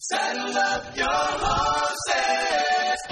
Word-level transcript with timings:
Saddle 0.00 0.56
up 0.56 0.96
your 0.96 1.08
horses. 1.10 3.02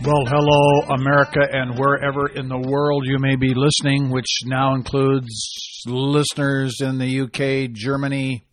Well, 0.00 0.24
hello, 0.26 0.94
America, 0.94 1.40
and 1.40 1.76
wherever 1.76 2.28
in 2.28 2.48
the 2.48 2.56
world 2.56 3.04
you 3.04 3.18
may 3.18 3.34
be 3.34 3.52
listening, 3.52 4.10
which 4.10 4.42
now 4.44 4.74
includes 4.76 5.82
listeners 5.86 6.76
in 6.80 6.98
the 6.98 7.22
UK, 7.22 7.72
Germany, 7.72 8.46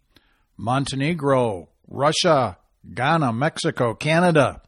Montenegro, 0.58 1.70
Russia, 1.88 2.58
Ghana, 2.92 3.32
Mexico, 3.32 3.94
Canada. 3.94 4.64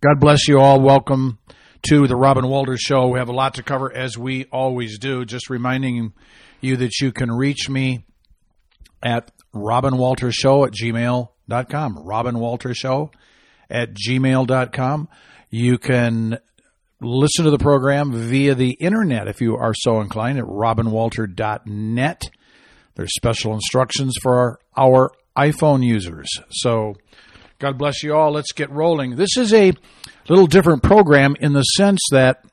God 0.00 0.20
bless 0.20 0.46
you 0.46 0.60
all. 0.60 0.80
Welcome 0.80 1.40
to 1.88 2.06
the 2.06 2.16
Robin 2.16 2.46
Walters 2.46 2.80
Show. 2.80 3.08
We 3.08 3.18
have 3.18 3.28
a 3.28 3.34
lot 3.34 3.54
to 3.54 3.64
cover, 3.64 3.92
as 3.92 4.16
we 4.16 4.44
always 4.52 5.00
do. 5.00 5.24
Just 5.24 5.50
reminding 5.50 6.12
you 6.60 6.76
that 6.76 7.00
you 7.00 7.10
can 7.10 7.32
reach 7.32 7.68
me 7.68 8.06
at 9.02 9.32
robinwaltershow 9.52 10.68
at 10.68 10.72
gmail.com. 10.72 11.98
Robin 11.98 12.36
at 13.68 13.94
gmail.com. 13.94 15.08
You 15.56 15.78
can 15.78 16.38
listen 17.00 17.46
to 17.46 17.50
the 17.50 17.56
program 17.56 18.12
via 18.12 18.54
the 18.54 18.72
internet 18.72 19.26
if 19.26 19.40
you 19.40 19.56
are 19.56 19.72
so 19.74 20.02
inclined 20.02 20.38
at 20.38 20.44
robinwalter.net. 20.44 22.30
There's 22.94 23.14
special 23.14 23.54
instructions 23.54 24.16
for 24.20 24.38
our, 24.38 24.60
our 24.76 25.12
iPhone 25.34 25.82
users. 25.82 26.28
So, 26.50 26.96
God 27.58 27.78
bless 27.78 28.02
you 28.02 28.14
all. 28.14 28.32
Let's 28.32 28.52
get 28.52 28.68
rolling. 28.68 29.16
This 29.16 29.38
is 29.38 29.54
a 29.54 29.72
little 30.28 30.46
different 30.46 30.82
program 30.82 31.36
in 31.40 31.54
the 31.54 31.62
sense 31.62 32.00
that 32.10 32.44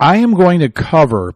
I 0.00 0.16
am 0.16 0.34
going 0.34 0.58
to 0.58 0.68
cover 0.68 1.34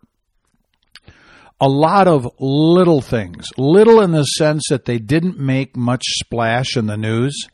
a 1.61 1.69
lot 1.69 2.09
of 2.09 2.29
little 2.41 3.01
things. 3.01 3.47
Little 3.57 4.01
in 4.01 4.11
the 4.11 4.25
sense 4.25 4.64
that 4.70 4.86
they 4.86 4.98
didn't 4.98 5.39
make 5.39 5.77
much 5.77 6.03
splash 6.05 6.77
in 6.77 6.86
the 6.86 6.97
news, 6.97 7.47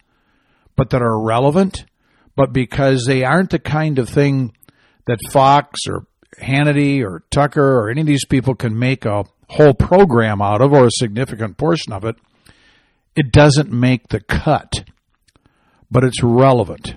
but 0.74 0.88
that 0.88 1.02
are 1.02 1.20
relevant, 1.20 1.84
but 2.38 2.52
because 2.52 3.04
they 3.04 3.24
aren't 3.24 3.50
the 3.50 3.58
kind 3.58 3.98
of 3.98 4.08
thing 4.08 4.54
that 5.08 5.18
Fox 5.32 5.80
or 5.88 6.06
Hannity 6.40 7.02
or 7.02 7.24
Tucker 7.32 7.80
or 7.80 7.90
any 7.90 8.02
of 8.02 8.06
these 8.06 8.24
people 8.24 8.54
can 8.54 8.78
make 8.78 9.04
a 9.04 9.24
whole 9.48 9.74
program 9.74 10.40
out 10.40 10.62
of 10.62 10.72
or 10.72 10.86
a 10.86 10.90
significant 10.92 11.56
portion 11.56 11.92
of 11.92 12.04
it, 12.04 12.14
it 13.16 13.32
doesn't 13.32 13.72
make 13.72 14.06
the 14.06 14.20
cut, 14.20 14.84
but 15.90 16.04
it's 16.04 16.22
relevant. 16.22 16.94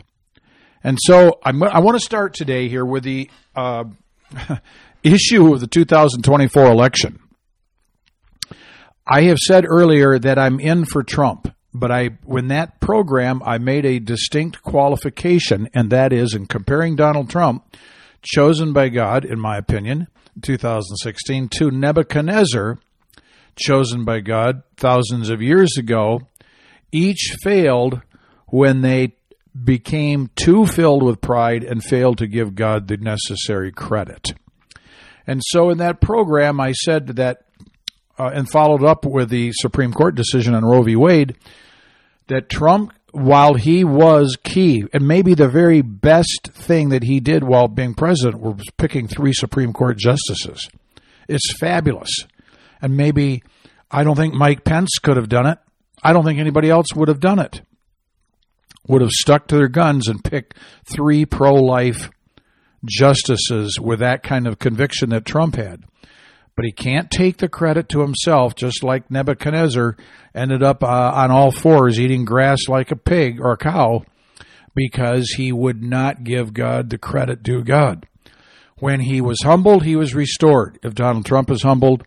And 0.84 1.00
so 1.02 1.40
I'm, 1.44 1.64
I 1.64 1.80
want 1.80 1.96
to 1.98 2.06
start 2.06 2.36
today 2.36 2.70
here 2.70 2.86
with 2.86 3.04
the 3.04 3.28
uh, 3.56 3.86
issue 5.04 5.52
of 5.56 5.60
the 5.60 5.66
2024 5.66 6.66
election. 6.66 7.20
I 9.08 9.24
have 9.24 9.40
said 9.40 9.66
earlier 9.68 10.20
that 10.20 10.38
I'm 10.38 10.60
in 10.60 10.86
for 10.86 11.02
Trump, 11.02 11.51
but 11.74 11.92
I 11.92 12.18
when 12.24 12.48
that 12.50 12.80
program 12.80 13.42
I 13.46 13.58
made 13.58 13.86
a 13.86 14.00
distinct 14.00 14.62
qualification 14.62 15.70
and 15.74 15.90
that 15.92 16.14
is 16.14 16.34
in 16.34 16.46
comparing 16.46 16.96
Donald 16.96 17.30
Trump 17.30 17.78
chosen 18.22 18.74
by 18.74 18.90
God 18.90 19.26
in 19.26 19.40
my 19.40 19.58
opinion 19.58 20.08
2016 20.42 21.50
to 21.58 21.72
Nebuchadnezzar 21.72 22.78
chosen 23.56 24.06
by 24.06 24.20
God 24.20 24.64
thousands 24.78 25.30
of 25.30 25.42
years 25.42 25.78
ago 25.78 26.22
each 26.92 27.36
failed 27.42 28.02
when 28.48 28.82
they 28.82 29.16
became 29.64 30.30
too 30.36 30.66
filled 30.66 31.04
with 31.04 31.22
pride 31.22 31.64
and 31.64 31.84
failed 31.84 32.18
to 32.20 32.28
give 32.28 32.56
God 32.56 32.88
the 32.88 32.98
necessary 32.98 33.72
credit. 33.72 34.34
And 35.28 35.42
so 35.46 35.70
in 35.70 35.78
that 35.80 36.02
program, 36.02 36.60
I 36.60 36.72
said 36.72 37.08
that, 37.08 37.46
uh, 38.18 38.32
and 38.34 38.50
followed 38.50 38.84
up 38.84 39.06
with 39.06 39.30
the 39.30 39.52
Supreme 39.54 39.94
Court 39.94 40.16
decision 40.16 40.56
on 40.56 40.66
Roe 40.66 40.84
v. 40.84 40.96
Wade, 40.96 41.36
that 42.32 42.50
Trump, 42.50 42.94
while 43.12 43.54
he 43.54 43.84
was 43.84 44.38
key, 44.42 44.86
and 44.94 45.08
maybe 45.08 45.34
the 45.34 45.50
very 45.50 45.82
best 45.82 46.50
thing 46.54 46.90
that 46.90 47.04
he 47.04 47.20
did 47.20 47.44
while 47.44 47.68
being 47.68 47.94
president 47.94 48.42
was 48.42 48.66
picking 48.78 49.08
three 49.08 49.34
Supreme 49.34 49.74
Court 49.74 49.98
justices. 49.98 50.70
It's 51.28 51.54
fabulous. 51.60 52.26
And 52.82 52.98
maybe, 52.98 53.44
I 53.90 54.04
don't 54.04 54.16
think 54.16 54.34
Mike 54.34 54.64
Pence 54.64 54.92
could 55.02 55.18
have 55.18 55.30
done 55.30 55.46
it. 55.46 55.60
I 56.04 56.14
don't 56.14 56.24
think 56.24 56.40
anybody 56.40 56.70
else 56.70 56.88
would 56.96 57.10
have 57.10 57.20
done 57.20 57.40
it. 57.40 57.62
Would 58.88 59.02
have 59.02 59.12
stuck 59.12 59.48
to 59.48 59.56
their 59.56 59.68
guns 59.68 60.08
and 60.08 60.24
picked 60.24 60.58
three 60.86 61.26
pro 61.26 61.54
life 61.54 62.10
justices 62.86 63.80
with 63.80 64.00
that 64.00 64.24
kind 64.24 64.48
of 64.48 64.58
conviction 64.58 65.10
that 65.10 65.26
Trump 65.26 65.56
had. 65.56 65.84
But 66.56 66.66
he 66.66 66.72
can't 66.72 67.10
take 67.10 67.38
the 67.38 67.48
credit 67.48 67.90
to 67.90 68.02
himself, 68.02 68.56
just 68.56 68.84
like 68.84 69.10
Nebuchadnezzar 69.10 69.96
ended 70.36 70.62
up 70.62 70.84
uh, 70.84 71.12
on 71.16 71.32
all 71.32 71.52
fours 71.52 72.00
eating 72.00 72.26
grass 72.26 72.68
like 72.68 72.92
a 72.92 72.96
pig 72.96 73.40
or 73.40 73.54
a 73.54 73.58
cow 73.58 74.04
because 74.76 75.32
he 75.32 75.52
would 75.52 75.84
not 75.84 76.24
give 76.24 76.54
God 76.54 76.90
the 76.90 76.98
credit 76.98 77.44
due 77.44 77.64
God. 77.64 78.08
When 78.80 79.02
he 79.02 79.22
was 79.22 79.44
humbled, 79.44 79.84
he 79.84 79.96
was 79.96 80.16
restored. 80.16 80.80
If 80.84 80.96
Donald 80.96 81.26
Trump 81.26 81.52
is 81.52 81.64
humbled, 81.64 82.04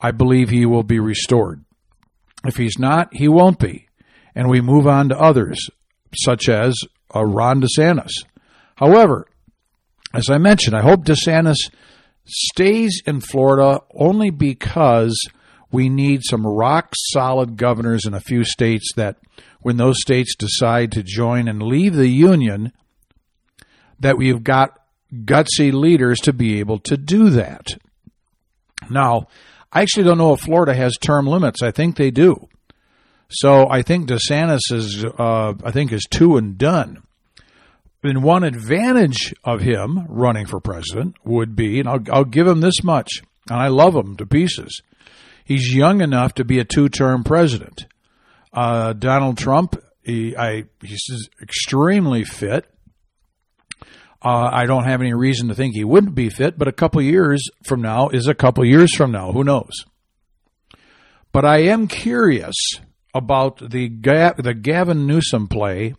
I 0.00 0.10
believe 0.10 0.48
he 0.48 0.66
will 0.66 0.82
be 0.82 0.98
restored. 0.98 1.64
If 2.44 2.56
he's 2.56 2.78
not, 2.78 3.14
he 3.14 3.28
won't 3.28 3.58
be. 3.58 3.86
And 4.34 4.48
we 4.48 4.60
move 4.60 4.86
on 4.86 5.10
to 5.10 5.18
others, 5.18 5.70
such 6.16 6.48
as 6.48 6.74
uh, 7.14 7.24
Ron 7.24 7.62
DeSantis. 7.62 8.24
However, 8.76 9.26
as 10.12 10.28
I 10.28 10.38
mentioned, 10.38 10.74
I 10.74 10.82
hope 10.82 11.04
DeSantis 11.04 11.70
stays 12.24 13.02
in 13.06 13.20
Florida 13.20 13.80
only 13.94 14.30
because 14.30 15.16
we 15.70 15.88
need 15.88 16.20
some 16.22 16.46
rock 16.46 16.92
solid 17.12 17.56
governors 17.56 18.04
in 18.04 18.14
a 18.14 18.20
few 18.20 18.44
states 18.44 18.92
that, 18.96 19.16
when 19.60 19.76
those 19.76 20.00
states 20.00 20.34
decide 20.36 20.92
to 20.92 21.02
join 21.02 21.48
and 21.48 21.62
leave 21.62 21.94
the 21.94 22.08
union, 22.08 22.72
that 24.00 24.18
we've 24.18 24.42
got 24.42 24.78
gutsy 25.14 25.72
leaders 25.72 26.18
to 26.20 26.32
be 26.32 26.58
able 26.58 26.78
to 26.80 26.96
do 26.96 27.30
that. 27.30 27.76
Now, 28.90 29.28
I 29.72 29.82
actually 29.82 30.04
don't 30.04 30.18
know 30.18 30.34
if 30.34 30.40
Florida 30.40 30.74
has 30.74 30.96
term 30.96 31.26
limits. 31.26 31.62
I 31.62 31.70
think 31.70 31.96
they 31.96 32.10
do. 32.10 32.48
So 33.30 33.68
I 33.70 33.82
think 33.82 34.08
DeSantis 34.08 34.60
is, 34.70 35.04
uh, 35.04 35.54
I 35.64 35.70
think, 35.70 35.92
is 35.92 36.06
two 36.10 36.36
and 36.36 36.58
done. 36.58 37.02
And 38.02 38.22
one 38.24 38.42
advantage 38.42 39.32
of 39.44 39.60
him 39.60 40.06
running 40.08 40.46
for 40.46 40.60
president 40.60 41.16
would 41.24 41.54
be, 41.54 41.78
and 41.78 41.88
I'll, 41.88 42.00
I'll 42.12 42.24
give 42.24 42.48
him 42.48 42.60
this 42.60 42.82
much, 42.82 43.22
and 43.48 43.60
I 43.60 43.68
love 43.68 43.94
him 43.94 44.16
to 44.16 44.26
pieces. 44.26 44.82
He's 45.44 45.74
young 45.74 46.00
enough 46.00 46.34
to 46.34 46.44
be 46.44 46.58
a 46.58 46.64
two-term 46.64 47.22
president. 47.22 47.86
Uh, 48.52 48.92
Donald 48.92 49.38
Trump, 49.38 49.76
he, 50.02 50.36
I, 50.36 50.64
he's 50.82 51.28
extremely 51.40 52.24
fit. 52.24 52.66
Uh, 54.24 54.50
I 54.52 54.66
don't 54.66 54.84
have 54.84 55.00
any 55.00 55.14
reason 55.14 55.48
to 55.48 55.54
think 55.54 55.74
he 55.74 55.84
wouldn't 55.84 56.14
be 56.14 56.28
fit, 56.28 56.58
but 56.58 56.68
a 56.68 56.72
couple 56.72 57.02
years 57.02 57.48
from 57.64 57.82
now 57.82 58.08
is 58.08 58.28
a 58.28 58.34
couple 58.34 58.64
years 58.64 58.94
from 58.94 59.10
now. 59.10 59.32
Who 59.32 59.42
knows? 59.42 59.84
But 61.32 61.44
I 61.44 61.62
am 61.62 61.88
curious 61.88 62.54
about 63.14 63.70
the 63.70 63.88
Ga- 63.88 64.34
the 64.38 64.54
Gavin 64.54 65.06
Newsom 65.06 65.48
play 65.48 65.94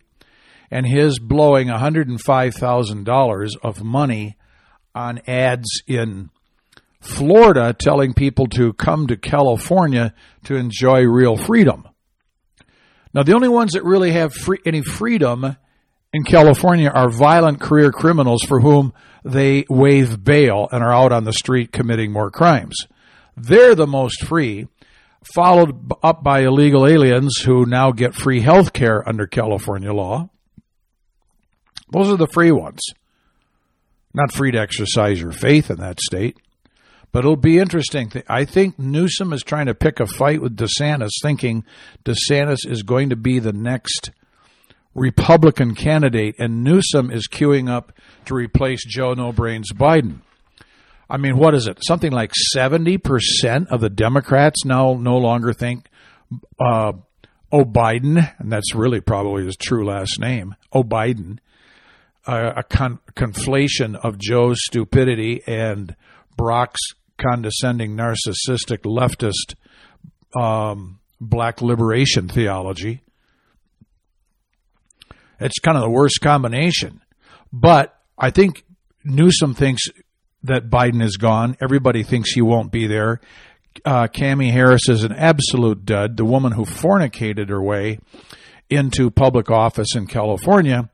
and 0.74 0.84
his 0.84 1.20
blowing 1.20 1.68
$105,000 1.68 3.50
of 3.62 3.84
money 3.84 4.36
on 4.92 5.20
ads 5.28 5.82
in 5.86 6.30
Florida 7.00 7.72
telling 7.72 8.12
people 8.12 8.48
to 8.48 8.72
come 8.72 9.06
to 9.06 9.16
California 9.16 10.12
to 10.42 10.56
enjoy 10.56 11.04
real 11.04 11.36
freedom. 11.36 11.86
Now, 13.14 13.22
the 13.22 13.34
only 13.34 13.48
ones 13.48 13.74
that 13.74 13.84
really 13.84 14.10
have 14.12 14.34
free, 14.34 14.58
any 14.66 14.82
freedom 14.82 15.56
in 16.12 16.24
California 16.24 16.90
are 16.90 17.08
violent 17.08 17.60
career 17.60 17.92
criminals 17.92 18.42
for 18.42 18.58
whom 18.60 18.92
they 19.24 19.64
waive 19.70 20.24
bail 20.24 20.68
and 20.72 20.82
are 20.82 20.92
out 20.92 21.12
on 21.12 21.22
the 21.22 21.32
street 21.32 21.70
committing 21.70 22.10
more 22.10 22.32
crimes. 22.32 22.74
They're 23.36 23.76
the 23.76 23.86
most 23.86 24.24
free, 24.24 24.66
followed 25.36 25.92
up 26.02 26.24
by 26.24 26.40
illegal 26.40 26.84
aliens 26.84 27.36
who 27.44 27.64
now 27.64 27.92
get 27.92 28.16
free 28.16 28.40
health 28.40 28.72
care 28.72 29.08
under 29.08 29.28
California 29.28 29.92
law. 29.92 30.30
Those 31.94 32.10
are 32.10 32.16
the 32.16 32.26
free 32.26 32.50
ones. 32.50 32.80
Not 34.12 34.32
free 34.32 34.50
to 34.50 34.58
exercise 34.58 35.20
your 35.20 35.30
faith 35.30 35.70
in 35.70 35.76
that 35.76 36.00
state. 36.00 36.36
But 37.12 37.20
it'll 37.20 37.36
be 37.36 37.60
interesting. 37.60 38.10
I 38.28 38.44
think 38.44 38.76
Newsom 38.80 39.32
is 39.32 39.44
trying 39.44 39.66
to 39.66 39.74
pick 39.74 40.00
a 40.00 40.06
fight 40.06 40.42
with 40.42 40.56
DeSantis, 40.56 41.12
thinking 41.22 41.64
DeSantis 42.04 42.68
is 42.68 42.82
going 42.82 43.10
to 43.10 43.16
be 43.16 43.38
the 43.38 43.52
next 43.52 44.10
Republican 44.96 45.76
candidate, 45.76 46.34
and 46.40 46.64
Newsom 46.64 47.12
is 47.12 47.28
queuing 47.28 47.70
up 47.70 47.92
to 48.24 48.34
replace 48.34 48.84
Joe 48.84 49.14
No 49.14 49.30
Brains 49.30 49.72
Biden. 49.72 50.18
I 51.08 51.16
mean, 51.16 51.36
what 51.36 51.54
is 51.54 51.68
it? 51.68 51.78
Something 51.84 52.10
like 52.10 52.32
70% 52.56 53.68
of 53.68 53.80
the 53.80 53.90
Democrats 53.90 54.64
now 54.64 54.94
no 54.94 55.16
longer 55.18 55.52
think 55.52 55.86
uh, 56.58 56.94
O'Biden, 57.52 58.34
and 58.40 58.50
that's 58.50 58.74
really 58.74 59.00
probably 59.00 59.44
his 59.44 59.56
true 59.56 59.86
last 59.86 60.18
name, 60.18 60.56
O'Biden, 60.72 61.38
uh, 62.26 62.52
a 62.56 62.62
con- 62.62 63.00
conflation 63.14 63.96
of 63.96 64.18
Joe's 64.18 64.58
stupidity 64.64 65.42
and 65.46 65.94
Brock's 66.36 66.80
condescending, 67.18 67.96
narcissistic, 67.96 68.82
leftist 68.84 69.54
um, 70.38 71.00
black 71.20 71.62
liberation 71.62 72.28
theology. 72.28 73.02
It's 75.40 75.58
kind 75.58 75.76
of 75.76 75.82
the 75.82 75.90
worst 75.90 76.20
combination. 76.20 77.00
But 77.52 77.96
I 78.18 78.30
think 78.30 78.64
Newsom 79.04 79.54
thinks 79.54 79.82
that 80.42 80.70
Biden 80.70 81.02
is 81.02 81.16
gone. 81.16 81.56
Everybody 81.60 82.02
thinks 82.02 82.32
he 82.32 82.42
won't 82.42 82.72
be 82.72 82.86
there. 82.86 83.20
Uh, 83.84 84.06
Harris 84.12 84.88
is 84.88 85.02
an 85.04 85.12
absolute 85.12 85.84
dud. 85.84 86.16
The 86.16 86.24
woman 86.24 86.52
who 86.52 86.64
fornicated 86.64 87.48
her 87.48 87.62
way 87.62 87.98
into 88.70 89.10
public 89.10 89.50
office 89.50 89.94
in 89.94 90.06
California, 90.06 90.90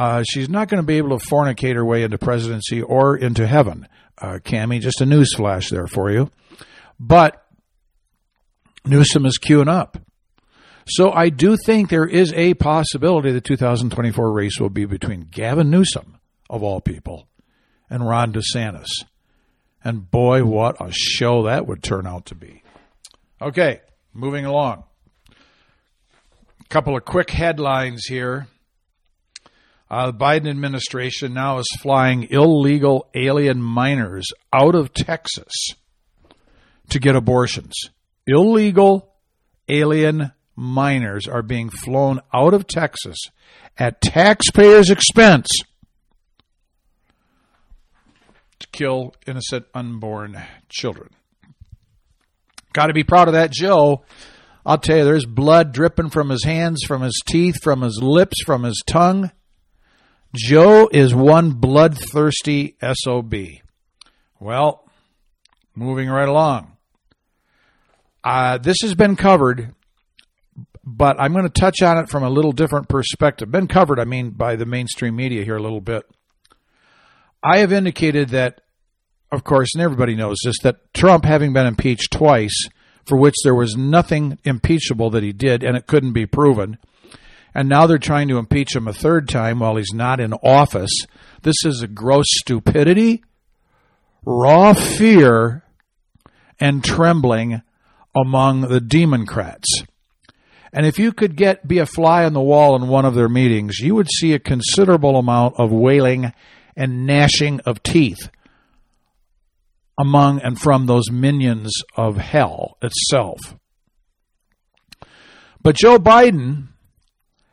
uh, 0.00 0.22
she's 0.26 0.48
not 0.48 0.66
going 0.68 0.82
to 0.82 0.86
be 0.86 0.96
able 0.96 1.18
to 1.18 1.26
fornicate 1.26 1.74
her 1.74 1.84
way 1.84 2.04
into 2.04 2.16
presidency 2.16 2.80
or 2.80 3.18
into 3.18 3.46
heaven. 3.46 3.86
Uh, 4.16 4.38
Cami, 4.42 4.80
just 4.80 5.02
a 5.02 5.06
news 5.06 5.34
flash 5.34 5.68
there 5.68 5.86
for 5.86 6.10
you. 6.10 6.30
But 6.98 7.44
Newsom 8.86 9.26
is 9.26 9.38
queuing 9.38 9.68
up. 9.68 9.98
So 10.86 11.12
I 11.12 11.28
do 11.28 11.54
think 11.66 11.90
there 11.90 12.06
is 12.06 12.32
a 12.32 12.54
possibility 12.54 13.30
the 13.30 13.42
2024 13.42 14.32
race 14.32 14.58
will 14.58 14.70
be 14.70 14.86
between 14.86 15.28
Gavin 15.30 15.68
Newsom, 15.68 16.18
of 16.48 16.62
all 16.62 16.80
people, 16.80 17.28
and 17.90 18.08
Ron 18.08 18.32
DeSantis. 18.32 19.04
And 19.84 20.10
boy, 20.10 20.46
what 20.46 20.80
a 20.80 20.90
show 20.90 21.42
that 21.42 21.66
would 21.66 21.82
turn 21.82 22.06
out 22.06 22.24
to 22.26 22.34
be. 22.34 22.62
Okay, 23.42 23.82
moving 24.14 24.46
along. 24.46 24.84
A 25.28 26.68
couple 26.70 26.96
of 26.96 27.04
quick 27.04 27.28
headlines 27.28 28.06
here. 28.06 28.46
Uh, 29.90 30.12
the 30.12 30.16
Biden 30.16 30.48
administration 30.48 31.34
now 31.34 31.58
is 31.58 31.66
flying 31.80 32.28
illegal 32.30 33.08
alien 33.12 33.60
minors 33.60 34.28
out 34.52 34.76
of 34.76 34.94
Texas 34.94 35.52
to 36.90 37.00
get 37.00 37.16
abortions. 37.16 37.74
Illegal 38.26 39.12
alien 39.68 40.30
minors 40.54 41.26
are 41.26 41.42
being 41.42 41.70
flown 41.70 42.20
out 42.32 42.54
of 42.54 42.68
Texas 42.68 43.18
at 43.76 44.00
taxpayers' 44.00 44.90
expense 44.90 45.48
to 48.60 48.68
kill 48.68 49.14
innocent 49.26 49.66
unborn 49.74 50.40
children. 50.68 51.08
Got 52.72 52.86
to 52.86 52.92
be 52.92 53.02
proud 53.02 53.26
of 53.26 53.34
that 53.34 53.50
Joe. 53.50 54.04
I'll 54.64 54.78
tell 54.78 54.98
you, 54.98 55.04
there's 55.04 55.26
blood 55.26 55.72
dripping 55.72 56.10
from 56.10 56.28
his 56.28 56.44
hands, 56.44 56.84
from 56.86 57.02
his 57.02 57.20
teeth, 57.26 57.56
from 57.62 57.80
his 57.80 57.98
lips, 58.00 58.36
from 58.44 58.62
his 58.62 58.80
tongue. 58.86 59.32
Joe 60.34 60.88
is 60.92 61.14
one 61.14 61.52
bloodthirsty 61.52 62.76
SOB. 62.82 63.34
Well, 64.38 64.88
moving 65.74 66.08
right 66.08 66.28
along. 66.28 66.76
Uh, 68.22 68.58
this 68.58 68.76
has 68.82 68.94
been 68.94 69.16
covered, 69.16 69.74
but 70.84 71.20
I'm 71.20 71.32
going 71.32 71.48
to 71.48 71.60
touch 71.60 71.82
on 71.82 71.98
it 71.98 72.08
from 72.08 72.22
a 72.22 72.30
little 72.30 72.52
different 72.52 72.88
perspective. 72.88 73.50
Been 73.50 73.66
covered, 73.66 73.98
I 73.98 74.04
mean, 74.04 74.30
by 74.30 74.56
the 74.56 74.66
mainstream 74.66 75.16
media 75.16 75.44
here 75.44 75.56
a 75.56 75.62
little 75.62 75.80
bit. 75.80 76.04
I 77.42 77.58
have 77.58 77.72
indicated 77.72 78.28
that, 78.28 78.60
of 79.32 79.42
course, 79.42 79.74
and 79.74 79.82
everybody 79.82 80.14
knows 80.14 80.36
this, 80.44 80.58
that 80.62 80.92
Trump, 80.94 81.24
having 81.24 81.52
been 81.52 81.66
impeached 81.66 82.12
twice, 82.12 82.68
for 83.04 83.16
which 83.16 83.34
there 83.42 83.54
was 83.54 83.74
nothing 83.76 84.38
impeachable 84.44 85.10
that 85.10 85.22
he 85.22 85.32
did, 85.32 85.64
and 85.64 85.76
it 85.76 85.86
couldn't 85.86 86.12
be 86.12 86.26
proven, 86.26 86.78
and 87.54 87.68
now 87.68 87.86
they're 87.86 87.98
trying 87.98 88.28
to 88.28 88.38
impeach 88.38 88.74
him 88.74 88.86
a 88.86 88.92
third 88.92 89.28
time 89.28 89.60
while 89.60 89.76
he's 89.76 89.92
not 89.92 90.20
in 90.20 90.32
office. 90.34 90.92
This 91.42 91.56
is 91.64 91.82
a 91.82 91.88
gross 91.88 92.26
stupidity, 92.28 93.22
raw 94.24 94.72
fear, 94.72 95.64
and 96.58 96.84
trembling 96.84 97.62
among 98.14 98.62
the 98.62 98.80
Democrats. 98.80 99.84
And 100.72 100.86
if 100.86 100.98
you 100.98 101.12
could 101.12 101.36
get 101.36 101.66
be 101.66 101.78
a 101.78 101.86
fly 101.86 102.24
on 102.24 102.32
the 102.32 102.40
wall 102.40 102.76
in 102.76 102.88
one 102.88 103.04
of 103.04 103.14
their 103.14 103.28
meetings, 103.28 103.78
you 103.80 103.94
would 103.94 104.08
see 104.10 104.32
a 104.32 104.38
considerable 104.38 105.16
amount 105.16 105.56
of 105.58 105.72
wailing 105.72 106.32
and 106.76 107.06
gnashing 107.06 107.60
of 107.60 107.82
teeth 107.82 108.30
among 109.98 110.40
and 110.40 110.58
from 110.58 110.86
those 110.86 111.10
minions 111.10 111.72
of 111.96 112.16
hell 112.16 112.78
itself. 112.80 113.38
But 115.62 115.76
Joe 115.76 115.98
Biden, 115.98 116.68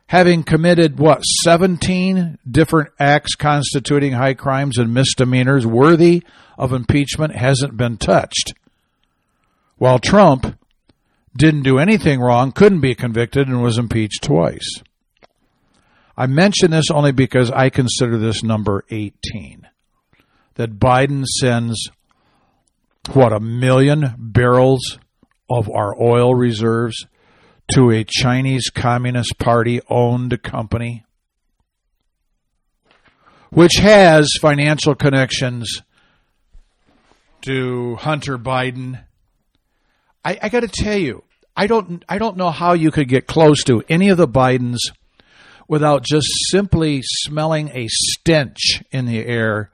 having 0.08 0.42
committed 0.42 0.98
what, 0.98 1.22
17 1.22 2.38
different 2.50 2.90
acts 2.98 3.34
constituting 3.34 4.12
high 4.12 4.34
crimes 4.34 4.78
and 4.78 4.92
misdemeanors 4.92 5.66
worthy 5.66 6.22
of 6.56 6.72
impeachment, 6.72 7.36
hasn't 7.36 7.76
been 7.76 7.96
touched. 7.96 8.54
While 9.76 9.98
Trump 9.98 10.58
didn't 11.36 11.62
do 11.62 11.78
anything 11.78 12.20
wrong, 12.20 12.52
couldn't 12.52 12.80
be 12.80 12.94
convicted, 12.94 13.48
and 13.48 13.62
was 13.62 13.78
impeached 13.78 14.22
twice. 14.22 14.82
I 16.16 16.26
mention 16.26 16.72
this 16.72 16.90
only 16.90 17.12
because 17.12 17.50
I 17.50 17.68
consider 17.68 18.18
this 18.18 18.42
number 18.42 18.84
18. 18.90 19.68
That 20.54 20.80
Biden 20.80 21.24
sends, 21.24 21.90
what, 23.12 23.32
a 23.32 23.38
million 23.38 24.14
barrels 24.18 24.98
of 25.50 25.70
our 25.70 25.94
oil 26.02 26.34
reserves 26.34 27.06
to 27.72 27.90
a 27.90 28.04
Chinese 28.04 28.70
Communist 28.70 29.38
Party 29.38 29.80
owned 29.88 30.42
company, 30.42 31.04
which 33.50 33.74
has 33.80 34.30
financial 34.40 34.94
connections 34.94 35.82
to 37.42 37.96
Hunter 37.96 38.38
Biden. 38.38 39.04
I, 40.24 40.38
I 40.42 40.48
got 40.48 40.60
to 40.60 40.68
tell 40.68 40.96
you, 40.96 41.24
I 41.56 41.66
don't, 41.66 42.04
I 42.08 42.18
don't 42.18 42.36
know 42.36 42.50
how 42.50 42.72
you 42.72 42.90
could 42.90 43.08
get 43.08 43.26
close 43.26 43.62
to 43.64 43.82
any 43.88 44.08
of 44.08 44.16
the 44.16 44.28
Bidens 44.28 44.78
without 45.66 46.02
just 46.02 46.26
simply 46.50 47.02
smelling 47.02 47.68
a 47.74 47.86
stench 47.88 48.82
in 48.90 49.06
the 49.06 49.24
air 49.24 49.70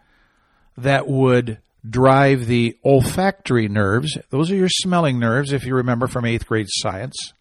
that 0.77 1.07
would 1.07 1.59
drive 1.89 2.47
the 2.47 2.77
olfactory 2.85 3.69
nerves. 3.69 4.19
Those 4.31 4.51
are 4.51 4.57
your 4.57 4.69
smelling 4.69 5.21
nerves, 5.21 5.53
if 5.53 5.65
you 5.65 5.77
remember 5.77 6.09
from 6.09 6.25
eighth 6.25 6.47
grade 6.47 6.67
science. 6.69 7.33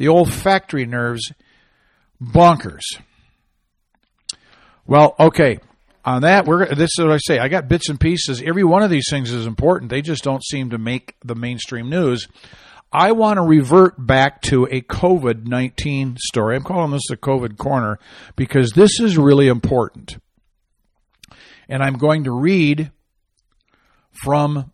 The 0.00 0.08
olfactory 0.08 0.86
nerves, 0.86 1.30
bonkers. 2.22 2.80
Well, 4.86 5.14
okay. 5.20 5.58
On 6.06 6.22
that, 6.22 6.46
we're 6.46 6.74
this 6.74 6.92
is 6.96 7.04
what 7.04 7.12
I 7.12 7.18
say. 7.18 7.38
I 7.38 7.48
got 7.48 7.68
bits 7.68 7.90
and 7.90 8.00
pieces. 8.00 8.40
Every 8.40 8.64
one 8.64 8.82
of 8.82 8.88
these 8.88 9.10
things 9.10 9.30
is 9.30 9.44
important. 9.44 9.90
They 9.90 10.00
just 10.00 10.24
don't 10.24 10.42
seem 10.42 10.70
to 10.70 10.78
make 10.78 11.16
the 11.22 11.34
mainstream 11.34 11.90
news. 11.90 12.26
I 12.90 13.12
want 13.12 13.36
to 13.36 13.42
revert 13.42 13.94
back 13.98 14.40
to 14.44 14.66
a 14.70 14.80
COVID 14.80 15.46
19 15.46 16.16
story. 16.18 16.56
I'm 16.56 16.62
calling 16.62 16.92
this 16.92 17.02
the 17.10 17.18
COVID 17.18 17.58
corner 17.58 17.98
because 18.36 18.70
this 18.70 19.00
is 19.00 19.18
really 19.18 19.48
important. 19.48 20.16
And 21.68 21.82
I'm 21.82 21.98
going 21.98 22.24
to 22.24 22.32
read 22.32 22.90
from 24.12 24.72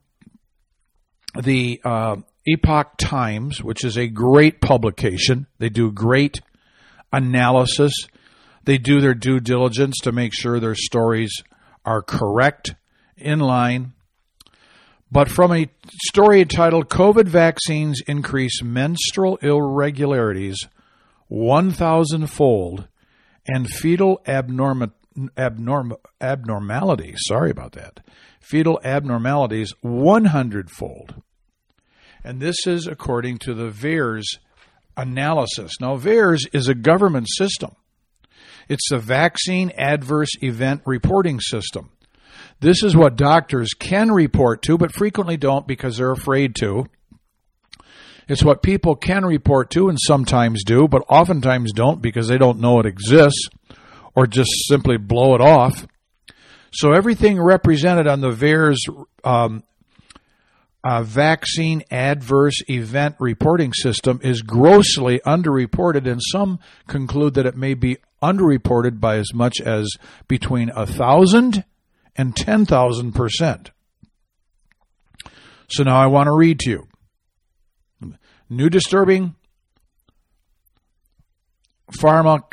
the 1.35 1.81
uh, 1.85 2.17
Epoch 2.47 2.97
Times, 2.99 3.63
which 3.63 3.85
is 3.85 3.97
a 3.97 4.09
great 4.09 4.61
publication. 4.61 5.47
They 5.59 5.69
do 5.69 5.91
great 5.91 6.41
analysis, 7.13 7.93
they 8.65 8.79
do 8.79 9.01
their 9.01 9.15
due 9.15 9.41
diligence 9.41 9.97
to 10.03 10.13
make 10.13 10.35
sure 10.35 10.59
their 10.59 10.75
stories 10.75 11.43
are 11.85 12.03
correct, 12.03 12.75
in 13.17 13.39
line 13.39 13.93
but 15.11 15.31
from 15.31 15.53
a 15.53 15.69
story 16.09 16.41
entitled 16.41 16.89
COVID 16.89 17.29
Vaccines 17.29 18.03
Increase 18.07 18.63
Menstrual 18.63 19.37
Irregularities 19.37 20.67
1,000 21.29 22.27
fold 22.27 22.89
and 23.47 23.69
Fetal 23.69 24.21
abnorma, 24.27 24.93
abnorm, 25.37 25.97
Abnormalities, 26.21 27.19
sorry 27.27 27.51
about 27.51 27.73
that, 27.73 28.01
fetal 28.41 28.81
abnormalities 28.83 29.73
100 29.81 30.71
fold. 30.71 31.23
And 32.27 32.41
this 32.41 32.67
is 32.67 32.89
according 32.89 33.39
to 33.39 33.55
the 33.55 33.71
VAERS 33.71 34.25
analysis. 34.97 35.75
Now, 35.81 35.97
VAERS 35.97 36.41
is 36.53 36.67
a 36.67 36.75
government 36.75 37.29
system. 37.31 37.77
It's 38.69 38.91
the 38.91 38.99
Vaccine 38.99 39.71
Adverse 39.79 40.31
Event 40.43 40.83
Reporting 40.85 41.39
System. 41.39 41.93
This 42.59 42.83
is 42.83 42.97
what 42.97 43.15
doctors 43.15 43.75
can 43.75 44.11
report 44.11 44.63
to, 44.63 44.77
but 44.77 44.93
frequently 44.93 45.37
don't 45.37 45.69
because 45.69 45.99
they're 45.99 46.11
afraid 46.11 46.57
to. 46.57 46.87
It's 48.27 48.43
what 48.43 48.61
people 48.61 48.97
can 48.97 49.25
report 49.25 49.71
to 49.71 49.89
and 49.89 49.97
sometimes 49.97 50.65
do, 50.65 50.89
but 50.89 51.05
oftentimes 51.09 51.73
don't 51.73 52.03
because 52.03 52.27
they 52.27 52.39
don't 52.39 52.59
know 52.59 52.81
it 52.81 52.87
exists 52.87 53.49
or 54.17 54.27
just 54.27 54.51
simply 54.67 54.97
blow 54.97 55.37
it 55.37 55.41
off. 55.41 55.87
So 56.73 56.91
everything 56.93 57.41
represented 57.41 58.09
on 58.09 58.21
the 58.21 58.33
VAERS 58.33 58.79
um, 59.23 59.63
uh, 60.87 61.03
vaccine 61.03 61.83
adverse 61.91 62.63
event 62.69 63.17
reporting 63.19 63.73
system 63.73 64.21
is 64.23 64.43
grossly 64.43 65.21
underreported, 65.27 66.09
and 66.09 66.21
some 66.23 66.61
conclude 66.87 67.35
that 67.35 67.45
it 67.45 67.57
may 67.57 67.75
be 67.75 67.97
underreported 68.23 69.01
by 69.01 69.17
as 69.17 69.35
much 69.35 69.61
as 69.61 69.89
between 70.29 70.71
a 70.71 70.87
thousand 70.87 71.65
and 72.15 72.37
ten 72.37 72.65
thousand 72.65 73.13
percent. 73.13 73.73
So 75.69 75.83
now 75.83 76.01
I 76.01 76.07
want 76.07 76.29
to 76.29 76.33
read 76.33 76.61
to 76.61 76.71
you. 76.71 76.89
New 78.49 78.71
disturbing 78.71 79.35
pharma, 81.99 82.45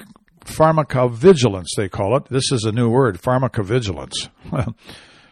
pharmacovigilance, 0.43 1.67
they 1.77 1.87
call 1.87 2.17
it. 2.17 2.25
This 2.25 2.51
is 2.51 2.63
a 2.63 2.71
new 2.71 2.89
word, 2.89 3.21
pharmacovigilance. 3.21 4.29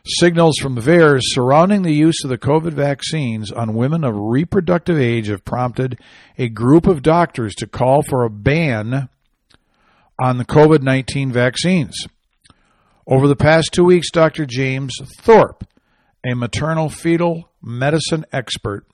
Signals 0.04 0.58
from 0.58 0.78
VAERS 0.78 1.22
surrounding 1.26 1.84
the 1.84 1.94
use 1.94 2.24
of 2.24 2.32
the 2.32 2.38
COVID 2.38 2.74
vaccines 2.74 3.52
on 3.52 3.76
women 3.76 4.04
of 4.04 4.16
reproductive 4.18 4.98
age 4.98 5.28
have 5.28 5.46
prompted 5.46 6.00
a 6.40 6.50
group 6.50 6.88
of 6.88 7.04
doctors 7.04 7.54
to 7.56 7.68
call 7.68 8.02
for 8.02 8.24
a 8.24 8.30
ban 8.30 9.10
on 10.20 10.38
the 10.40 10.46
COVID 10.46 10.82
19 10.82 11.32
vaccines. 11.32 12.08
Over 13.06 13.28
the 13.28 13.36
past 13.36 13.70
two 13.74 13.84
weeks, 13.84 14.10
Dr. 14.10 14.48
James 14.48 14.96
Thorpe, 15.20 15.68
a 16.26 16.34
maternal 16.34 16.90
fetal 16.90 17.52
medicine 17.62 18.26
expert, 18.32 18.88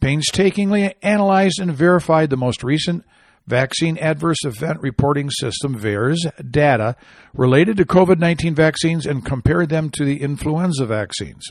painstakingly 0.00 0.94
analyzed 1.02 1.60
and 1.60 1.74
verified 1.74 2.30
the 2.30 2.36
most 2.38 2.64
recent 2.64 3.04
Vaccine 3.48 3.96
Adverse 3.98 4.44
Event 4.44 4.80
Reporting 4.82 5.30
System 5.30 5.78
VAERS 5.78 6.18
data 6.50 6.96
related 7.32 7.78
to 7.78 7.86
COVID 7.86 8.18
19 8.18 8.54
vaccines 8.54 9.06
and 9.06 9.24
compared 9.24 9.70
them 9.70 9.88
to 9.90 10.04
the 10.04 10.20
influenza 10.20 10.84
vaccines. 10.84 11.50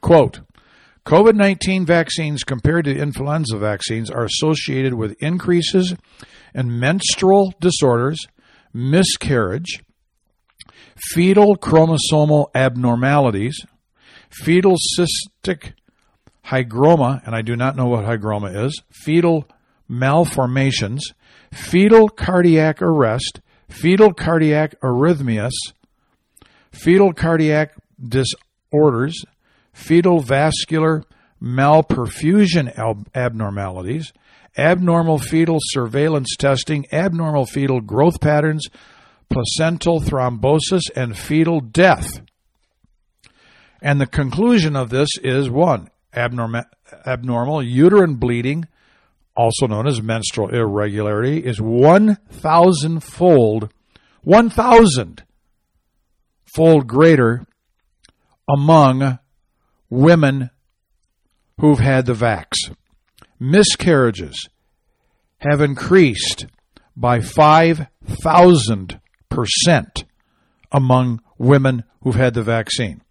Quote 0.00 0.40
COVID 1.04 1.34
19 1.34 1.84
vaccines 1.84 2.42
compared 2.42 2.86
to 2.86 2.96
influenza 2.96 3.58
vaccines 3.58 4.10
are 4.10 4.24
associated 4.24 4.94
with 4.94 5.14
increases 5.22 5.94
in 6.54 6.80
menstrual 6.80 7.52
disorders, 7.60 8.26
miscarriage, 8.72 9.82
fetal 10.96 11.56
chromosomal 11.56 12.46
abnormalities, 12.54 13.60
fetal 14.30 14.76
cystic 14.98 15.74
hygroma, 16.46 17.24
and 17.26 17.34
I 17.34 17.42
do 17.42 17.56
not 17.56 17.76
know 17.76 17.86
what 17.86 18.04
hygroma 18.04 18.64
is, 18.66 18.82
fetal 18.90 19.46
malformations, 19.88 21.12
fetal 21.56 22.08
cardiac 22.08 22.82
arrest, 22.82 23.40
fetal 23.68 24.12
cardiac 24.12 24.78
arrhythmias, 24.82 25.54
fetal 26.70 27.12
cardiac 27.12 27.74
disorders, 28.02 29.24
fetal 29.72 30.20
vascular 30.20 31.02
malperfusion 31.42 32.72
ab- 32.78 33.08
abnormalities, 33.14 34.12
abnormal 34.56 35.18
fetal 35.18 35.58
surveillance 35.60 36.36
testing, 36.38 36.86
abnormal 36.92 37.46
fetal 37.46 37.80
growth 37.80 38.20
patterns, 38.20 38.66
placental 39.28 40.00
thrombosis, 40.00 40.82
and 40.94 41.16
fetal 41.16 41.60
death. 41.60 42.20
And 43.82 44.00
the 44.00 44.06
conclusion 44.06 44.76
of 44.76 44.90
this 44.90 45.10
is 45.22 45.50
one, 45.50 45.88
abnormal, 46.14 46.64
abnormal 47.06 47.62
uterine 47.62 48.14
bleeding, 48.14 48.66
also 49.36 49.66
known 49.66 49.86
as 49.86 50.00
menstrual 50.02 50.54
irregularity, 50.54 51.44
is 51.44 51.60
1,000 51.60 53.00
fold, 53.00 53.70
1,000 54.22 55.24
fold 56.44 56.86
greater 56.86 57.44
among 58.48 59.18
women 59.90 60.50
who've 61.60 61.80
had 61.80 62.06
the 62.06 62.14
vax. 62.14 62.74
Miscarriages 63.38 64.48
have 65.38 65.60
increased 65.60 66.46
by 66.96 67.18
5,000% 67.20 70.04
among 70.72 71.20
women 71.38 71.84
who've 72.02 72.14
had 72.14 72.32
the 72.34 72.42
vaccine. 72.42 73.02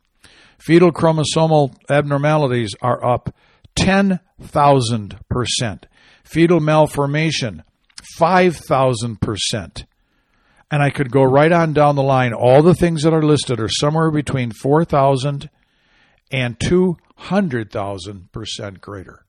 Fetal 0.58 0.92
chromosomal 0.92 1.76
abnormalities 1.90 2.74
are 2.82 3.06
up 3.06 3.34
10,000%. 3.78 5.84
Fetal 6.26 6.60
malformation, 6.60 7.64
5,000%. 8.20 9.86
And 10.72 10.82
I 10.82 10.90
could 10.90 11.12
go 11.12 11.22
right 11.24 11.52
on 11.52 11.74
down 11.74 11.96
the 11.96 12.04
line. 12.04 12.34
All 12.34 12.64
the 12.64 12.74
things 12.74 13.04
that 13.04 13.14
are 13.14 13.22
listed 13.22 13.60
are 13.60 13.70
somewhere 13.70 14.10
between 14.12 14.52
4,000 14.52 15.50
and 16.32 16.60
200,000% 16.60 18.82
greater. 18.82 19.26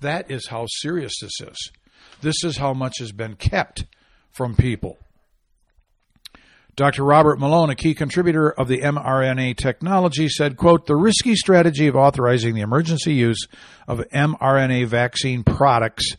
That 0.00 0.28
is 0.30 0.48
how 0.48 0.66
serious 0.68 1.12
this 1.22 1.40
is. 1.40 1.70
This 2.20 2.42
is 2.44 2.56
how 2.56 2.74
much 2.74 2.94
has 2.98 3.12
been 3.12 3.36
kept 3.36 3.84
from 4.32 4.56
people. 4.56 4.98
Dr. 6.74 7.04
Robert 7.04 7.38
Malone, 7.38 7.68
a 7.68 7.74
key 7.74 7.94
contributor 7.94 8.50
of 8.50 8.66
the 8.66 8.78
mRNA 8.78 9.58
technology, 9.58 10.28
said, 10.28 10.56
quote, 10.56 10.86
the 10.86 10.96
risky 10.96 11.34
strategy 11.34 11.86
of 11.86 11.96
authorizing 11.96 12.54
the 12.54 12.62
emergency 12.62 13.12
use 13.12 13.46
of 13.86 13.98
mRNA 14.14 14.86
vaccine 14.86 15.44
products 15.44 16.16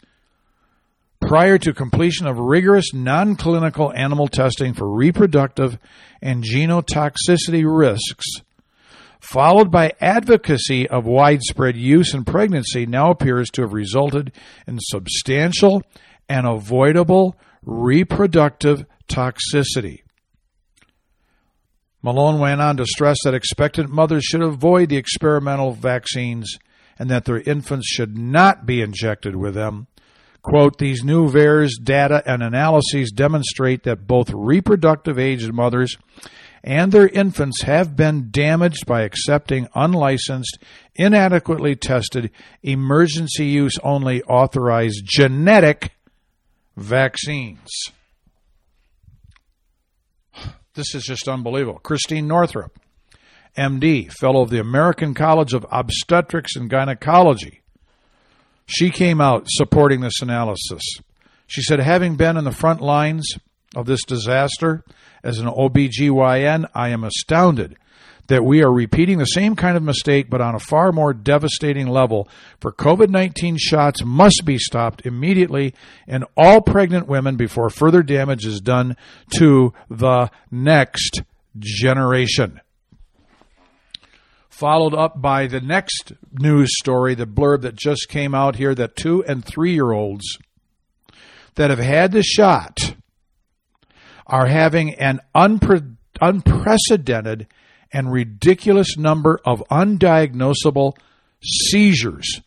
prior 1.19 1.57
to 1.57 1.73
completion 1.73 2.27
of 2.27 2.37
rigorous 2.37 2.93
non-clinical 2.93 3.91
animal 3.93 4.27
testing 4.27 4.73
for 4.73 4.87
reproductive 4.87 5.79
and 6.21 6.43
genotoxicity 6.43 7.63
risks, 7.65 8.27
followed 9.19 9.71
by 9.71 9.93
advocacy 9.99 10.87
of 10.87 11.05
widespread 11.05 11.75
use 11.75 12.13
in 12.13 12.25
pregnancy, 12.25 12.85
now 12.85 13.09
appears 13.09 13.49
to 13.49 13.61
have 13.61 13.73
resulted 13.73 14.31
in 14.67 14.77
substantial 14.79 15.81
and 16.29 16.45
avoidable 16.45 17.35
reproductive 17.63 18.85
toxicity. 19.07 20.02
Malone 22.03 22.37
went 22.37 22.61
on 22.61 22.75
to 22.77 22.85
stress 22.85 23.17
that 23.23 23.33
expectant 23.33 23.89
mothers 23.89 24.25
should 24.25 24.41
avoid 24.43 24.89
the 24.89 24.97
experimental 24.97 25.71
vaccines 25.71 26.59
and 26.99 27.09
that 27.09 27.25
their 27.25 27.39
infants 27.39 27.87
should 27.87 28.17
not 28.17 28.65
be 28.65 28.81
injected 28.81 29.35
with 29.35 29.55
them. 29.55 29.87
Quote, 30.41 30.77
these 30.77 31.05
new 31.05 31.29
VAERS 31.29 31.81
data 31.81 32.21
and 32.25 32.43
analyses 32.43 33.11
demonstrate 33.11 33.83
that 33.83 34.05
both 34.05 34.29
reproductive 34.33 35.17
aged 35.17 35.53
mothers 35.53 35.97
and 36.61 36.91
their 36.91 37.07
infants 37.07 37.61
have 37.61 37.95
been 37.95 38.29
damaged 38.31 38.85
by 38.85 39.03
accepting 39.03 39.67
unlicensed, 39.73 40.57
inadequately 40.95 41.75
tested, 41.75 42.29
emergency 42.61 43.45
use 43.45 43.77
only 43.83 44.21
authorized 44.23 45.01
genetic 45.05 45.91
vaccines. 46.75 47.69
This 50.75 50.95
is 50.95 51.03
just 51.03 51.27
unbelievable. 51.27 51.79
Christine 51.79 52.27
Northrup, 52.27 52.79
MD, 53.55 54.11
fellow 54.11 54.41
of 54.41 54.49
the 54.49 54.59
American 54.59 55.13
College 55.13 55.53
of 55.53 55.67
Obstetrics 55.71 56.55
and 56.55 56.67
Gynecology. 56.67 57.61
She 58.65 58.89
came 58.89 59.21
out 59.21 59.45
supporting 59.47 60.01
this 60.01 60.21
analysis. 60.21 60.81
She 61.45 61.61
said, 61.61 61.79
having 61.79 62.15
been 62.15 62.37
in 62.37 62.43
the 62.43 62.51
front 62.51 62.81
lines 62.81 63.37
of 63.75 63.85
this 63.85 64.03
disaster 64.03 64.83
as 65.23 65.37
an 65.37 65.45
OBGYN, 65.45 66.67
I 66.73 66.89
am 66.89 67.03
astounded 67.03 67.77
that 68.27 68.43
we 68.43 68.63
are 68.63 68.71
repeating 68.71 69.17
the 69.17 69.25
same 69.25 69.55
kind 69.55 69.75
of 69.75 69.83
mistake 69.83 70.29
but 70.29 70.41
on 70.41 70.55
a 70.55 70.59
far 70.59 70.91
more 70.91 71.13
devastating 71.13 71.87
level. 71.87 72.27
For 72.59 72.71
COVID 72.71 73.09
19 73.09 73.57
shots 73.57 74.03
must 74.03 74.43
be 74.45 74.57
stopped 74.57 75.05
immediately 75.05 75.73
in 76.07 76.23
all 76.37 76.61
pregnant 76.61 77.07
women 77.07 77.35
before 77.35 77.69
further 77.69 78.03
damage 78.03 78.45
is 78.45 78.61
done 78.61 78.95
to 79.37 79.73
the 79.89 80.29
next 80.49 81.23
generation. 81.59 82.61
Followed 84.49 84.93
up 84.93 85.21
by 85.21 85.47
the 85.47 85.59
next 85.59 86.13
news 86.31 86.69
story, 86.77 87.15
the 87.15 87.25
blurb 87.25 87.63
that 87.63 87.75
just 87.75 88.07
came 88.07 88.35
out 88.35 88.55
here 88.55 88.73
that 88.75 88.95
two 88.95 89.23
and 89.25 89.43
three 89.43 89.73
year 89.73 89.91
olds 89.91 90.37
that 91.55 91.69
have 91.69 91.79
had 91.79 92.11
the 92.11 92.23
shot 92.23 92.95
are 94.25 94.45
having 94.45 94.93
an 94.95 95.19
unpre- 95.35 95.97
unprecedented 96.21 97.47
and 97.93 98.11
ridiculous 98.11 98.97
number 98.97 99.39
of 99.45 99.63
undiagnosable 99.71 100.93
seizures. 101.43 102.41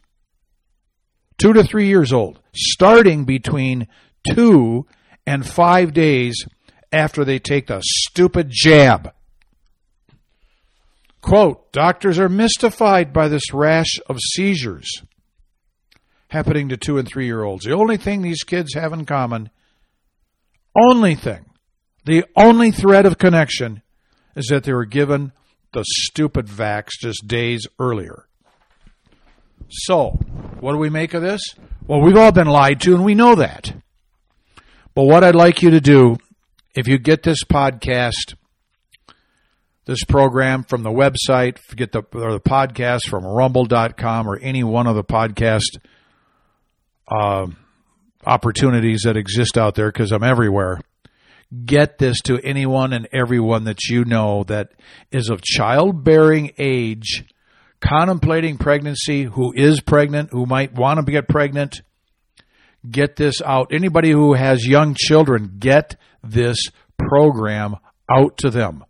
Two 1.38 1.52
to 1.52 1.62
three 1.62 1.86
years 1.86 2.12
old, 2.12 2.40
starting 2.54 3.24
between 3.24 3.86
two 4.34 4.86
and 5.26 5.46
five 5.46 5.92
days 5.92 6.44
after 6.92 7.24
they 7.24 7.38
take 7.38 7.68
the 7.68 7.80
stupid 7.82 8.48
jab. 8.50 9.12
Quote, 11.20 11.72
doctors 11.72 12.18
are 12.18 12.28
mystified 12.28 13.12
by 13.12 13.28
this 13.28 13.52
rash 13.52 13.98
of 14.06 14.18
seizures 14.20 15.02
happening 16.28 16.68
to 16.68 16.76
two 16.76 16.98
and 16.98 17.06
three 17.06 17.26
year 17.26 17.42
olds. 17.42 17.64
The 17.64 17.74
only 17.74 17.96
thing 17.96 18.22
these 18.22 18.42
kids 18.42 18.74
have 18.74 18.92
in 18.92 19.06
common, 19.06 19.50
only 20.76 21.14
thing, 21.14 21.46
the 22.04 22.24
only 22.36 22.70
thread 22.70 23.06
of 23.06 23.18
connection 23.18 23.82
is 24.36 24.46
that 24.50 24.64
they 24.64 24.72
were 24.72 24.84
given 24.84 25.32
the 25.72 25.82
stupid 25.84 26.46
vax 26.46 26.90
just 27.00 27.26
days 27.26 27.66
earlier. 27.80 28.26
So, 29.68 30.10
what 30.60 30.72
do 30.72 30.78
we 30.78 30.90
make 30.90 31.14
of 31.14 31.22
this? 31.22 31.40
Well, 31.86 32.00
we've 32.00 32.16
all 32.16 32.32
been 32.32 32.46
lied 32.46 32.80
to, 32.82 32.94
and 32.94 33.04
we 33.04 33.14
know 33.14 33.34
that. 33.34 33.74
But 34.94 35.04
what 35.04 35.24
I'd 35.24 35.34
like 35.34 35.62
you 35.62 35.70
to 35.70 35.80
do, 35.80 36.16
if 36.74 36.86
you 36.86 36.98
get 36.98 37.22
this 37.22 37.42
podcast, 37.44 38.34
this 39.86 40.04
program 40.04 40.62
from 40.62 40.82
the 40.82 40.90
website, 40.90 41.58
get 41.74 41.92
the 41.92 42.02
or 42.12 42.32
the 42.32 42.40
podcast 42.40 43.08
from 43.08 43.24
rumble.com 43.24 44.28
or 44.28 44.38
any 44.38 44.64
one 44.64 44.86
of 44.86 44.94
the 44.94 45.04
podcast 45.04 45.78
uh, 47.08 47.46
opportunities 48.24 49.02
that 49.04 49.16
exist 49.16 49.56
out 49.56 49.74
there 49.74 49.90
because 49.90 50.12
I'm 50.12 50.24
everywhere. 50.24 50.80
Get 51.64 51.98
this 51.98 52.20
to 52.22 52.40
anyone 52.42 52.92
and 52.92 53.08
everyone 53.12 53.64
that 53.64 53.84
you 53.88 54.04
know 54.04 54.44
that 54.44 54.72
is 55.12 55.28
of 55.28 55.42
childbearing 55.42 56.52
age, 56.58 57.24
contemplating 57.80 58.58
pregnancy, 58.58 59.22
who 59.24 59.52
is 59.54 59.80
pregnant, 59.80 60.30
who 60.32 60.46
might 60.46 60.72
want 60.72 61.04
to 61.04 61.12
get 61.12 61.28
pregnant. 61.28 61.82
Get 62.88 63.16
this 63.16 63.40
out. 63.42 63.72
Anybody 63.72 64.10
who 64.10 64.34
has 64.34 64.66
young 64.66 64.96
children, 64.98 65.56
get 65.58 65.96
this 66.22 66.58
program 66.98 67.76
out 68.10 68.38
to 68.38 68.50
them. 68.50 68.84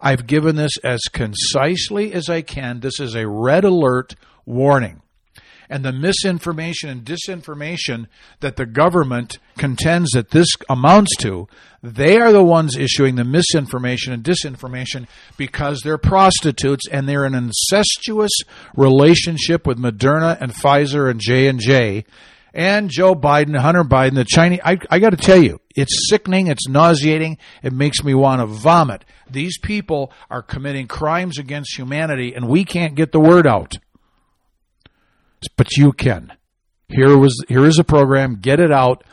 I've 0.00 0.26
given 0.26 0.56
this 0.56 0.76
as 0.84 1.00
concisely 1.12 2.12
as 2.12 2.28
I 2.28 2.42
can. 2.42 2.80
This 2.80 3.00
is 3.00 3.14
a 3.14 3.28
red 3.28 3.64
alert 3.64 4.14
warning. 4.46 5.02
And 5.70 5.84
the 5.84 5.92
misinformation 5.92 6.88
and 6.88 7.04
disinformation 7.04 8.06
that 8.40 8.56
the 8.56 8.66
government 8.66 9.38
contends 9.58 10.10
that 10.12 10.30
this 10.30 10.48
amounts 10.70 11.14
to, 11.18 11.46
they 11.82 12.18
are 12.18 12.32
the 12.32 12.42
ones 12.42 12.76
issuing 12.76 13.16
the 13.16 13.24
misinformation 13.24 14.12
and 14.12 14.24
disinformation 14.24 15.06
because 15.36 15.80
they're 15.82 15.98
prostitutes 15.98 16.88
and 16.90 17.08
they're 17.08 17.26
in 17.26 17.34
an 17.34 17.44
incestuous 17.44 18.32
relationship 18.76 19.66
with 19.66 19.78
Moderna 19.78 20.40
and 20.40 20.52
Pfizer 20.52 21.10
and 21.10 21.20
J 21.20 21.48
and 21.48 21.60
J 21.60 22.04
and 22.54 22.90
Joe 22.90 23.14
Biden, 23.14 23.56
Hunter 23.56 23.84
Biden, 23.84 24.14
the 24.14 24.24
Chinese. 24.24 24.60
I, 24.64 24.78
I 24.90 24.98
got 24.98 25.10
to 25.10 25.16
tell 25.16 25.40
you, 25.40 25.60
it's 25.76 26.08
sickening. 26.08 26.48
It's 26.48 26.68
nauseating. 26.68 27.38
It 27.62 27.72
makes 27.72 28.02
me 28.02 28.14
want 28.14 28.40
to 28.40 28.46
vomit. 28.46 29.04
These 29.30 29.58
people 29.58 30.12
are 30.30 30.42
committing 30.42 30.88
crimes 30.88 31.38
against 31.38 31.76
humanity, 31.76 32.34
and 32.34 32.48
we 32.48 32.64
can't 32.64 32.94
get 32.94 33.12
the 33.12 33.20
word 33.20 33.46
out. 33.46 33.78
But 35.56 35.76
you 35.76 35.92
can. 35.92 36.32
Here 36.88 37.16
was 37.16 37.44
here 37.48 37.66
is 37.66 37.78
a 37.78 37.84
program. 37.84 38.38
Get 38.40 38.60
it 38.60 38.72
out. 38.72 39.04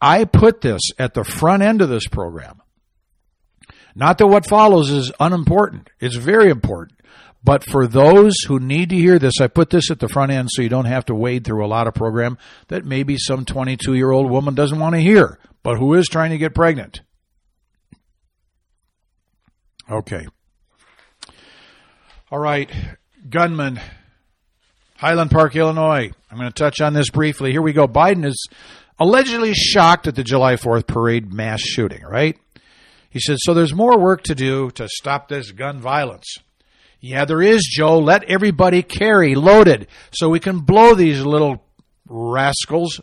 I 0.00 0.24
put 0.24 0.60
this 0.60 0.82
at 0.98 1.14
the 1.14 1.24
front 1.24 1.62
end 1.62 1.82
of 1.82 1.88
this 1.88 2.06
program. 2.06 2.62
Not 3.94 4.18
that 4.18 4.28
what 4.28 4.46
follows 4.46 4.90
is 4.90 5.12
unimportant. 5.18 5.90
It's 5.98 6.14
very 6.16 6.50
important. 6.50 7.00
But 7.42 7.64
for 7.64 7.86
those 7.86 8.34
who 8.46 8.58
need 8.60 8.90
to 8.90 8.96
hear 8.96 9.18
this, 9.18 9.40
I 9.40 9.46
put 9.46 9.70
this 9.70 9.90
at 9.90 10.00
the 10.00 10.08
front 10.08 10.32
end 10.32 10.50
so 10.50 10.62
you 10.62 10.68
don't 10.68 10.84
have 10.84 11.06
to 11.06 11.14
wade 11.14 11.44
through 11.44 11.64
a 11.64 11.68
lot 11.68 11.86
of 11.86 11.94
program 11.94 12.36
that 12.68 12.84
maybe 12.84 13.16
some 13.16 13.44
22 13.44 13.94
year 13.94 14.10
old 14.10 14.30
woman 14.30 14.54
doesn't 14.54 14.78
want 14.78 14.94
to 14.94 15.00
hear, 15.00 15.38
but 15.62 15.78
who 15.78 15.94
is 15.94 16.06
trying 16.08 16.30
to 16.30 16.38
get 16.38 16.54
pregnant. 16.54 17.00
Okay. 19.90 20.26
All 22.30 22.38
right. 22.38 22.70
Gunman, 23.28 23.80
Highland 24.98 25.30
Park, 25.30 25.54
Illinois. 25.54 26.10
I'm 26.28 26.38
going 26.38 26.50
to 26.50 26.54
touch 26.54 26.80
on 26.80 26.92
this 26.92 27.08
briefly. 27.08 27.52
Here 27.52 27.62
we 27.62 27.72
go. 27.72 27.86
Biden 27.86 28.26
is 28.26 28.48
allegedly 28.98 29.54
shocked 29.54 30.08
at 30.08 30.16
the 30.16 30.24
July 30.24 30.56
4th 30.56 30.88
parade 30.88 31.32
mass 31.32 31.60
shooting, 31.60 32.02
right? 32.02 32.36
He 33.08 33.20
said, 33.20 33.36
so 33.38 33.54
there's 33.54 33.72
more 33.72 33.96
work 33.96 34.24
to 34.24 34.34
do 34.34 34.72
to 34.72 34.88
stop 34.88 35.28
this 35.28 35.52
gun 35.52 35.78
violence. 35.78 36.26
Yeah, 37.00 37.26
there 37.26 37.40
is, 37.40 37.62
Joe. 37.62 38.00
Let 38.00 38.24
everybody 38.24 38.82
carry 38.82 39.36
loaded 39.36 39.86
so 40.10 40.28
we 40.28 40.40
can 40.40 40.60
blow 40.60 40.96
these 40.96 41.24
little 41.24 41.62
rascals, 42.08 43.00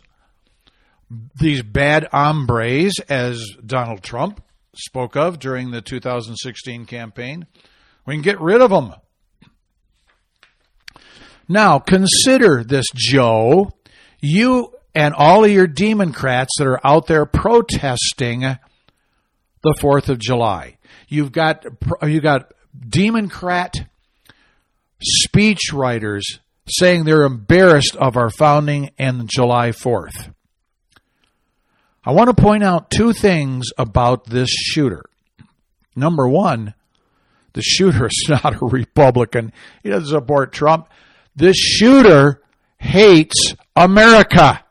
these 1.40 1.62
bad 1.62 2.08
hombres, 2.12 2.92
as 3.08 3.42
Donald 3.64 4.02
Trump 4.02 4.42
spoke 4.74 5.16
of 5.16 5.38
during 5.38 5.70
the 5.70 5.80
2016 5.80 6.84
campaign. 6.84 7.46
We 8.04 8.16
can 8.16 8.22
get 8.22 8.38
rid 8.38 8.60
of 8.60 8.68
them. 8.68 8.92
Now, 11.48 11.78
consider 11.78 12.64
this, 12.64 12.86
Joe. 12.94 13.72
You 14.20 14.72
and 14.94 15.14
all 15.14 15.44
of 15.44 15.50
your 15.50 15.66
Democrats 15.66 16.54
that 16.58 16.66
are 16.66 16.84
out 16.84 17.06
there 17.06 17.26
protesting 17.26 18.40
the 18.40 19.74
4th 19.78 20.08
of 20.08 20.18
July. 20.18 20.78
You've 21.08 21.32
got, 21.32 21.64
you 22.02 22.20
got 22.20 22.52
Democrat 22.88 23.74
speech 25.02 25.72
writers 25.72 26.40
saying 26.68 27.04
they're 27.04 27.22
embarrassed 27.22 27.94
of 27.96 28.16
our 28.16 28.30
founding 28.30 28.90
and 28.98 29.28
July 29.28 29.70
4th. 29.70 30.32
I 32.04 32.12
want 32.12 32.34
to 32.34 32.42
point 32.42 32.62
out 32.62 32.90
two 32.90 33.12
things 33.12 33.66
about 33.76 34.26
this 34.26 34.48
shooter. 34.48 35.04
Number 35.94 36.28
one, 36.28 36.74
the 37.52 37.62
shooter 37.62 38.06
is 38.06 38.26
not 38.28 38.62
a 38.62 38.64
Republican. 38.64 39.52
He 39.82 39.90
doesn't 39.90 40.08
support 40.08 40.52
Trump. 40.52 40.88
This 41.36 41.56
shooter 41.56 42.40
hates 42.78 43.54
America. 43.76 44.64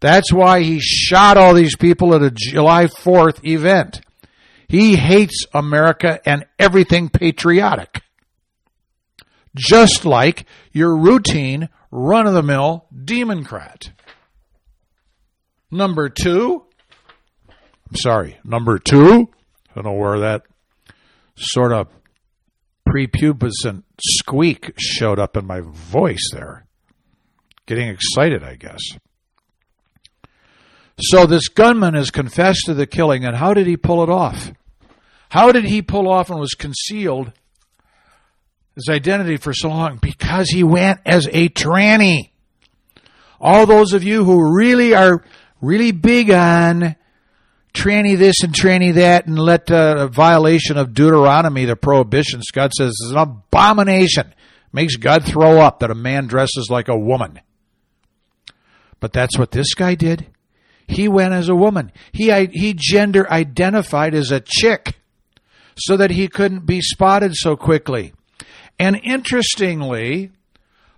That's 0.00 0.32
why 0.32 0.62
he 0.62 0.80
shot 0.80 1.36
all 1.36 1.54
these 1.54 1.76
people 1.76 2.14
at 2.14 2.22
a 2.22 2.30
July 2.30 2.86
4th 2.86 3.44
event. 3.44 4.00
He 4.66 4.96
hates 4.96 5.44
America 5.52 6.20
and 6.24 6.46
everything 6.58 7.08
patriotic. 7.08 8.02
Just 9.54 10.04
like 10.04 10.46
your 10.72 10.96
routine, 10.96 11.68
run 11.90 12.26
of 12.26 12.34
the 12.34 12.42
mill 12.42 12.86
Democrat. 13.04 13.90
Number 15.70 16.08
two, 16.08 16.64
I'm 17.48 17.96
sorry, 17.96 18.38
number 18.44 18.78
two, 18.78 19.28
I 19.70 19.74
don't 19.74 19.84
know 19.84 19.92
where 19.92 20.20
that 20.20 20.42
sort 21.36 21.72
of 21.72 21.88
prepubescent 22.88 23.82
squeak 24.00 24.72
showed 24.78 25.18
up 25.18 25.36
in 25.36 25.46
my 25.46 25.60
voice 25.60 26.30
there. 26.32 26.66
Getting 27.66 27.88
excited, 27.88 28.42
I 28.42 28.56
guess. 28.56 28.80
So 31.00 31.26
this 31.26 31.48
gunman 31.48 31.94
has 31.94 32.10
confessed 32.10 32.62
to 32.66 32.74
the 32.74 32.86
killing, 32.86 33.24
and 33.24 33.36
how 33.36 33.54
did 33.54 33.66
he 33.66 33.76
pull 33.76 34.02
it 34.02 34.10
off? 34.10 34.52
How 35.28 35.52
did 35.52 35.64
he 35.64 35.82
pull 35.82 36.08
off 36.08 36.30
and 36.30 36.40
was 36.40 36.54
concealed 36.54 37.32
his 38.74 38.88
identity 38.88 39.36
for 39.36 39.52
so 39.52 39.68
long? 39.68 39.98
Because 40.00 40.48
he 40.48 40.64
went 40.64 41.00
as 41.04 41.28
a 41.30 41.50
tranny. 41.50 42.30
All 43.40 43.66
those 43.66 43.92
of 43.92 44.02
you 44.02 44.24
who 44.24 44.56
really 44.56 44.94
are 44.94 45.22
really 45.60 45.92
big 45.92 46.30
on 46.30 46.96
tranny 47.78 48.16
this 48.16 48.42
and 48.42 48.52
tranny 48.52 48.94
that 48.94 49.26
and 49.26 49.38
let 49.38 49.70
uh, 49.70 49.96
a 49.98 50.08
violation 50.08 50.76
of 50.76 50.94
Deuteronomy, 50.94 51.64
the 51.64 51.76
prohibitions, 51.76 52.50
God 52.52 52.72
says 52.72 52.90
is 52.90 53.10
an 53.12 53.18
abomination. 53.18 54.34
Makes 54.72 54.96
God 54.96 55.24
throw 55.24 55.60
up 55.60 55.80
that 55.80 55.90
a 55.90 55.94
man 55.94 56.26
dresses 56.26 56.68
like 56.70 56.88
a 56.88 56.98
woman. 56.98 57.40
But 59.00 59.12
that's 59.12 59.38
what 59.38 59.52
this 59.52 59.74
guy 59.74 59.94
did. 59.94 60.26
He 60.86 61.08
went 61.08 61.34
as 61.34 61.48
a 61.48 61.54
woman. 61.54 61.92
He 62.12 62.30
he 62.46 62.74
gender 62.76 63.30
identified 63.30 64.14
as 64.14 64.30
a 64.30 64.40
chick 64.40 64.96
so 65.76 65.96
that 65.96 66.10
he 66.10 66.28
couldn't 66.28 66.66
be 66.66 66.80
spotted 66.80 67.34
so 67.34 67.56
quickly. 67.56 68.12
And 68.78 69.00
interestingly, 69.02 70.30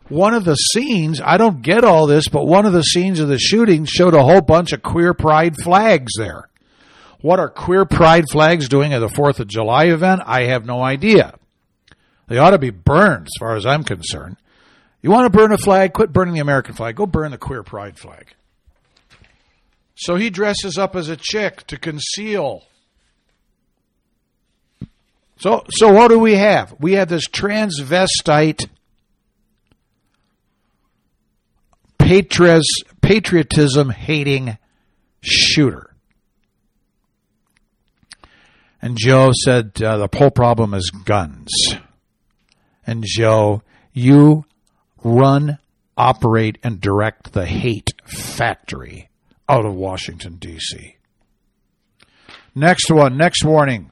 one 0.08 0.34
of 0.34 0.44
the 0.44 0.54
scenes, 0.54 1.20
I 1.24 1.36
don't 1.36 1.62
get 1.62 1.84
all 1.84 2.06
this, 2.06 2.28
but 2.28 2.46
one 2.46 2.66
of 2.66 2.72
the 2.72 2.82
scenes 2.82 3.20
of 3.20 3.28
the 3.28 3.38
shooting 3.38 3.84
showed 3.84 4.14
a 4.14 4.22
whole 4.22 4.40
bunch 4.40 4.72
of 4.72 4.82
queer 4.82 5.14
pride 5.14 5.56
flags 5.56 6.12
there. 6.18 6.49
What 7.22 7.38
are 7.38 7.48
queer 7.48 7.84
pride 7.84 8.24
flags 8.30 8.68
doing 8.68 8.92
at 8.92 9.00
the 9.00 9.08
4th 9.08 9.40
of 9.40 9.48
July 9.48 9.86
event? 9.86 10.22
I 10.24 10.44
have 10.44 10.64
no 10.64 10.82
idea. 10.82 11.34
They 12.28 12.38
ought 12.38 12.50
to 12.50 12.58
be 12.58 12.70
burned, 12.70 13.26
as 13.26 13.32
far 13.38 13.56
as 13.56 13.66
I'm 13.66 13.84
concerned. 13.84 14.36
You 15.02 15.10
want 15.10 15.30
to 15.30 15.38
burn 15.38 15.52
a 15.52 15.58
flag? 15.58 15.92
Quit 15.92 16.12
burning 16.12 16.34
the 16.34 16.40
American 16.40 16.74
flag. 16.74 16.96
Go 16.96 17.06
burn 17.06 17.30
the 17.30 17.38
queer 17.38 17.62
pride 17.62 17.98
flag. 17.98 18.34
So 19.96 20.16
he 20.16 20.30
dresses 20.30 20.78
up 20.78 20.96
as 20.96 21.08
a 21.08 21.16
chick 21.16 21.66
to 21.66 21.76
conceal. 21.76 22.64
So, 25.38 25.64
so 25.70 25.92
what 25.92 26.08
do 26.08 26.18
we 26.18 26.34
have? 26.36 26.74
We 26.78 26.94
have 26.94 27.08
this 27.08 27.28
transvestite 27.28 28.68
patriotism 33.02 33.90
hating 33.90 34.58
shooter. 35.22 35.89
And 38.82 38.96
Joe 38.96 39.30
said 39.44 39.80
uh, 39.82 39.98
the 39.98 40.08
whole 40.16 40.30
problem 40.30 40.74
is 40.74 40.90
guns. 40.90 41.50
And 42.86 43.04
Joe, 43.06 43.62
you 43.92 44.44
run, 45.04 45.58
operate, 45.96 46.58
and 46.62 46.80
direct 46.80 47.32
the 47.32 47.46
hate 47.46 47.90
factory 48.04 49.10
out 49.48 49.66
of 49.66 49.74
Washington, 49.74 50.36
D.C. 50.36 50.96
Next 52.54 52.90
one, 52.90 53.16
next 53.16 53.44
warning. 53.44 53.90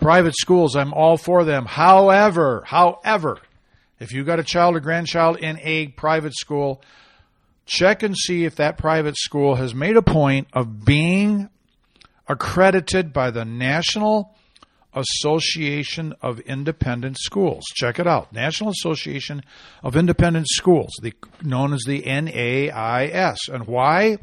Private 0.00 0.34
schools, 0.36 0.76
I'm 0.76 0.94
all 0.94 1.16
for 1.16 1.44
them. 1.44 1.66
However, 1.66 2.62
however, 2.64 3.38
if 3.98 4.12
you've 4.12 4.26
got 4.26 4.38
a 4.38 4.44
child 4.44 4.76
or 4.76 4.80
grandchild 4.80 5.38
in 5.38 5.58
a 5.60 5.88
private 5.88 6.34
school, 6.34 6.80
check 7.66 8.02
and 8.02 8.16
see 8.16 8.44
if 8.44 8.56
that 8.56 8.78
private 8.78 9.16
school 9.16 9.56
has 9.56 9.74
made 9.74 9.96
a 9.96 10.02
point 10.02 10.46
of 10.52 10.84
being 10.84 11.50
accredited 12.28 13.12
by 13.12 13.30
the 13.30 13.44
National 13.44 14.34
Association 14.94 16.14
of 16.20 16.40
Independent 16.40 17.18
Schools. 17.18 17.64
Check 17.74 17.98
it 17.98 18.06
out. 18.06 18.32
National 18.32 18.70
Association 18.70 19.42
of 19.82 19.96
Independent 19.96 20.48
Schools, 20.48 20.92
the, 21.02 21.14
known 21.42 21.72
as 21.72 21.82
the 21.86 22.00
NAIS. 22.00 23.48
And 23.48 23.66
why? 23.66 24.18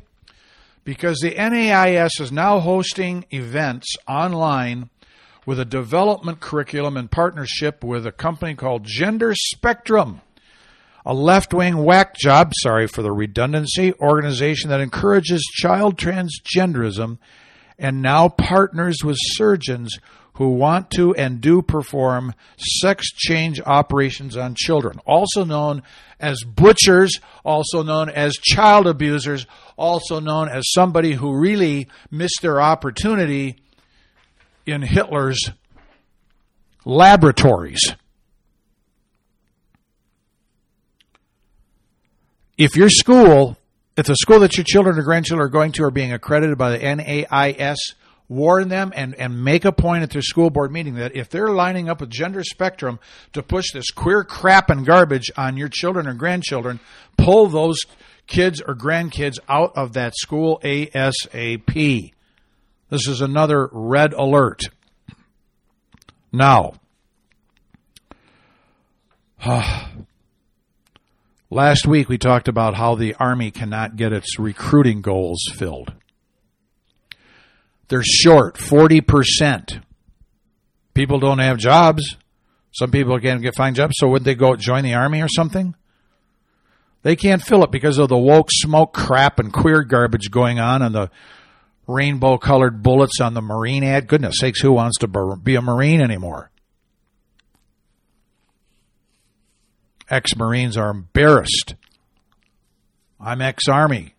Because 0.84 1.20
the 1.20 1.32
NAIS 1.32 2.20
is 2.20 2.32
now 2.32 2.60
hosting 2.60 3.26
events 3.32 3.96
online 4.08 4.90
with 5.46 5.60
a 5.60 5.66
development 5.66 6.40
curriculum 6.40 6.98
in 6.98 7.08
partnership 7.08 7.84
with 7.84 8.06
a 8.06 8.12
company 8.12 8.56
called 8.56 8.84
Gender 8.84 9.34
Spectrum, 9.36 10.22
a 11.06 11.14
left 11.14 11.54
wing 11.54 11.84
whack 11.84 12.16
job, 12.16 12.52
sorry 12.56 12.88
for 12.88 13.04
the 13.04 13.12
redundancy, 13.12 13.94
organization 14.00 14.72
that 14.72 14.82
encourages 14.82 15.44
child 15.54 15.98
transgenderism 15.98 17.20
and 17.78 18.02
now 18.02 18.30
partners 18.30 19.04
with 19.04 19.18
surgeons 19.20 19.98
who 20.36 20.50
want 20.50 20.92
to 20.92 21.16
and 21.16 21.40
do 21.40 21.62
perform 21.62 22.34
sex 22.58 23.08
change 23.14 23.62
operations 23.66 24.36
on 24.36 24.54
children, 24.56 25.00
also 25.06 25.46
known 25.46 25.82
as 26.20 26.44
butchers, 26.44 27.20
also 27.44 27.84
known 27.84 28.10
as 28.10 28.34
child 28.36 28.86
abusers, 28.86 29.46
also 29.78 30.20
known 30.20 30.50
as 30.50 30.64
somebody 30.72 31.14
who 31.14 31.38
really 31.38 31.88
missed 32.12 32.40
their 32.42 32.62
opportunity 32.62 33.56
in 34.66 34.82
Hitler's 34.82 35.40
laboratories. 36.84 37.94
If 42.58 42.76
your 42.76 42.90
school, 42.90 43.58
if 43.98 44.06
the 44.06 44.16
school 44.16 44.40
that 44.42 44.58
your 44.58 44.66
children 44.66 44.98
or 44.98 45.04
grandchildren 45.04 45.46
are 45.46 45.50
going 45.50 45.72
to 45.74 45.84
are 45.84 45.92
being 45.92 46.12
accredited 46.12 46.58
by 46.58 46.72
the 46.72 46.80
NAIS, 46.80 47.78
warn 48.28 48.68
them 48.70 48.92
and, 48.96 49.16
and 49.16 49.44
make 49.44 49.66
a 49.66 49.72
point 49.72 50.04
at 50.04 50.10
their 50.10 50.22
school 50.22 50.50
board 50.50 50.72
meeting 50.72 50.96
that 50.96 51.16
if 51.16 51.30
they're 51.30 51.50
lining 51.50 51.88
up 51.90 52.02
with 52.02 52.10
gender 52.10 52.44
spectrum 52.44 53.00
to 53.34 53.42
push 53.42 53.72
this 53.72 53.92
queer 53.92 54.24
crap 54.24 54.70
and 54.70 54.86
garbage 54.86 55.32
on 55.38 55.56
your 55.58 55.70
children 55.70 56.08
or 56.08 56.14
grandchildren, 56.14 56.80
pull 57.18 57.48
those 57.48 57.78
kids 58.28 58.62
or 58.62 58.76
grandkids 58.76 59.40
out 59.48 59.72
of 59.78 59.94
that 59.94 60.14
school 60.16 60.60
ASAP. 60.64 62.12
This 62.90 63.08
is 63.08 63.22
another 63.22 63.70
red 63.72 64.14
alert. 64.14 64.64
Now, 66.32 66.74
last 71.56 71.88
week 71.88 72.10
we 72.10 72.18
talked 72.18 72.50
about 72.50 72.76
how 72.76 72.96
the 72.96 73.16
Army 73.16 73.50
cannot 73.50 73.96
get 73.96 74.12
its 74.12 74.38
recruiting 74.38 75.02
goals 75.02 75.40
filled. 75.56 75.94
They're 77.88 78.04
short 78.04 78.58
40%. 78.58 79.82
People 80.94 81.20
don't 81.20 81.40
have 81.40 81.58
jobs. 81.58 82.18
Some 82.74 82.92
people 82.92 83.18
can't 83.20 83.42
get 83.42 83.56
find 83.56 83.76
jobs, 83.76 83.94
so 83.98 84.10
would 84.10 84.26
they 84.26 84.36
go 84.36 84.56
join 84.58 84.84
the 84.84 84.96
Army 84.96 85.22
or 85.22 85.30
something? 85.30 85.76
They 87.04 87.16
can't 87.16 87.42
fill 87.42 87.64
it 87.64 87.72
because 87.72 88.00
of 88.00 88.10
the 88.10 88.18
woke 88.18 88.50
smoke 88.52 88.94
crap 88.94 89.40
and 89.40 89.54
queer 89.54 89.84
garbage 89.84 90.30
going 90.32 90.60
on 90.60 90.82
and 90.82 90.94
the 90.94 91.10
rainbow 91.88 92.38
colored 92.38 92.84
bullets 92.84 93.22
on 93.22 93.34
the 93.34 93.42
Marine 93.42 93.84
ad. 93.84 94.08
Goodness 94.08 94.40
sakes, 94.40 94.60
who 94.60 94.74
wants 94.74 94.98
to 95.00 95.08
be 95.42 95.56
a 95.56 95.62
Marine 95.62 96.02
anymore? 96.02 96.52
Ex 100.10 100.36
Marines 100.36 100.78
are 100.78 100.92
embarrassed. 100.92 101.76
I'm 103.20 103.42
ex 103.42 103.68
Army, 103.68 104.14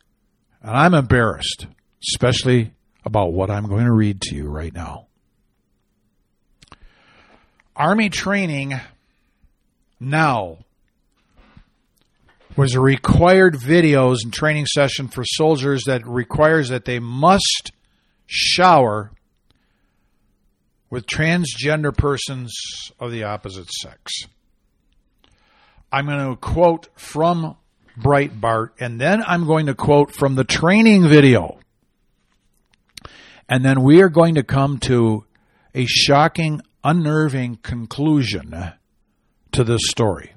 and 0.62 0.77
I'm 0.77 0.94
embarrassed, 0.94 1.66
especially 2.03 2.72
about 3.05 3.33
what 3.33 3.51
I'm 3.51 3.68
going 3.68 3.85
to 3.85 3.92
read 3.92 4.20
to 4.22 4.35
you 4.35 4.49
right 4.49 4.75
now. 4.75 5.07
Army 7.77 8.09
training 8.09 8.75
now 10.01 10.59
was 12.57 12.75
a 12.75 12.81
required 12.81 13.55
videos 13.55 14.18
and 14.25 14.33
training 14.33 14.66
session 14.66 15.09
for 15.09 15.25
soldiers 15.25 15.85
that 15.85 16.07
requires 16.07 16.70
that 16.70 16.87
they 16.87 16.99
must 16.99 17.70
shower 18.27 19.12
with 20.88 21.07
transgender 21.07 21.96
persons 21.96 22.53
of 22.99 23.12
the 23.12 23.25
opposite 23.25 23.68
sex. 23.68 24.25
I'm 25.97 26.05
going 26.05 26.29
to 26.29 26.37
quote 26.37 26.89
from 26.95 27.57
Breitbart 27.99 28.73
and 28.79 29.01
then 29.01 29.23
I'm 29.27 29.47
going 29.47 29.65
to 29.65 29.75
quote 29.75 30.15
from 30.15 30.35
the 30.35 30.45
training 30.45 31.09
video. 31.09 31.59
And 33.49 33.65
then 33.65 33.83
we 33.83 34.03
are 34.03 34.11
going 34.11 34.35
to 34.35 34.43
come 34.43 34.79
to 34.81 35.25
a 35.75 35.87
shocking, 35.87 36.61
unnerving 36.85 37.61
conclusion 37.63 38.75
to 39.53 39.65
this 39.65 39.81
story. 39.89 40.35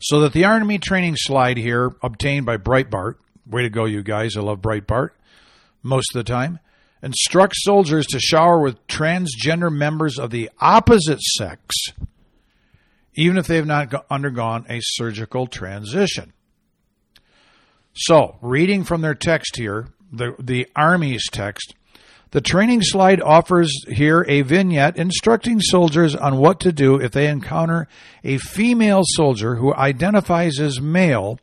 So 0.00 0.20
that 0.20 0.32
the 0.32 0.46
Army 0.46 0.78
training 0.78 1.16
slide 1.18 1.58
here, 1.58 1.90
obtained 2.02 2.46
by 2.46 2.56
Breitbart, 2.56 3.16
way 3.46 3.64
to 3.64 3.68
go, 3.68 3.84
you 3.84 4.02
guys, 4.02 4.34
I 4.34 4.40
love 4.40 4.62
Breitbart 4.62 5.10
most 5.82 6.14
of 6.14 6.24
the 6.24 6.32
time, 6.32 6.58
instructs 7.02 7.64
soldiers 7.64 8.06
to 8.06 8.18
shower 8.18 8.62
with 8.62 8.86
transgender 8.86 9.70
members 9.70 10.18
of 10.18 10.30
the 10.30 10.48
opposite 10.58 11.20
sex, 11.20 11.76
even 13.14 13.36
if 13.36 13.46
they 13.46 13.56
have 13.56 13.66
not 13.66 14.06
undergone 14.10 14.64
a 14.68 14.80
surgical 14.80 15.46
transition. 15.46 16.32
So, 17.94 18.36
reading 18.40 18.84
from 18.84 19.00
their 19.00 19.14
text 19.14 19.56
here, 19.56 19.88
the, 20.12 20.34
the 20.38 20.68
Army's 20.76 21.24
text, 21.30 21.74
the 22.30 22.40
training 22.40 22.82
slide 22.82 23.20
offers 23.20 23.72
here 23.88 24.24
a 24.28 24.42
vignette 24.42 24.96
instructing 24.96 25.60
soldiers 25.60 26.14
on 26.14 26.38
what 26.38 26.60
to 26.60 26.70
do 26.70 27.00
if 27.00 27.10
they 27.10 27.26
encounter 27.26 27.88
a 28.22 28.38
female 28.38 29.02
soldier 29.04 29.56
who 29.56 29.74
identifies 29.74 30.60
as 30.60 30.80
male, 30.80 31.40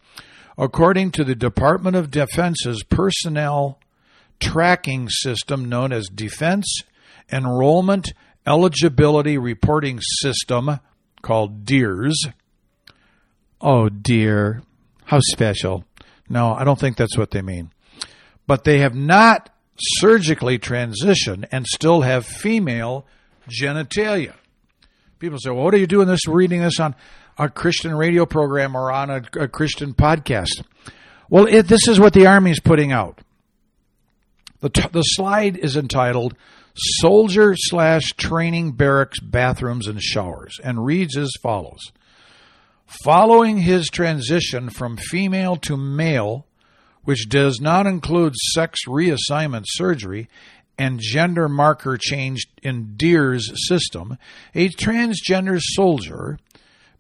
according 0.58 1.12
to 1.12 1.26
the 1.26 1.36
Department 1.36 1.98
of 1.98 2.10
Defense's 2.10 2.84
personnel 2.84 3.80
tracking 4.40 5.10
system 5.10 5.68
known 5.68 5.92
as 5.92 6.08
Defense 6.08 6.84
Enrollment 7.32 8.14
Eligibility 8.46 9.38
Reporting 9.38 10.00
System, 10.22 10.80
called 11.22 11.66
DEERS. 11.66 12.28
Oh 13.62 13.90
dear, 13.90 14.62
how 15.06 15.20
special. 15.20 15.84
No, 16.30 16.54
I 16.54 16.64
don't 16.64 16.80
think 16.80 16.98
that's 16.98 17.18
what 17.18 17.32
they 17.32 17.42
mean. 17.42 17.72
But 18.46 18.64
they 18.64 18.80
have 18.80 18.96
not 18.96 19.50
surgically 19.78 20.60
transitioned 20.60 21.48
and 21.52 21.66
still 21.66 22.02
have 22.02 22.26
female 22.26 23.06
genitalia. 23.50 24.34
People 25.20 25.40
say, 25.40 25.50
well, 25.50 25.64
what 25.64 25.74
are 25.74 25.78
you 25.80 25.88
doing 25.88 26.08
this, 26.08 26.28
reading 26.28 26.62
this 26.62 26.80
on 26.80 26.96
a 27.38 27.50
Christian 27.50 27.96
radio 27.96 28.26
program 28.26 28.76
or 28.76 28.92
on 28.92 29.10
a, 29.10 29.24
a 29.40 29.48
Christian 29.48 29.94
podcast? 29.94 30.64
Well, 31.30 31.46
it, 31.46 31.68
this 31.68 31.88
is 31.88 32.00
what 32.00 32.14
the 32.14 32.28
Army 32.28 32.52
is 32.52 32.60
putting 32.60 32.92
out. 32.92 33.20
The, 34.62 34.70
t- 34.70 34.90
the 34.92 35.02
slide 35.02 35.58
is 35.58 35.76
entitled 35.76 36.36
Soldier 36.78 37.56
slash 37.58 38.14
Training 38.18 38.74
Barracks 38.74 39.20
Bathrooms 39.20 39.88
and 39.88 40.02
Showers 40.02 40.60
and 40.64 40.86
reads 40.86 41.18
as 41.18 41.32
follows 41.42 41.92
Following 43.04 43.58
his 43.58 43.88
transition 43.88 44.70
from 44.70 44.96
female 44.96 45.56
to 45.58 45.76
male, 45.76 46.46
which 47.04 47.30
does 47.30 47.60
not 47.60 47.88
include 47.88 48.36
sex 48.36 48.82
reassignment 48.88 49.64
surgery 49.66 50.30
and 50.78 51.00
gender 51.00 51.50
marker 51.50 51.98
change 51.98 52.46
in 52.62 52.96
DEERS 52.96 53.52
system, 53.68 54.18
a 54.54 54.70
transgender 54.70 55.60
soldier 55.60 56.38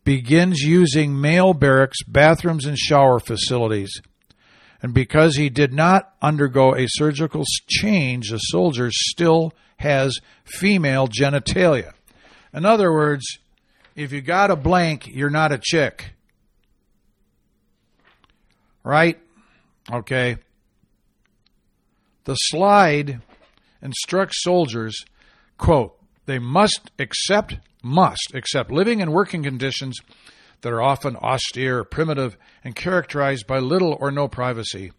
begins 0.03 0.61
using 0.61 1.21
male 1.21 1.53
barracks, 1.53 2.01
bathrooms, 2.07 2.65
and 2.65 2.77
shower 2.77 3.19
facilities. 3.19 4.01
And 4.81 4.93
because 4.93 5.35
he 5.35 5.49
did 5.49 5.73
not 5.73 6.13
undergo 6.21 6.75
a 6.75 6.85
surgical 6.87 7.43
change, 7.67 8.29
the 8.29 8.37
soldier 8.37 8.89
still 8.91 9.53
has 9.77 10.19
female 10.45 11.07
genitalia. 11.07 11.93
In 12.53 12.65
other 12.65 12.91
words, 12.91 13.25
if 13.95 14.11
you 14.11 14.21
got 14.21 14.51
a 14.51 14.55
blank, 14.55 15.07
you're 15.07 15.29
not 15.29 15.51
a 15.51 15.59
chick. 15.61 16.13
Right? 18.83 19.19
Okay. 19.91 20.37
The 22.25 22.35
slide 22.35 23.21
instructs 23.81 24.43
soldiers, 24.43 25.05
quote, 25.57 25.97
they 26.25 26.39
must 26.39 26.91
accept, 26.99 27.57
must 27.81 28.33
accept 28.33 28.71
living 28.71 29.01
and 29.01 29.13
working 29.13 29.43
conditions 29.43 29.99
that 30.61 30.73
are 30.73 30.81
often 30.81 31.15
austere, 31.17 31.83
primitive, 31.83 32.37
and 32.63 32.75
characterized 32.75 33.47
by 33.47 33.59
little 33.59 33.95
or 33.99 34.11
no 34.11 34.27
privacy. 34.27 34.91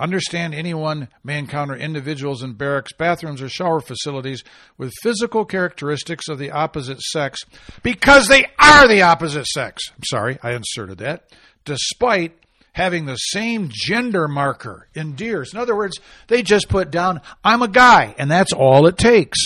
Understand 0.00 0.54
anyone 0.54 1.08
may 1.22 1.38
encounter 1.38 1.76
individuals 1.76 2.42
in 2.42 2.54
barracks, 2.54 2.92
bathrooms, 2.92 3.42
or 3.42 3.48
shower 3.48 3.80
facilities 3.80 4.42
with 4.78 4.92
physical 5.02 5.44
characteristics 5.44 6.28
of 6.28 6.38
the 6.38 6.50
opposite 6.50 7.00
sex 7.00 7.40
because 7.82 8.26
they 8.28 8.46
are 8.58 8.88
the 8.88 9.02
opposite 9.02 9.46
sex. 9.46 9.82
I'm 9.90 10.04
sorry, 10.04 10.38
I 10.42 10.52
inserted 10.52 10.98
that. 10.98 11.24
Despite 11.64 12.32
having 12.72 13.04
the 13.04 13.16
same 13.16 13.68
gender 13.70 14.28
marker 14.28 14.88
in 14.94 15.14
DEERS. 15.14 15.52
In 15.52 15.58
other 15.58 15.76
words, 15.76 15.98
they 16.28 16.42
just 16.42 16.68
put 16.68 16.90
down, 16.90 17.20
I'm 17.44 17.62
a 17.62 17.68
guy, 17.68 18.14
and 18.18 18.30
that's 18.30 18.52
all 18.52 18.86
it 18.86 18.96
takes. 18.96 19.38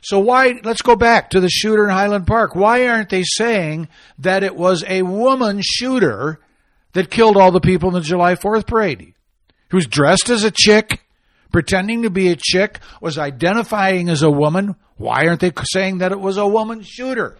So 0.00 0.18
why, 0.18 0.54
let's 0.64 0.82
go 0.82 0.96
back 0.96 1.30
to 1.30 1.40
the 1.40 1.50
shooter 1.50 1.84
in 1.84 1.90
Highland 1.90 2.26
Park. 2.26 2.54
Why 2.54 2.88
aren't 2.88 3.10
they 3.10 3.24
saying 3.24 3.88
that 4.18 4.42
it 4.42 4.56
was 4.56 4.84
a 4.88 5.02
woman 5.02 5.60
shooter 5.62 6.40
that 6.92 7.10
killed 7.10 7.36
all 7.36 7.50
the 7.50 7.60
people 7.60 7.88
in 7.90 7.94
the 7.94 8.00
July 8.00 8.34
4th 8.34 8.66
parade? 8.66 9.14
Who's 9.70 9.86
dressed 9.86 10.30
as 10.30 10.44
a 10.44 10.50
chick, 10.50 11.02
pretending 11.52 12.02
to 12.02 12.10
be 12.10 12.28
a 12.28 12.36
chick, 12.36 12.80
was 13.00 13.18
identifying 13.18 14.08
as 14.08 14.22
a 14.22 14.30
woman. 14.30 14.76
Why 14.96 15.26
aren't 15.26 15.40
they 15.40 15.52
saying 15.72 15.98
that 15.98 16.12
it 16.12 16.20
was 16.20 16.36
a 16.36 16.46
woman 16.46 16.82
shooter? 16.82 17.36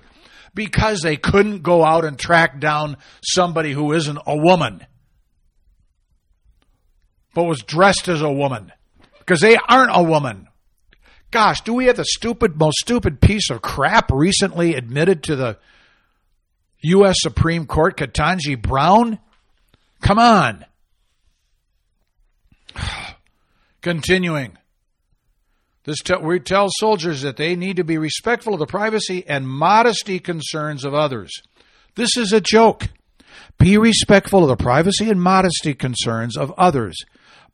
Because 0.54 1.00
they 1.00 1.16
couldn't 1.16 1.62
go 1.62 1.84
out 1.84 2.04
and 2.04 2.18
track 2.18 2.60
down 2.60 2.96
somebody 3.22 3.72
who 3.72 3.92
isn't 3.92 4.18
a 4.26 4.36
woman, 4.36 4.86
but 7.34 7.44
was 7.44 7.60
dressed 7.60 8.08
as 8.08 8.22
a 8.22 8.32
woman. 8.32 8.72
Because 9.18 9.40
they 9.40 9.56
aren't 9.68 9.90
a 9.94 10.02
woman. 10.02 10.48
Gosh, 11.30 11.60
do 11.60 11.74
we 11.74 11.86
have 11.86 11.96
the 11.96 12.04
stupid, 12.04 12.56
most 12.56 12.78
stupid 12.78 13.20
piece 13.20 13.50
of 13.50 13.60
crap 13.60 14.10
recently 14.10 14.74
admitted 14.74 15.22
to 15.24 15.36
the 15.36 15.58
U.S. 16.80 17.16
Supreme 17.18 17.66
Court, 17.66 17.96
Ketanji 17.98 18.60
Brown? 18.60 19.18
Come 20.00 20.18
on. 20.18 20.64
Continuing. 23.80 24.58
This 25.84 26.00
te- 26.00 26.16
we 26.16 26.40
tell 26.40 26.68
soldiers 26.70 27.22
that 27.22 27.36
they 27.36 27.56
need 27.56 27.76
to 27.76 27.84
be 27.84 27.96
respectful 27.96 28.52
of 28.52 28.58
the 28.58 28.66
privacy 28.66 29.24
and 29.26 29.48
modesty 29.48 30.18
concerns 30.18 30.84
of 30.84 30.94
others. 30.94 31.30
This 31.94 32.16
is 32.16 32.32
a 32.32 32.40
joke. 32.40 32.88
Be 33.58 33.78
respectful 33.78 34.42
of 34.42 34.48
the 34.48 34.62
privacy 34.62 35.10
and 35.10 35.20
modesty 35.22 35.74
concerns 35.74 36.36
of 36.36 36.52
others. 36.58 36.96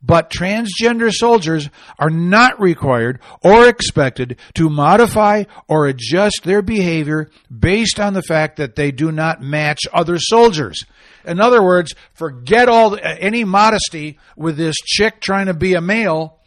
But 0.07 0.29
transgender 0.29 1.11
soldiers 1.11 1.71
are 1.99 2.11
not 2.11 2.61
required 2.61 3.21
or 3.43 3.67
expected 3.67 4.39
to 4.55 4.69
modify 4.69 5.45
or 5.67 5.87
adjust 5.87 6.43
their 6.45 6.61
behavior 6.61 7.31
based 7.57 7.99
on 7.99 8.13
the 8.13 8.23
fact 8.23 8.57
that 8.57 8.77
they 8.77 8.91
do 8.91 9.11
not 9.11 9.41
match 9.41 9.81
other 9.95 10.19
soldiers. 10.19 10.85
In 11.25 11.41
other 11.41 11.63
words, 11.63 11.95
forget 12.13 12.69
all 12.69 12.99
any 13.03 13.45
modesty 13.45 14.19
with 14.37 14.59
this 14.59 14.77
chick 14.77 15.21
trying 15.23 15.47
to 15.47 15.55
be 15.55 15.73
a 15.73 15.81
male, 15.81 16.39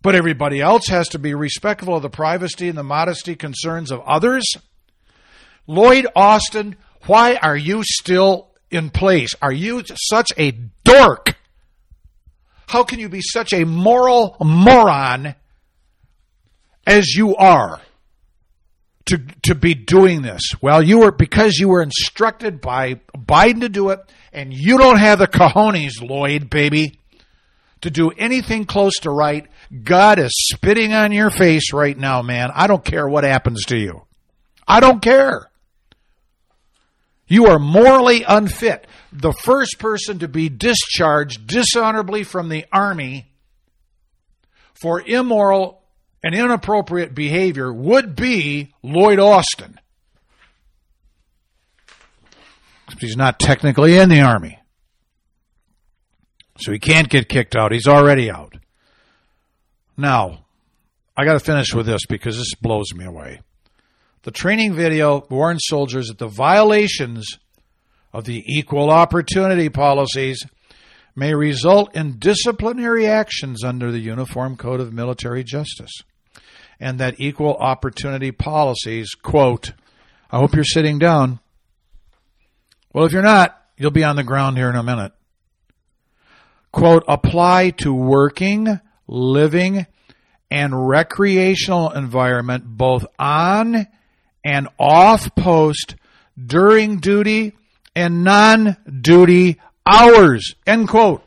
but 0.00 0.14
everybody 0.14 0.58
else 0.58 0.86
has 0.86 1.08
to 1.08 1.18
be 1.18 1.34
respectful 1.34 1.96
of 1.96 2.02
the 2.02 2.08
privacy 2.08 2.70
and 2.70 2.78
the 2.78 2.82
modesty 2.82 3.36
concerns 3.36 3.90
of 3.90 4.00
others. 4.00 4.50
Lloyd 5.66 6.06
Austin, 6.16 6.76
why 7.06 7.36
are 7.36 7.56
you 7.56 7.82
still 7.84 8.48
in 8.70 8.88
place? 8.88 9.34
Are 9.42 9.52
you 9.52 9.82
such 10.08 10.32
a 10.38 10.52
dork? 10.84 11.36
How 12.72 12.84
can 12.84 12.98
you 12.98 13.10
be 13.10 13.20
such 13.20 13.52
a 13.52 13.66
moral 13.66 14.34
moron 14.40 15.34
as 16.86 17.14
you 17.14 17.36
are 17.36 17.82
to, 19.04 19.18
to 19.42 19.54
be 19.54 19.74
doing 19.74 20.22
this? 20.22 20.40
Well, 20.62 20.82
you 20.82 21.00
were, 21.00 21.12
because 21.12 21.58
you 21.58 21.68
were 21.68 21.82
instructed 21.82 22.62
by 22.62 22.94
Biden 23.14 23.60
to 23.60 23.68
do 23.68 23.90
it, 23.90 24.00
and 24.32 24.54
you 24.54 24.78
don't 24.78 24.96
have 24.96 25.18
the 25.18 25.26
cojones, 25.26 26.00
Lloyd, 26.00 26.48
baby, 26.48 26.98
to 27.82 27.90
do 27.90 28.08
anything 28.08 28.64
close 28.64 28.94
to 29.00 29.10
right. 29.10 29.46
God 29.84 30.18
is 30.18 30.32
spitting 30.50 30.94
on 30.94 31.12
your 31.12 31.28
face 31.28 31.74
right 31.74 31.98
now, 31.98 32.22
man. 32.22 32.48
I 32.54 32.68
don't 32.68 32.82
care 32.82 33.06
what 33.06 33.24
happens 33.24 33.66
to 33.66 33.76
you. 33.76 34.00
I 34.66 34.80
don't 34.80 35.02
care. 35.02 35.50
You 37.32 37.46
are 37.46 37.58
morally 37.58 38.24
unfit. 38.28 38.86
The 39.10 39.32
first 39.32 39.78
person 39.78 40.18
to 40.18 40.28
be 40.28 40.50
discharged 40.50 41.46
dishonorably 41.46 42.24
from 42.24 42.50
the 42.50 42.66
Army 42.70 43.32
for 44.82 45.00
immoral 45.00 45.82
and 46.22 46.34
inappropriate 46.34 47.14
behavior 47.14 47.72
would 47.72 48.16
be 48.16 48.74
Lloyd 48.82 49.18
Austin. 49.18 49.80
He's 53.00 53.16
not 53.16 53.40
technically 53.40 53.96
in 53.96 54.10
the 54.10 54.20
Army. 54.20 54.58
So 56.58 56.70
he 56.70 56.78
can't 56.78 57.08
get 57.08 57.30
kicked 57.30 57.56
out. 57.56 57.72
He's 57.72 57.88
already 57.88 58.30
out. 58.30 58.56
Now, 59.96 60.44
I 61.16 61.24
got 61.24 61.32
to 61.32 61.40
finish 61.40 61.72
with 61.72 61.86
this 61.86 62.02
because 62.06 62.36
this 62.36 62.54
blows 62.60 62.92
me 62.94 63.06
away. 63.06 63.40
The 64.22 64.30
training 64.30 64.74
video 64.74 65.26
warns 65.30 65.64
soldiers 65.66 66.06
that 66.06 66.18
the 66.18 66.28
violations 66.28 67.38
of 68.12 68.24
the 68.24 68.44
equal 68.46 68.88
opportunity 68.88 69.68
policies 69.68 70.44
may 71.16 71.34
result 71.34 71.96
in 71.96 72.18
disciplinary 72.18 73.06
actions 73.06 73.64
under 73.64 73.90
the 73.90 73.98
Uniform 73.98 74.56
Code 74.56 74.80
of 74.80 74.92
Military 74.92 75.42
Justice. 75.42 75.90
And 76.78 77.00
that 77.00 77.18
equal 77.18 77.56
opportunity 77.56 78.30
policies, 78.30 79.10
quote, 79.14 79.72
I 80.30 80.38
hope 80.38 80.54
you're 80.54 80.64
sitting 80.64 81.00
down. 81.00 81.40
Well, 82.92 83.04
if 83.04 83.12
you're 83.12 83.22
not, 83.22 83.60
you'll 83.76 83.90
be 83.90 84.04
on 84.04 84.16
the 84.16 84.24
ground 84.24 84.56
here 84.56 84.70
in 84.70 84.76
a 84.76 84.82
minute. 84.84 85.12
Quote, 86.70 87.04
apply 87.08 87.70
to 87.78 87.92
working, 87.92 88.80
living, 89.08 89.86
and 90.48 90.88
recreational 90.88 91.90
environment 91.90 92.64
both 92.66 93.04
on 93.18 93.88
and 94.44 94.68
off 94.78 95.34
post 95.34 95.96
during 96.44 96.98
duty 96.98 97.52
and 97.94 98.24
non 98.24 98.76
duty 99.00 99.60
hours. 99.86 100.54
End 100.66 100.88
quote. 100.88 101.24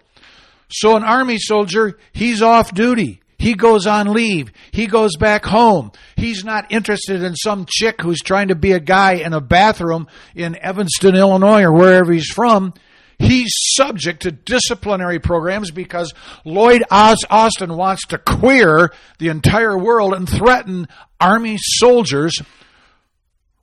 So 0.69 0.95
an 0.95 1.03
army 1.03 1.37
soldier, 1.37 1.97
he's 2.11 2.41
off 2.41 2.73
duty. 2.73 3.21
He 3.37 3.53
goes 3.53 3.85
on 3.85 4.11
leave. 4.13 4.51
He 4.71 4.87
goes 4.87 5.17
back 5.17 5.45
home. 5.45 5.91
He's 6.15 6.43
not 6.43 6.71
interested 6.71 7.21
in 7.21 7.35
some 7.35 7.65
chick 7.69 8.01
who's 8.01 8.21
trying 8.21 8.47
to 8.47 8.55
be 8.55 8.71
a 8.71 8.79
guy 8.79 9.13
in 9.15 9.33
a 9.33 9.41
bathroom 9.41 10.07
in 10.33 10.57
Evanston, 10.57 11.15
Illinois, 11.15 11.63
or 11.63 11.73
wherever 11.73 12.11
he's 12.11 12.29
from. 12.29 12.73
He's 13.19 13.51
subject 13.75 14.23
to 14.23 14.31
disciplinary 14.31 15.19
programs 15.19 15.71
because 15.71 16.13
Lloyd 16.43 16.83
Austin 16.89 17.75
wants 17.77 18.07
to 18.07 18.17
queer 18.17 18.91
the 19.19 19.29
entire 19.29 19.77
world 19.77 20.13
and 20.13 20.27
threaten 20.27 20.87
Army 21.19 21.57
soldiers 21.59 22.41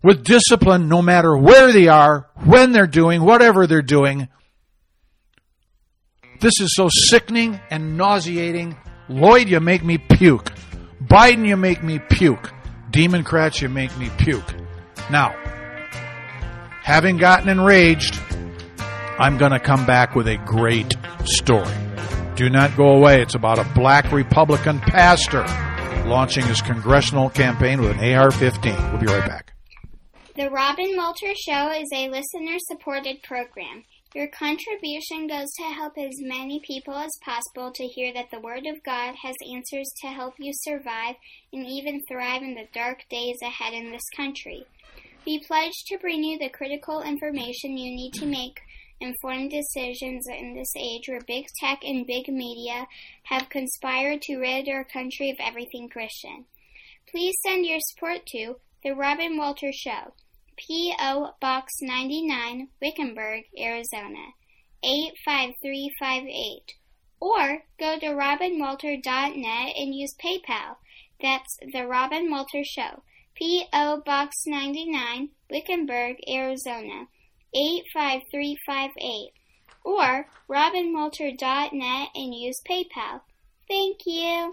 with 0.02 0.24
discipline 0.24 0.88
no 0.88 1.02
matter 1.02 1.36
where 1.36 1.72
they 1.72 1.88
are, 1.88 2.28
when 2.44 2.72
they're 2.72 2.86
doing, 2.86 3.22
whatever 3.22 3.66
they're 3.66 3.82
doing. 3.82 4.28
This 6.40 6.60
is 6.60 6.74
so 6.74 6.88
sickening 6.90 7.60
and 7.70 7.96
nauseating. 7.96 8.76
Lloyd, 9.08 9.48
you 9.48 9.60
make 9.60 9.84
me 9.84 9.98
puke. 9.98 10.52
Biden, 11.04 11.46
you 11.46 11.56
make 11.56 11.82
me 11.82 11.98
puke. 11.98 12.50
Democrats, 12.90 13.62
you 13.62 13.68
make 13.68 13.96
me 13.96 14.10
puke. 14.18 14.54
Now, 15.10 15.34
having 16.82 17.16
gotten 17.16 17.48
enraged, 17.48 18.20
I'm 19.18 19.38
going 19.38 19.52
to 19.52 19.60
come 19.60 19.86
back 19.86 20.14
with 20.14 20.26
a 20.26 20.36
great 20.36 20.96
story. 21.24 21.74
Do 22.34 22.50
not 22.50 22.76
go 22.76 22.96
away. 22.96 23.22
It's 23.22 23.34
about 23.34 23.58
a 23.58 23.64
black 23.74 24.10
Republican 24.10 24.80
pastor 24.80 25.44
launching 26.06 26.44
his 26.46 26.60
congressional 26.60 27.30
campaign 27.30 27.80
with 27.80 27.92
an 27.92 28.14
AR 28.14 28.30
15. 28.30 28.74
We'll 28.90 29.00
be 29.00 29.06
right 29.06 29.28
back. 29.28 29.51
The 30.34 30.48
Robin 30.48 30.96
Walter 30.96 31.34
Show 31.34 31.72
is 31.72 31.90
a 31.92 32.08
listener 32.08 32.56
supported 32.60 33.22
program. 33.22 33.84
Your 34.14 34.28
contribution 34.28 35.26
goes 35.26 35.52
to 35.58 35.64
help 35.64 35.98
as 35.98 36.22
many 36.22 36.58
people 36.66 36.94
as 36.94 37.10
possible 37.22 37.70
to 37.70 37.84
hear 37.84 38.14
that 38.14 38.30
the 38.30 38.40
Word 38.40 38.64
of 38.64 38.82
God 38.82 39.14
has 39.22 39.36
answers 39.54 39.92
to 40.00 40.06
help 40.06 40.32
you 40.38 40.52
survive 40.54 41.16
and 41.52 41.66
even 41.66 42.00
thrive 42.08 42.40
in 42.40 42.54
the 42.54 42.66
dark 42.72 43.00
days 43.10 43.36
ahead 43.42 43.74
in 43.74 43.92
this 43.92 44.08
country. 44.16 44.64
We 45.26 45.40
pledge 45.40 45.84
to 45.88 45.98
bring 45.98 46.24
you 46.24 46.38
the 46.38 46.48
critical 46.48 47.02
information 47.02 47.76
you 47.76 47.94
need 47.94 48.14
to 48.14 48.24
make 48.24 48.58
informed 49.00 49.50
decisions 49.50 50.26
in 50.28 50.54
this 50.54 50.72
age 50.78 51.08
where 51.08 51.20
big 51.26 51.44
tech 51.60 51.80
and 51.84 52.06
big 52.06 52.28
media 52.28 52.86
have 53.24 53.50
conspired 53.50 54.22
to 54.22 54.38
rid 54.38 54.66
our 54.70 54.84
country 54.84 55.28
of 55.28 55.36
everything 55.40 55.90
Christian. 55.90 56.46
Please 57.10 57.34
send 57.46 57.66
your 57.66 57.80
support 57.80 58.24
to 58.28 58.56
The 58.82 58.92
Robin 58.92 59.36
Walter 59.36 59.72
Show. 59.74 60.14
P.O. 60.66 61.34
Box 61.40 61.72
99, 61.80 62.68
Wickenburg, 62.80 63.42
Arizona 63.58 64.32
85358. 64.84 66.74
Or 67.20 67.64
go 67.78 67.98
to 67.98 68.06
robinwalter.net 68.06 69.76
and 69.76 69.94
use 69.94 70.14
PayPal. 70.24 70.76
That's 71.20 71.56
The 71.72 71.86
Robin 71.86 72.30
Walter 72.30 72.62
Show. 72.64 73.02
P.O. 73.34 74.02
Box 74.06 74.36
99, 74.46 75.30
Wickenburg, 75.50 76.16
Arizona 76.28 77.06
85358. 77.54 79.32
or 79.84 80.26
robinwalter.net 80.48 82.08
and 82.14 82.34
use 82.34 82.60
PayPal. 82.68 83.22
Thank 83.68 83.98
you. 84.06 84.52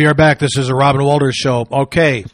We 0.00 0.06
are 0.06 0.14
back. 0.14 0.38
This 0.38 0.56
is 0.56 0.70
a 0.70 0.74
Robin 0.74 1.04
Walters 1.04 1.34
show. 1.34 1.66
Okay. 1.70 2.24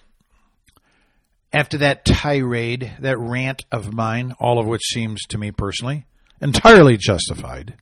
After 1.53 1.79
that 1.79 2.05
tirade, 2.05 2.93
that 3.01 3.19
rant 3.19 3.65
of 3.73 3.93
mine, 3.93 4.35
all 4.39 4.61
of 4.61 4.69
which 4.69 4.85
seems 4.85 5.23
to 5.31 5.37
me 5.37 5.51
personally 5.51 6.07
entirely 6.41 6.97
justified, 6.97 7.75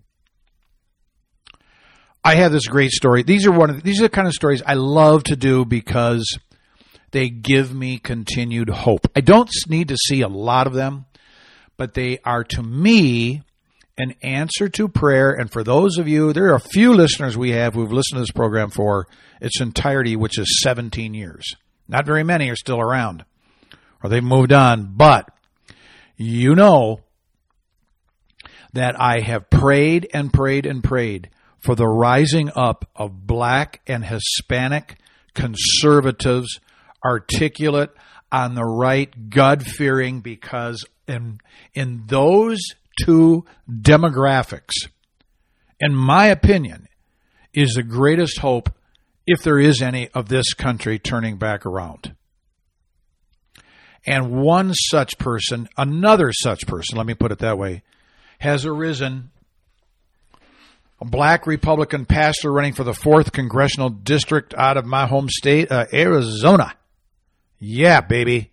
I 2.24 2.36
have 2.36 2.50
this 2.50 2.66
great 2.66 2.92
story. 2.92 3.24
These 3.24 3.46
are 3.46 3.52
one 3.52 3.68
of 3.68 3.82
these 3.82 4.00
are 4.00 4.04
the 4.04 4.08
kind 4.08 4.26
of 4.26 4.32
stories 4.32 4.62
I 4.64 4.72
love 4.72 5.24
to 5.24 5.36
do 5.36 5.66
because 5.66 6.38
they 7.10 7.28
give 7.28 7.74
me 7.74 7.98
continued 7.98 8.70
hope. 8.70 9.06
I 9.14 9.20
don't 9.20 9.50
need 9.68 9.88
to 9.88 9.98
see 9.98 10.22
a 10.22 10.28
lot 10.28 10.66
of 10.66 10.72
them, 10.72 11.04
but 11.76 11.92
they 11.92 12.20
are 12.24 12.42
to 12.42 12.62
me 12.62 13.42
an 13.96 14.14
answer 14.22 14.68
to 14.68 14.88
prayer. 14.88 15.30
And 15.30 15.50
for 15.50 15.62
those 15.62 15.98
of 15.98 16.08
you, 16.08 16.32
there 16.32 16.46
are 16.46 16.56
a 16.56 16.60
few 16.60 16.92
listeners 16.92 17.36
we 17.36 17.52
have 17.52 17.74
who've 17.74 17.92
listened 17.92 18.16
to 18.16 18.22
this 18.22 18.30
program 18.30 18.70
for 18.70 19.06
its 19.40 19.60
entirety, 19.60 20.16
which 20.16 20.38
is 20.38 20.60
17 20.62 21.14
years. 21.14 21.44
Not 21.86 22.06
very 22.06 22.24
many 22.24 22.50
are 22.50 22.56
still 22.56 22.80
around, 22.80 23.24
or 24.02 24.10
they've 24.10 24.22
moved 24.22 24.52
on, 24.52 24.94
but 24.96 25.28
you 26.16 26.54
know 26.54 27.00
that 28.72 29.00
I 29.00 29.20
have 29.20 29.50
prayed 29.50 30.08
and 30.12 30.32
prayed 30.32 30.66
and 30.66 30.82
prayed 30.82 31.30
for 31.60 31.74
the 31.74 31.86
rising 31.86 32.50
up 32.54 32.88
of 32.96 33.26
black 33.26 33.80
and 33.86 34.04
Hispanic 34.04 34.98
conservatives, 35.34 36.60
articulate, 37.04 37.90
on 38.32 38.54
the 38.54 38.64
right, 38.64 39.30
God 39.30 39.64
fearing, 39.64 40.20
because 40.20 40.84
in, 41.06 41.40
in 41.72 42.04
those 42.06 42.60
two 43.02 43.44
demographics, 43.68 44.88
in 45.80 45.94
my 45.94 46.26
opinion, 46.26 46.88
is 47.52 47.74
the 47.74 47.82
greatest 47.82 48.38
hope, 48.38 48.70
if 49.26 49.42
there 49.42 49.58
is 49.58 49.80
any, 49.80 50.08
of 50.08 50.28
this 50.28 50.52
country 50.54 50.98
turning 50.98 51.36
back 51.36 51.64
around. 51.64 52.14
And 54.06 54.32
one 54.32 54.74
such 54.74 55.16
person, 55.18 55.68
another 55.76 56.30
such 56.32 56.66
person, 56.66 56.98
let 56.98 57.06
me 57.06 57.14
put 57.14 57.32
it 57.32 57.38
that 57.38 57.56
way, 57.56 57.82
has 58.38 58.66
arisen. 58.66 59.30
A 61.00 61.04
black 61.04 61.46
Republican 61.46 62.04
pastor 62.04 62.52
running 62.52 62.74
for 62.74 62.84
the 62.84 62.92
4th 62.92 63.32
Congressional 63.32 63.88
District 63.88 64.54
out 64.56 64.76
of 64.76 64.84
my 64.84 65.06
home 65.06 65.28
state, 65.28 65.72
uh, 65.72 65.86
Arizona. 65.92 66.74
Yeah, 67.58 68.00
baby. 68.00 68.50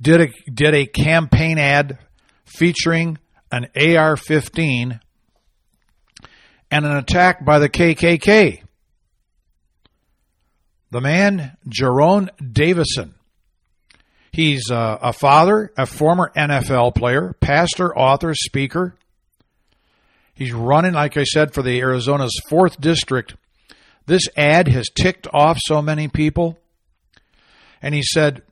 Did 0.00 0.20
a, 0.20 0.50
did 0.50 0.74
a 0.74 0.86
campaign 0.86 1.58
ad 1.58 1.98
featuring 2.46 3.18
an 3.50 3.68
AR 3.76 4.16
15 4.16 5.00
and 6.70 6.86
an 6.86 6.96
attack 6.96 7.44
by 7.44 7.58
the 7.58 7.68
KKK. 7.68 8.62
The 10.90 11.00
man, 11.00 11.56
Jerone 11.68 12.28
Davison. 12.52 13.14
He's 14.32 14.70
a, 14.70 14.98
a, 15.02 15.12
father, 15.12 15.72
a 15.76 15.86
former 15.86 16.32
NFL 16.36 16.94
player, 16.94 17.34
pastor, 17.40 17.96
author, 17.96 18.34
speaker. 18.34 18.96
He's 20.34 20.52
running, 20.52 20.92
like 20.92 21.16
I 21.16 21.24
said, 21.24 21.52
for 21.52 21.62
the 21.62 21.80
Arizona's 21.80 22.40
4th 22.48 22.80
District. 22.80 23.34
This 24.06 24.22
ad 24.36 24.68
has 24.68 24.88
ticked 24.88 25.26
off 25.32 25.58
so 25.60 25.82
many 25.82 26.08
people. 26.08 26.58
And 27.82 27.94
he 27.94 28.02
said, 28.02 28.42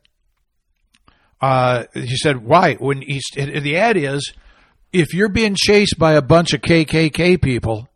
uh, 1.41 1.85
he 1.95 2.17
said, 2.17 2.45
why? 2.45 2.75
When 2.75 3.01
he's, 3.01 3.25
the 3.35 3.77
ad 3.77 3.97
is, 3.97 4.33
if 4.93 5.15
you're 5.15 5.29
being 5.29 5.55
chased 5.57 5.99
by 5.99 6.15
a 6.15 6.23
bunch 6.23 6.53
of 6.53 6.61
KKK 6.61 7.41
people, 7.41 7.89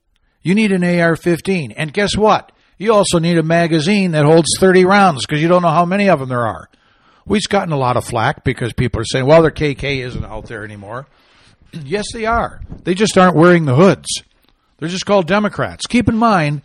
you 0.42 0.54
need 0.54 0.72
an 0.72 0.84
AR 0.84 1.16
15. 1.16 1.72
And 1.72 1.92
guess 1.92 2.16
what? 2.16 2.52
You 2.78 2.92
also 2.92 3.18
need 3.18 3.38
a 3.38 3.42
magazine 3.42 4.12
that 4.12 4.24
holds 4.24 4.48
30 4.58 4.84
rounds 4.84 5.24
because 5.24 5.40
you 5.40 5.48
don't 5.48 5.62
know 5.62 5.68
how 5.68 5.84
many 5.84 6.08
of 6.08 6.20
them 6.20 6.28
there 6.28 6.46
are. 6.46 6.68
We've 7.24 7.42
gotten 7.48 7.72
a 7.72 7.78
lot 7.78 7.96
of 7.96 8.04
flack 8.04 8.42
because 8.42 8.72
people 8.72 9.00
are 9.00 9.04
saying, 9.04 9.26
well, 9.26 9.42
their 9.42 9.52
KK 9.52 10.04
isn't 10.04 10.24
out 10.24 10.46
there 10.46 10.64
anymore. 10.64 11.06
yes, 11.72 12.06
they 12.12 12.26
are. 12.26 12.60
They 12.82 12.94
just 12.94 13.16
aren't 13.16 13.36
wearing 13.36 13.64
the 13.64 13.76
hoods. 13.76 14.08
They're 14.78 14.88
just 14.88 15.06
called 15.06 15.28
Democrats. 15.28 15.86
Keep 15.86 16.08
in 16.08 16.16
mind, 16.16 16.62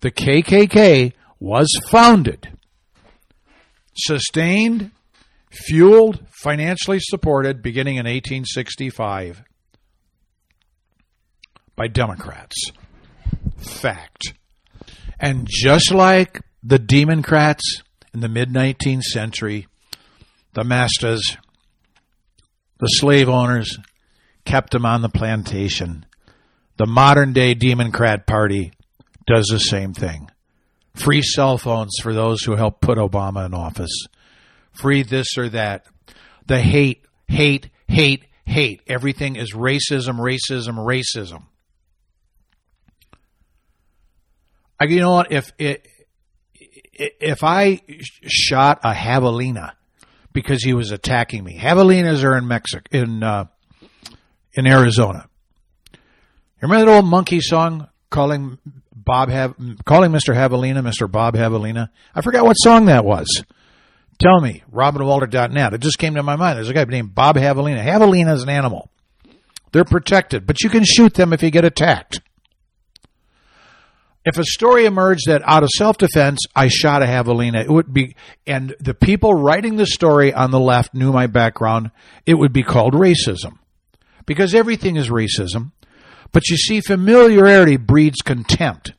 the 0.00 0.10
KKK 0.10 1.12
was 1.38 1.68
founded, 1.88 2.48
sustained, 3.94 4.90
fueled, 5.50 6.26
financially 6.30 6.98
supported 7.00 7.62
beginning 7.62 7.96
in 7.96 8.06
1865 8.06 9.44
by 11.76 11.88
Democrats. 11.88 12.70
Fact. 13.58 14.34
And 15.18 15.46
just 15.48 15.92
like 15.92 16.40
the 16.62 16.78
Democrats 16.78 17.82
in 18.12 18.20
the 18.20 18.28
mid 18.28 18.50
19th 18.50 19.02
century, 19.02 19.66
the 20.54 20.64
masters, 20.64 21.36
the 22.78 22.86
slave 22.86 23.28
owners 23.28 23.78
kept 24.44 24.72
them 24.72 24.84
on 24.84 25.02
the 25.02 25.08
plantation. 25.08 26.04
The 26.76 26.86
modern 26.86 27.32
day 27.32 27.54
Democrat 27.54 28.26
Party 28.26 28.72
does 29.26 29.46
the 29.46 29.58
same 29.58 29.94
thing. 29.94 30.28
Free 30.94 31.22
cell 31.22 31.56
phones 31.56 31.96
for 32.02 32.12
those 32.12 32.42
who 32.42 32.56
helped 32.56 32.80
put 32.80 32.98
Obama 32.98 33.46
in 33.46 33.54
office. 33.54 34.06
Free 34.72 35.02
this 35.02 35.38
or 35.38 35.48
that. 35.50 35.86
The 36.46 36.60
hate, 36.60 37.04
hate, 37.28 37.70
hate, 37.88 38.24
hate. 38.44 38.82
Everything 38.86 39.36
is 39.36 39.54
racism, 39.54 40.18
racism, 40.18 40.76
racism. 40.76 41.44
I, 44.82 44.86
you 44.86 44.98
know 44.98 45.12
what? 45.12 45.30
If 45.30 45.52
it, 45.58 45.86
if 46.92 47.44
I 47.44 47.82
shot 48.26 48.80
a 48.82 48.92
javelina 48.92 49.74
because 50.32 50.64
he 50.64 50.74
was 50.74 50.90
attacking 50.90 51.44
me, 51.44 51.56
javelinas 51.56 52.24
are 52.24 52.36
in 52.36 52.48
Mexico, 52.48 52.82
in 52.90 53.22
uh, 53.22 53.44
in 54.54 54.66
Arizona. 54.66 55.28
Remember 56.60 56.84
that 56.84 56.92
old 56.92 57.04
monkey 57.04 57.40
song 57.40 57.88
calling 58.10 58.58
Bob 58.92 59.28
calling 59.84 60.10
Mr. 60.10 60.34
Javelina 60.34 60.82
Mr. 60.82 61.08
Bob 61.08 61.36
Javelina? 61.36 61.88
I 62.12 62.20
forgot 62.20 62.44
what 62.44 62.54
song 62.54 62.86
that 62.86 63.04
was. 63.04 63.44
Tell 64.18 64.40
me, 64.40 64.64
RobinWalter.net. 64.72 65.74
It 65.74 65.80
just 65.80 65.98
came 65.98 66.14
to 66.16 66.24
my 66.24 66.34
mind. 66.34 66.56
There's 66.56 66.68
a 66.68 66.74
guy 66.74 66.84
named 66.84 67.14
Bob 67.14 67.36
Javelina. 67.36 67.84
Javelina 67.84 68.34
is 68.34 68.42
an 68.42 68.48
animal. 68.48 68.90
They're 69.70 69.84
protected, 69.84 70.44
but 70.44 70.60
you 70.62 70.70
can 70.70 70.82
shoot 70.84 71.14
them 71.14 71.32
if 71.32 71.42
you 71.42 71.52
get 71.52 71.64
attacked. 71.64 72.20
If 74.24 74.38
a 74.38 74.44
story 74.44 74.84
emerged 74.84 75.26
that 75.26 75.42
out 75.44 75.64
of 75.64 75.68
self 75.70 75.98
defense 75.98 76.40
I 76.54 76.68
shot 76.68 77.02
a 77.02 77.06
javelina, 77.06 77.64
it 77.64 77.70
would 77.70 77.92
be, 77.92 78.14
and 78.46 78.74
the 78.78 78.94
people 78.94 79.34
writing 79.34 79.76
the 79.76 79.86
story 79.86 80.32
on 80.32 80.52
the 80.52 80.60
left 80.60 80.94
knew 80.94 81.12
my 81.12 81.26
background, 81.26 81.90
it 82.24 82.34
would 82.34 82.52
be 82.52 82.62
called 82.62 82.94
racism. 82.94 83.58
Because 84.24 84.54
everything 84.54 84.94
is 84.96 85.08
racism. 85.08 85.72
But 86.30 86.48
you 86.48 86.56
see, 86.56 86.80
familiarity 86.80 87.76
breeds 87.76 88.22
contempt. 88.22 88.92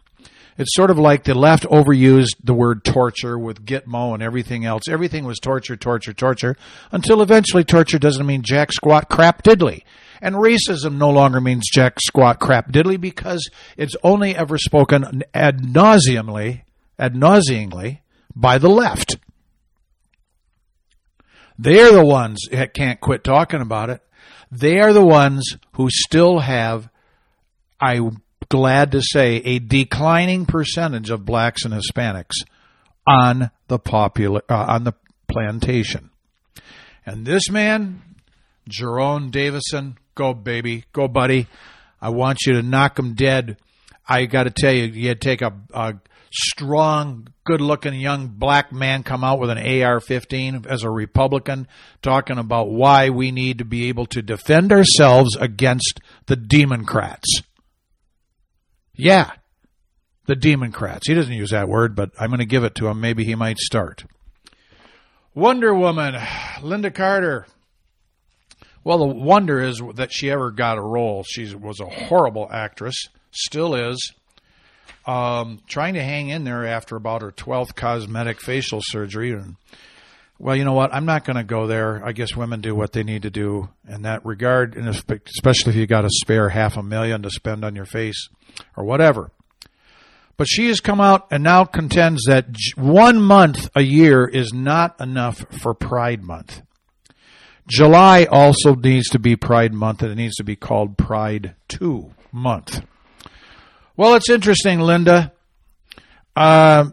It's 0.57 0.75
sort 0.75 0.91
of 0.91 0.99
like 0.99 1.23
the 1.23 1.33
left 1.33 1.63
overused 1.63 2.35
the 2.43 2.53
word 2.53 2.83
torture 2.83 3.39
with 3.39 3.65
Gitmo 3.65 4.13
and 4.13 4.21
everything 4.21 4.65
else. 4.65 4.83
Everything 4.87 5.25
was 5.25 5.39
torture, 5.39 5.75
torture, 5.75 6.13
torture, 6.13 6.55
until 6.91 7.21
eventually 7.21 7.63
torture 7.63 7.97
doesn't 7.97 8.25
mean 8.25 8.43
jack 8.43 8.71
squat 8.71 9.09
crap 9.09 9.41
diddly. 9.41 9.81
And 10.23 10.35
racism 10.35 10.95
no 10.95 11.09
longer 11.09 11.41
means 11.41 11.69
jack 11.69 11.99
squat 11.99 12.39
crap 12.39 12.71
diddly 12.71 12.99
because 12.99 13.49
it's 13.75 13.97
only 14.03 14.33
ever 14.33 14.57
spoken 14.57 15.21
ad 15.33 15.61
nauseumly, 15.61 16.61
ad 16.97 17.13
nauseingly 17.13 17.99
by 18.33 18.57
the 18.57 18.69
left. 18.69 19.17
They're 21.59 21.91
the 21.91 22.05
ones 22.05 22.47
that 22.49 22.73
can't 22.73 23.01
quit 23.01 23.25
talking 23.25 23.59
about 23.59 23.89
it. 23.89 24.01
They 24.49 24.79
are 24.79 24.93
the 24.93 25.05
ones 25.05 25.57
who 25.73 25.89
still 25.89 26.39
have, 26.39 26.87
I'm 27.81 28.21
glad 28.47 28.93
to 28.93 29.01
say, 29.01 29.41
a 29.43 29.59
declining 29.59 30.45
percentage 30.45 31.09
of 31.09 31.25
blacks 31.25 31.65
and 31.65 31.73
Hispanics 31.73 32.45
on 33.05 33.51
the 33.67 33.77
popular 33.77 34.41
uh, 34.47 34.67
on 34.69 34.85
the 34.85 34.93
plantation. 35.27 36.11
And 37.05 37.25
this 37.25 37.49
man, 37.49 38.01
Jerone 38.69 39.29
Davison, 39.29 39.97
go 40.15 40.33
baby, 40.33 40.85
go 40.93 41.07
buddy. 41.07 41.47
I 42.01 42.09
want 42.09 42.39
you 42.45 42.53
to 42.53 42.61
knock 42.61 42.99
him 42.99 43.13
dead. 43.13 43.57
I 44.07 44.25
got 44.25 44.43
to 44.43 44.51
tell 44.51 44.73
you, 44.73 44.83
you 44.83 45.15
take 45.15 45.41
a, 45.41 45.53
a 45.73 45.95
strong, 46.33 47.27
good 47.45 47.61
looking 47.61 47.93
young 47.93 48.27
black 48.27 48.71
man 48.71 49.03
come 49.03 49.23
out 49.23 49.39
with 49.39 49.49
an 49.49 49.83
AR 49.83 49.99
15 49.99 50.65
as 50.67 50.83
a 50.83 50.89
Republican 50.89 51.67
talking 52.01 52.37
about 52.37 52.69
why 52.69 53.09
we 53.09 53.31
need 53.31 53.59
to 53.59 53.65
be 53.65 53.87
able 53.87 54.05
to 54.07 54.21
defend 54.21 54.71
ourselves 54.71 55.35
against 55.37 56.01
the 56.25 56.35
Democrats. 56.35 57.41
Yeah, 58.95 59.31
the 60.25 60.35
Democrats. 60.35 61.07
He 61.07 61.13
doesn't 61.13 61.33
use 61.33 61.51
that 61.51 61.69
word, 61.69 61.95
but 61.95 62.11
I'm 62.19 62.29
going 62.29 62.39
to 62.39 62.45
give 62.45 62.63
it 62.63 62.75
to 62.75 62.87
him. 62.87 62.99
Maybe 62.99 63.23
he 63.23 63.35
might 63.35 63.57
start. 63.57 64.03
Wonder 65.35 65.73
Woman, 65.73 66.15
Lynda 66.59 66.93
Carter. 66.93 67.47
Well, 68.83 68.97
the 68.97 69.05
wonder 69.05 69.61
is 69.61 69.81
that 69.95 70.11
she 70.11 70.29
ever 70.29 70.51
got 70.51 70.77
a 70.77 70.81
role. 70.81 71.23
She 71.23 71.53
was 71.55 71.79
a 71.79 71.85
horrible 71.85 72.49
actress, 72.51 72.95
still 73.31 73.75
is. 73.75 74.13
Um, 75.05 75.61
trying 75.67 75.95
to 75.95 76.03
hang 76.03 76.29
in 76.29 76.43
there 76.43 76.65
after 76.65 76.95
about 76.95 77.21
her 77.21 77.31
12th 77.31 77.75
cosmetic 77.75 78.41
facial 78.41 78.81
surgery. 78.81 79.31
And, 79.31 79.55
well, 80.39 80.55
you 80.55 80.63
know 80.63 80.73
what? 80.73 80.93
I'm 80.93 81.05
not 81.05 81.25
going 81.25 81.35
to 81.35 81.43
go 81.43 81.67
there. 81.67 82.05
I 82.05 82.13
guess 82.13 82.35
women 82.35 82.61
do 82.61 82.73
what 82.75 82.93
they 82.93 83.03
need 83.03 83.23
to 83.23 83.29
do 83.29 83.69
in 83.87 84.03
that 84.03 84.25
regard, 84.25 84.75
and 84.75 84.87
especially 84.87 85.71
if 85.71 85.75
you 85.75 85.87
got 85.87 86.05
a 86.05 86.09
spare 86.09 86.49
half 86.49 86.77
a 86.77 86.83
million 86.83 87.21
to 87.23 87.29
spend 87.29 87.65
on 87.65 87.75
your 87.75 87.85
face 87.85 88.29
or 88.77 88.85
whatever. 88.85 89.31
But 90.35 90.47
she 90.47 90.67
has 90.67 90.79
come 90.79 90.99
out 90.99 91.27
and 91.31 91.43
now 91.43 91.63
contends 91.63 92.23
that 92.27 92.47
one 92.75 93.21
month 93.21 93.69
a 93.75 93.81
year 93.81 94.25
is 94.25 94.51
not 94.51 94.99
enough 94.99 95.45
for 95.61 95.73
Pride 95.73 96.23
Month. 96.23 96.61
July 97.67 98.25
also 98.25 98.75
needs 98.75 99.09
to 99.09 99.19
be 99.19 99.35
Pride 99.35 99.73
Month, 99.73 100.01
and 100.01 100.11
it 100.11 100.15
needs 100.15 100.35
to 100.35 100.43
be 100.43 100.55
called 100.55 100.97
Pride 100.97 101.55
2 101.69 102.13
Month. 102.31 102.81
Well, 103.95 104.15
it's 104.15 104.29
interesting, 104.29 104.79
Linda, 104.79 105.31
uh, 106.35 106.89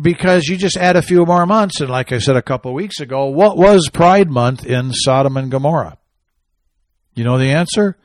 because 0.00 0.46
you 0.46 0.56
just 0.56 0.76
add 0.76 0.96
a 0.96 1.02
few 1.02 1.24
more 1.24 1.46
months, 1.46 1.80
and 1.80 1.90
like 1.90 2.12
I 2.12 2.18
said 2.18 2.36
a 2.36 2.42
couple 2.42 2.70
of 2.70 2.76
weeks 2.76 3.00
ago, 3.00 3.26
what 3.26 3.56
was 3.56 3.88
Pride 3.90 4.30
Month 4.30 4.64
in 4.66 4.92
Sodom 4.92 5.36
and 5.36 5.50
Gomorrah? 5.50 5.98
You 7.14 7.24
know 7.24 7.38
the 7.38 7.52
answer? 7.52 7.96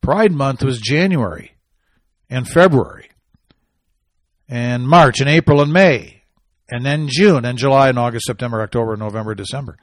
Pride 0.00 0.32
Month 0.32 0.62
was 0.62 0.80
January 0.80 1.52
and 2.30 2.48
February 2.48 3.10
and 4.48 4.88
March 4.88 5.20
and 5.20 5.28
April 5.28 5.60
and 5.60 5.72
May, 5.72 6.22
and 6.70 6.84
then 6.84 7.08
June 7.08 7.44
and 7.44 7.58
July 7.58 7.90
and 7.90 7.98
August, 7.98 8.26
September, 8.26 8.62
October, 8.62 8.96
November, 8.96 9.34
December. 9.34 9.76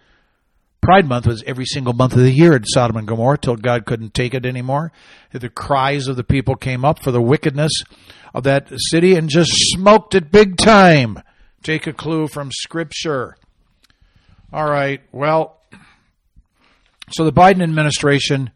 Pride 0.81 1.07
Month 1.07 1.27
was 1.27 1.43
every 1.45 1.65
single 1.65 1.93
month 1.93 2.13
of 2.13 2.19
the 2.19 2.31
year 2.31 2.55
in 2.55 2.65
Sodom 2.65 2.97
and 2.97 3.07
Gomorrah 3.07 3.37
till 3.37 3.55
God 3.55 3.85
couldn't 3.85 4.15
take 4.15 4.33
it 4.33 4.47
anymore. 4.47 4.91
The 5.31 5.49
cries 5.49 6.07
of 6.07 6.15
the 6.15 6.23
people 6.23 6.55
came 6.55 6.83
up 6.83 7.03
for 7.03 7.11
the 7.11 7.21
wickedness 7.21 7.71
of 8.33 8.43
that 8.43 8.67
city 8.89 9.15
and 9.15 9.29
just 9.29 9.51
smoked 9.53 10.15
it 10.15 10.31
big 10.31 10.57
time. 10.57 11.21
Take 11.61 11.85
a 11.85 11.93
clue 11.93 12.27
from 12.27 12.49
Scripture. 12.51 13.37
All 14.51 14.69
right, 14.69 15.01
well, 15.11 15.61
so 17.11 17.25
the 17.25 17.31
Biden 17.31 17.61
administration 17.61 18.49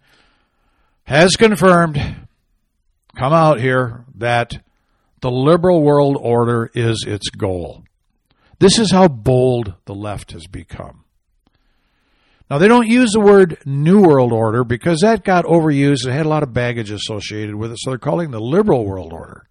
has 1.03 1.35
confirmed, 1.35 1.97
come 3.15 3.33
out 3.33 3.59
here, 3.59 4.03
that 4.15 4.63
the 5.21 5.31
liberal 5.31 5.83
world 5.83 6.17
order 6.19 6.71
is 6.73 7.05
its 7.07 7.29
goal. 7.29 7.83
This 8.59 8.79
is 8.79 8.91
how 8.91 9.07
bold 9.07 9.75
the 9.85 9.95
left 9.95 10.31
has 10.31 10.47
become. 10.47 11.04
Now, 12.49 12.59
they 12.59 12.67
don't 12.67 12.87
use 12.87 13.11
the 13.11 13.19
word 13.19 13.57
New 13.65 14.01
World 14.01 14.31
Order 14.31 14.63
because 14.63 14.99
that 14.99 15.23
got 15.23 15.45
overused 15.45 16.05
and 16.05 16.13
had 16.13 16.27
a 16.27 16.29
lot 16.29 16.43
of 16.43 16.53
baggage 16.53 16.91
associated 16.91 17.55
with 17.55 17.71
it, 17.71 17.77
so 17.79 17.89
they're 17.89 17.97
calling 17.97 18.31
the 18.31 18.39
Liberal 18.39 18.85
World 18.85 19.13
Order. 19.13 19.47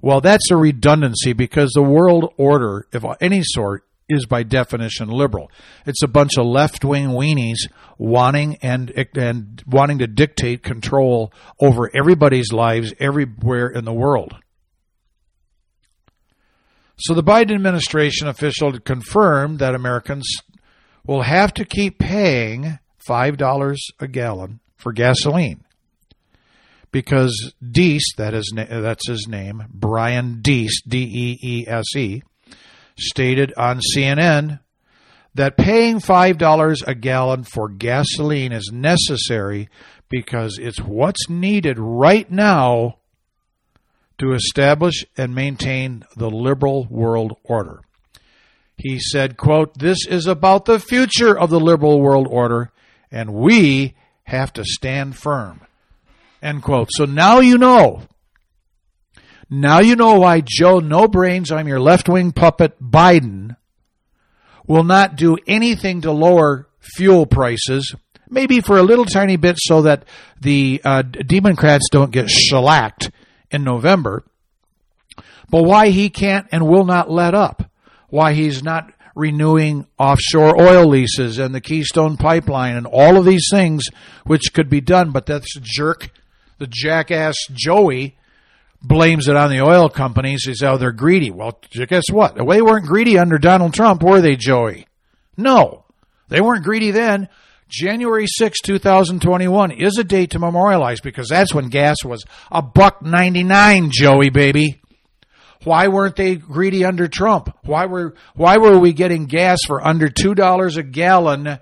Well, 0.00 0.20
that's 0.20 0.50
a 0.50 0.56
redundancy 0.56 1.32
because 1.32 1.72
the 1.72 1.82
world 1.82 2.32
order 2.36 2.86
of 2.92 3.04
any 3.20 3.42
sort 3.42 3.84
is 4.08 4.26
by 4.26 4.44
definition 4.44 5.08
liberal. 5.08 5.50
It's 5.84 6.02
a 6.02 6.08
bunch 6.08 6.38
of 6.38 6.46
left-wing 6.46 7.08
weenies 7.08 7.68
wanting 7.98 8.56
and 8.62 8.92
and 9.16 9.62
wanting 9.66 9.98
to 9.98 10.06
dictate 10.06 10.62
control 10.62 11.32
over 11.60 11.90
everybody's 11.92 12.52
lives 12.52 12.94
everywhere 13.00 13.68
in 13.68 13.84
the 13.84 13.92
world. 13.92 14.36
So 16.98 17.14
the 17.14 17.24
Biden 17.24 17.54
administration 17.54 18.28
official 18.28 18.78
confirmed 18.78 19.58
that 19.58 19.74
Americans 19.74 20.26
will 21.06 21.22
have 21.22 21.54
to 21.54 21.64
keep 21.64 21.98
paying 21.98 22.78
$5 23.08 23.76
a 24.00 24.08
gallon 24.08 24.60
for 24.76 24.92
gasoline 24.92 25.64
because 26.96 27.52
Deese, 27.62 28.14
that 28.16 28.32
is 28.32 28.50
that's 28.56 29.06
his 29.06 29.26
name, 29.28 29.64
Brian 29.70 30.40
Deese, 30.40 30.80
D 30.82 30.98
E 30.98 31.38
E 31.42 31.64
S 31.68 31.94
E, 31.94 32.22
stated 32.98 33.52
on 33.56 33.80
CNN 33.94 34.60
that 35.34 35.58
paying 35.58 35.98
$5 35.98 36.86
a 36.86 36.94
gallon 36.94 37.44
for 37.44 37.68
gasoline 37.68 38.52
is 38.52 38.70
necessary 38.72 39.68
because 40.08 40.58
it's 40.58 40.80
what's 40.80 41.28
needed 41.28 41.78
right 41.78 42.30
now 42.30 42.96
to 44.16 44.32
establish 44.32 45.04
and 45.18 45.34
maintain 45.34 46.02
the 46.16 46.30
liberal 46.30 46.86
world 46.88 47.36
order. 47.44 47.82
He 48.76 48.98
said, 48.98 49.36
quote, 49.36 49.78
This 49.78 50.06
is 50.06 50.26
about 50.26 50.66
the 50.66 50.78
future 50.78 51.36
of 51.36 51.50
the 51.50 51.60
liberal 51.60 52.00
world 52.00 52.26
order, 52.28 52.70
and 53.10 53.32
we 53.32 53.94
have 54.24 54.52
to 54.54 54.64
stand 54.64 55.16
firm. 55.16 55.62
End 56.42 56.62
quote. 56.62 56.88
So 56.92 57.04
now 57.04 57.40
you 57.40 57.58
know. 57.58 58.02
Now 59.48 59.80
you 59.80 59.96
know 59.96 60.18
why 60.18 60.42
Joe 60.44 60.80
No 60.80 61.08
Brains, 61.08 61.50
I'm 61.50 61.68
your 61.68 61.80
left 61.80 62.08
wing 62.08 62.32
puppet, 62.32 62.80
Biden, 62.82 63.56
will 64.66 64.84
not 64.84 65.16
do 65.16 65.38
anything 65.46 66.02
to 66.02 66.10
lower 66.10 66.68
fuel 66.80 67.26
prices, 67.26 67.94
maybe 68.28 68.60
for 68.60 68.76
a 68.76 68.82
little 68.82 69.04
tiny 69.04 69.36
bit 69.36 69.56
so 69.58 69.82
that 69.82 70.04
the 70.40 70.80
uh, 70.84 71.02
Democrats 71.02 71.88
don't 71.90 72.10
get 72.10 72.28
shellacked 72.28 73.10
in 73.50 73.62
November, 73.62 74.24
but 75.48 75.62
why 75.62 75.88
he 75.88 76.10
can't 76.10 76.48
and 76.50 76.66
will 76.66 76.84
not 76.84 77.10
let 77.10 77.34
up 77.34 77.70
why 78.08 78.32
he's 78.32 78.62
not 78.62 78.92
renewing 79.14 79.86
offshore 79.98 80.60
oil 80.60 80.86
leases 80.86 81.38
and 81.38 81.54
the 81.54 81.60
Keystone 81.60 82.16
Pipeline 82.16 82.76
and 82.76 82.86
all 82.86 83.16
of 83.16 83.24
these 83.24 83.48
things 83.50 83.84
which 84.24 84.52
could 84.52 84.68
be 84.68 84.80
done. 84.80 85.10
But 85.10 85.26
that's 85.26 85.58
jerk, 85.60 86.10
the 86.58 86.68
jackass 86.68 87.36
Joey 87.52 88.16
blames 88.82 89.26
it 89.26 89.36
on 89.36 89.50
the 89.50 89.62
oil 89.62 89.88
companies. 89.88 90.44
He 90.44 90.54
says, 90.54 90.62
oh, 90.62 90.76
they're 90.76 90.92
greedy. 90.92 91.30
Well, 91.30 91.58
guess 91.72 92.04
what? 92.10 92.36
They 92.36 92.62
weren't 92.62 92.86
greedy 92.86 93.18
under 93.18 93.38
Donald 93.38 93.74
Trump, 93.74 94.02
were 94.02 94.20
they, 94.20 94.36
Joey? 94.36 94.86
No, 95.36 95.84
they 96.28 96.40
weren't 96.40 96.64
greedy 96.64 96.90
then. 96.90 97.28
January 97.68 98.26
6, 98.28 98.60
2021 98.60 99.72
is 99.72 99.98
a 99.98 100.04
date 100.04 100.30
to 100.30 100.38
memorialize 100.38 101.00
because 101.00 101.28
that's 101.28 101.52
when 101.52 101.68
gas 101.68 101.96
was 102.04 102.24
a 102.50 102.62
buck 102.62 103.02
99, 103.02 103.90
Joey 103.92 104.30
baby. 104.30 104.80
Why 105.64 105.88
weren't 105.88 106.16
they 106.16 106.36
greedy 106.36 106.84
under 106.84 107.08
Trump? 107.08 107.56
Why 107.64 107.86
were 107.86 108.14
why 108.34 108.58
were 108.58 108.78
we 108.78 108.92
getting 108.92 109.26
gas 109.26 109.60
for 109.66 109.84
under 109.84 110.08
two 110.08 110.34
dollars 110.34 110.76
a 110.76 110.82
gallon 110.82 111.58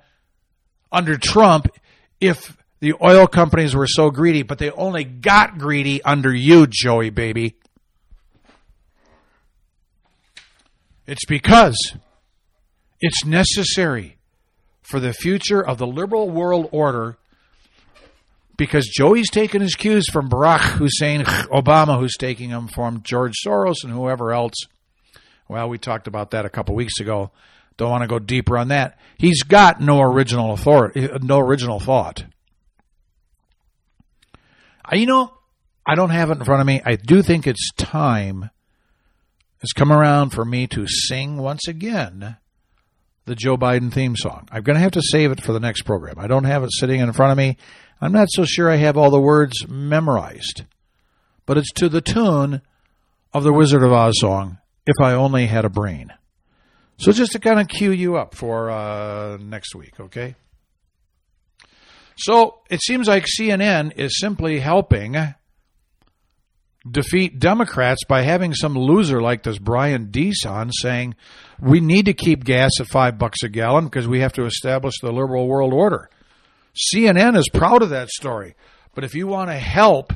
under 0.92 1.16
Trump 1.16 1.68
if 2.20 2.56
the 2.80 2.94
oil 3.02 3.26
companies 3.26 3.74
were 3.74 3.86
so 3.86 4.10
greedy, 4.10 4.42
but 4.42 4.58
they 4.58 4.70
only 4.70 5.04
got 5.04 5.58
greedy 5.58 6.02
under 6.02 6.34
you, 6.34 6.66
Joey 6.68 7.10
baby? 7.10 7.56
It's 11.06 11.26
because 11.26 11.76
it's 13.00 13.24
necessary 13.24 14.16
for 14.82 15.00
the 15.00 15.12
future 15.12 15.62
of 15.62 15.78
the 15.78 15.86
liberal 15.86 16.30
world 16.30 16.68
order 16.72 17.18
because 18.56 18.86
Joey's 18.86 19.30
taking 19.30 19.60
his 19.60 19.74
cues 19.74 20.08
from 20.08 20.28
Barack 20.28 20.60
Hussein 20.60 21.22
Obama, 21.22 21.98
who's 21.98 22.16
taking 22.18 22.50
them 22.50 22.68
from 22.68 23.02
George 23.02 23.34
Soros 23.44 23.84
and 23.84 23.92
whoever 23.92 24.32
else. 24.32 24.54
Well, 25.48 25.68
we 25.68 25.78
talked 25.78 26.06
about 26.06 26.30
that 26.30 26.46
a 26.46 26.50
couple 26.50 26.74
weeks 26.74 27.00
ago. 27.00 27.30
Don't 27.76 27.90
want 27.90 28.02
to 28.02 28.08
go 28.08 28.18
deeper 28.18 28.56
on 28.56 28.68
that. 28.68 28.98
He's 29.18 29.42
got 29.42 29.80
no 29.80 30.00
original 30.00 30.52
authority, 30.52 31.08
no 31.22 31.40
original 31.40 31.80
thought. 31.80 32.24
You 34.92 35.06
know, 35.06 35.32
I 35.86 35.94
don't 35.94 36.10
have 36.10 36.30
it 36.30 36.38
in 36.38 36.44
front 36.44 36.60
of 36.60 36.66
me. 36.66 36.80
I 36.84 36.96
do 36.96 37.22
think 37.22 37.46
it's 37.46 37.72
time 37.72 38.50
has 39.60 39.72
come 39.72 39.90
around 39.90 40.30
for 40.30 40.44
me 40.44 40.66
to 40.68 40.86
sing 40.86 41.38
once 41.38 41.66
again 41.66 42.36
the 43.24 43.34
Joe 43.34 43.56
Biden 43.56 43.92
theme 43.92 44.14
song. 44.14 44.46
I'm 44.52 44.62
going 44.62 44.74
to 44.74 44.82
have 44.82 44.92
to 44.92 45.02
save 45.02 45.30
it 45.30 45.42
for 45.42 45.52
the 45.52 45.60
next 45.60 45.82
program. 45.82 46.18
I 46.18 46.26
don't 46.26 46.44
have 46.44 46.62
it 46.62 46.70
sitting 46.72 47.00
in 47.00 47.12
front 47.12 47.32
of 47.32 47.38
me. 47.38 47.56
I'm 48.00 48.12
not 48.12 48.28
so 48.30 48.44
sure 48.44 48.70
I 48.70 48.76
have 48.76 48.96
all 48.96 49.10
the 49.10 49.20
words 49.20 49.66
memorized, 49.68 50.64
but 51.46 51.56
it's 51.56 51.72
to 51.72 51.88
the 51.88 52.00
tune 52.00 52.62
of 53.32 53.44
the 53.44 53.52
Wizard 53.52 53.82
of 53.82 53.92
Oz 53.92 54.14
song, 54.18 54.58
If 54.86 54.94
I 55.00 55.12
Only 55.12 55.46
Had 55.46 55.64
a 55.64 55.70
Brain. 55.70 56.12
So 56.98 57.12
just 57.12 57.32
to 57.32 57.38
kind 57.38 57.60
of 57.60 57.68
cue 57.68 57.90
you 57.90 58.16
up 58.16 58.34
for 58.34 58.70
uh, 58.70 59.36
next 59.38 59.74
week, 59.74 59.98
okay? 59.98 60.36
So 62.16 62.60
it 62.70 62.80
seems 62.80 63.08
like 63.08 63.26
CNN 63.26 63.92
is 63.96 64.18
simply 64.20 64.60
helping 64.60 65.16
defeat 66.88 67.38
Democrats 67.38 68.04
by 68.08 68.22
having 68.22 68.54
some 68.54 68.76
loser 68.76 69.20
like 69.20 69.42
this 69.42 69.58
Brian 69.58 70.10
Deese 70.10 70.44
on 70.46 70.70
saying 70.70 71.14
we 71.60 71.80
need 71.80 72.06
to 72.06 72.12
keep 72.12 72.44
gas 72.44 72.70
at 72.78 72.86
five 72.86 73.18
bucks 73.18 73.42
a 73.42 73.48
gallon 73.48 73.84
because 73.84 74.06
we 74.06 74.20
have 74.20 74.34
to 74.34 74.44
establish 74.44 74.94
the 75.00 75.12
liberal 75.12 75.48
world 75.48 75.72
order. 75.72 76.10
CNN 76.74 77.36
is 77.36 77.48
proud 77.52 77.82
of 77.82 77.90
that 77.90 78.08
story. 78.08 78.54
But 78.94 79.04
if 79.04 79.14
you 79.14 79.26
want 79.26 79.50
to 79.50 79.56
help 79.56 80.12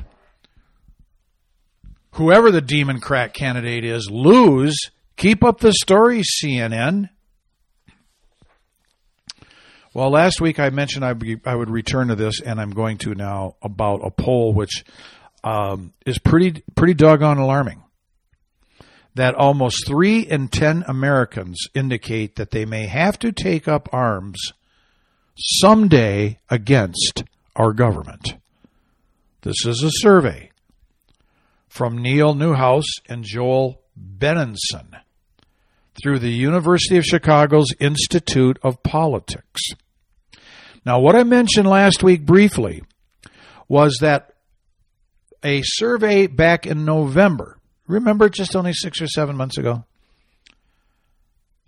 whoever 2.11 2.51
the 2.51 2.61
Democrat 2.61 3.33
candidate 3.33 3.85
is 3.85 4.09
lose, 4.11 4.77
keep 5.15 5.43
up 5.43 5.59
the 5.59 5.73
story, 5.73 6.21
CNN. 6.21 7.09
Well, 9.93 10.11
last 10.11 10.39
week 10.39 10.59
I 10.59 10.69
mentioned 10.69 11.03
I, 11.03 11.13
be, 11.13 11.37
I 11.45 11.55
would 11.55 11.69
return 11.69 12.09
to 12.09 12.15
this, 12.15 12.41
and 12.41 12.59
I'm 12.61 12.71
going 12.71 12.97
to 12.99 13.15
now 13.15 13.55
about 13.61 14.05
a 14.05 14.11
poll 14.11 14.53
which 14.53 14.85
um, 15.43 15.93
is 16.05 16.19
pretty 16.19 16.63
pretty 16.75 16.93
doggone 16.93 17.37
alarming. 17.37 17.83
That 19.15 19.35
almost 19.35 19.87
three 19.87 20.19
in 20.19 20.47
ten 20.47 20.83
Americans 20.87 21.67
indicate 21.73 22.35
that 22.35 22.51
they 22.51 22.65
may 22.65 22.85
have 22.85 23.17
to 23.19 23.31
take 23.31 23.67
up 23.67 23.89
arms 23.91 24.53
someday 25.37 26.39
against 26.49 27.23
our 27.55 27.73
government. 27.73 28.35
This 29.41 29.65
is 29.65 29.83
a 29.83 29.91
survey 29.91 30.51
from 31.67 32.01
Neil 32.01 32.33
Newhouse 32.33 32.91
and 33.07 33.23
Joel 33.23 33.81
Benenson 33.97 34.99
through 36.01 36.19
the 36.19 36.31
University 36.31 36.97
of 36.97 37.05
Chicago's 37.05 37.67
Institute 37.79 38.57
of 38.63 38.83
Politics. 38.83 39.61
Now, 40.85 40.99
what 40.99 41.15
I 41.15 41.23
mentioned 41.23 41.67
last 41.67 42.03
week 42.03 42.25
briefly 42.25 42.83
was 43.67 43.97
that 44.01 44.33
a 45.43 45.61
survey 45.63 46.27
back 46.27 46.65
in 46.65 46.85
November, 46.85 47.57
remember 47.87 48.29
just 48.29 48.55
only 48.55 48.73
six 48.73 49.01
or 49.01 49.07
seven 49.07 49.35
months 49.35 49.57
ago, 49.57 49.85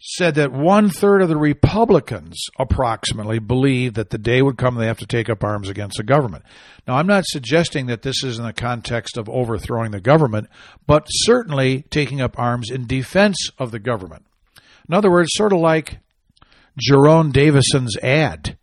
said 0.03 0.33
that 0.33 0.51
one 0.51 0.89
third 0.89 1.21
of 1.21 1.29
the 1.29 1.37
Republicans 1.37 2.47
approximately 2.57 3.37
believe 3.37 3.93
that 3.93 4.09
the 4.09 4.17
day 4.17 4.41
would 4.41 4.57
come 4.57 4.73
they 4.75 4.87
have 4.87 4.97
to 4.97 5.05
take 5.05 5.29
up 5.29 5.43
arms 5.43 5.69
against 5.69 5.97
the 5.97 6.03
government. 6.03 6.43
Now, 6.87 6.95
I'm 6.95 7.05
not 7.05 7.25
suggesting 7.27 7.85
that 7.85 8.01
this 8.01 8.23
is 8.23 8.39
in 8.39 8.45
the 8.45 8.51
context 8.51 9.15
of 9.15 9.29
overthrowing 9.29 9.91
the 9.91 10.01
government, 10.01 10.49
but 10.87 11.05
certainly 11.07 11.83
taking 11.91 12.19
up 12.19 12.39
arms 12.39 12.71
in 12.71 12.87
defense 12.87 13.51
of 13.59 13.69
the 13.69 13.79
government. 13.79 14.25
In 14.89 14.95
other 14.95 15.11
words, 15.11 15.29
sort 15.33 15.53
of 15.53 15.59
like 15.59 15.99
Jerone 16.89 17.31
Davison's 17.31 17.95
ad, 17.97 18.57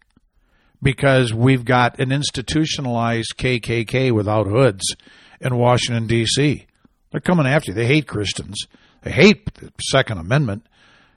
because 0.83 1.33
we've 1.33 1.65
got 1.65 2.01
an 2.01 2.11
institutionalized 2.11 3.35
KKK 3.37 4.11
without 4.11 4.49
hoods 4.49 4.97
in 5.41 5.57
Washington, 5.57 6.09
D.C. 6.09 6.67
They're 7.13 7.21
coming 7.21 7.47
after 7.47 7.71
you. 7.71 7.75
They 7.77 7.87
hate 7.87 8.09
Christians. 8.09 8.67
They 9.03 9.13
hate 9.13 9.55
the 9.55 9.73
Second 9.81 10.19
Amendment. 10.19 10.67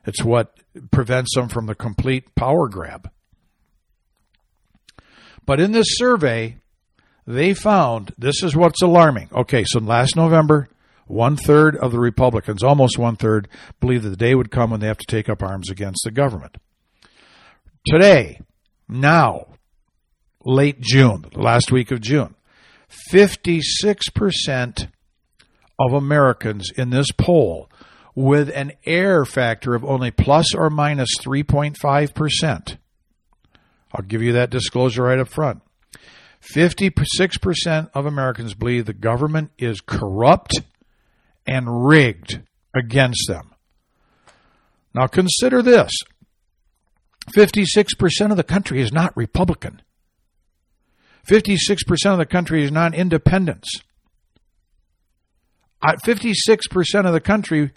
It's 0.06 0.24
what 0.24 0.58
prevents 0.91 1.36
them 1.36 1.49
from 1.49 1.68
the 1.68 1.76
complete 1.76 2.34
power 2.36 2.68
grab. 2.68 3.10
But 5.45 5.60
in 5.60 5.72
this 5.72 5.88
survey, 5.89 6.58
they 7.28 7.54
found 7.54 8.14
this 8.18 8.43
is 8.43 8.56
what's 8.56 8.82
alarming. 8.82 9.30
Okay, 9.34 9.64
so 9.66 9.80
last 9.80 10.16
November, 10.16 10.70
one 11.08 11.36
third 11.36 11.76
of 11.76 11.91
the 11.91 11.99
Republicans, 11.99 12.64
almost 12.64 12.97
one 12.97 13.16
third, 13.16 13.47
believe 13.80 14.04
that 14.04 14.10
the 14.10 14.16
day 14.16 14.34
would 14.36 14.52
come 14.52 14.72
when 14.72 14.80
they 14.80 14.88
have 14.88 14.97
to 14.97 15.08
take 15.08 15.30
up 15.30 15.43
arms 15.43 15.70
against 15.70 16.02
the 16.04 16.12
government. 16.12 16.58
Today, 17.86 18.39
now, 18.88 19.47
late 20.45 20.82
June, 20.82 21.26
the 21.34 21.41
last 21.41 21.72
week 21.72 21.91
of 21.91 22.02
June, 22.02 22.36
56% 23.12 24.88
of 25.80 25.93
Americans 25.93 26.70
in 26.76 26.89
this 26.91 27.08
poll 27.18 27.71
with 28.16 28.49
an 28.49 28.74
error 28.86 29.26
factor 29.26 29.76
of 29.76 29.86
only 29.86 30.12
plus 30.12 30.53
or 30.53 30.70
minus 30.70 31.09
3.5%. 31.20 32.78
I'll 33.93 34.05
give 34.05 34.22
you 34.22 34.34
that 34.34 34.49
disclosure 34.49 35.03
right 35.03 35.20
up 35.20 35.28
front. 35.28 35.62
56% 36.41 37.91
of 37.93 38.05
Americans 38.05 38.53
believe 38.53 38.86
the 38.86 38.93
government 38.93 39.51
is 39.57 39.82
corrupt 39.82 40.53
and 41.45 41.88
rigged 41.88 42.41
against 42.76 43.28
them. 43.28 43.53
Now 44.93 45.07
consider 45.07 45.62
this 45.62 45.91
56% 47.36 48.32
of 48.32 48.38
the 48.38 48.43
country 48.43 48.82
is 48.82 48.91
not 48.91 49.16
Republican, 49.16 49.82
56% 51.28 51.80
of 52.05 52.18
the 52.18 52.26
country 52.26 52.64
is 52.64 52.72
not 52.72 52.95
independents. 52.95 53.82
56% 55.84 57.05
of 57.05 57.14
the 57.14 57.20
country 57.20 57.72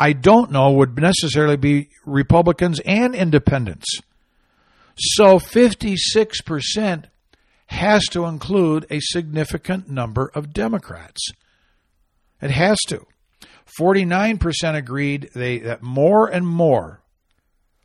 I 0.00 0.14
don't 0.14 0.50
know 0.50 0.70
would 0.72 0.96
necessarily 0.96 1.58
be 1.58 1.90
Republicans 2.06 2.80
and 2.86 3.14
independents. 3.14 3.86
So 4.96 5.38
56% 5.38 7.04
has 7.66 8.04
to 8.06 8.24
include 8.24 8.86
a 8.90 8.98
significant 9.00 9.90
number 9.90 10.32
of 10.34 10.54
Democrats. 10.54 11.20
It 12.40 12.50
has 12.50 12.78
to. 12.88 13.06
49% 13.78 14.74
agreed 14.74 15.30
they 15.34 15.58
that 15.58 15.82
more 15.82 16.26
and 16.26 16.46
more 16.46 17.02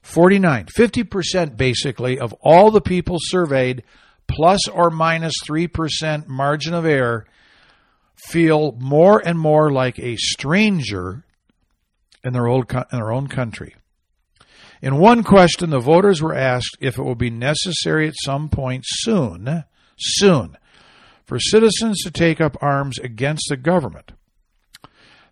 49 0.01 0.65
50% 0.75 1.57
basically 1.57 2.19
of 2.19 2.33
all 2.41 2.71
the 2.71 2.81
people 2.81 3.17
surveyed 3.19 3.83
plus 4.27 4.67
or 4.67 4.89
minus 4.89 5.33
3% 5.47 6.27
margin 6.27 6.73
of 6.73 6.85
error 6.85 7.27
feel 8.15 8.71
more 8.79 9.19
and 9.19 9.37
more 9.37 9.71
like 9.71 9.99
a 9.99 10.15
stranger 10.15 11.24
in 12.25 12.33
their, 12.33 12.47
old, 12.47 12.71
in 12.71 12.83
their 12.91 13.11
own 13.11 13.27
country. 13.27 13.75
In 14.81 14.97
one 14.97 15.23
question, 15.23 15.69
the 15.69 15.79
voters 15.79 16.21
were 16.21 16.35
asked 16.35 16.77
if 16.81 16.97
it 16.97 17.03
will 17.03 17.15
be 17.15 17.29
necessary 17.29 18.07
at 18.07 18.15
some 18.23 18.49
point 18.49 18.83
soon, 18.85 19.63
soon, 19.97 20.57
for 21.23 21.39
citizens 21.39 22.01
to 22.03 22.11
take 22.11 22.41
up 22.41 22.57
arms 22.61 22.99
against 22.99 23.45
the 23.49 23.57
government. 23.57 24.11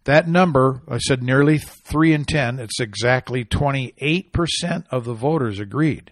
That 0.06 0.28
number, 0.28 0.82
I 0.88 0.98
said 0.98 1.24
nearly 1.24 1.58
3 1.60 2.14
in 2.14 2.26
10, 2.26 2.60
it's 2.60 2.80
exactly 2.80 3.46
28% 3.46 4.86
of 4.92 5.06
the 5.06 5.14
voters 5.14 5.60
agreed. 5.60 6.12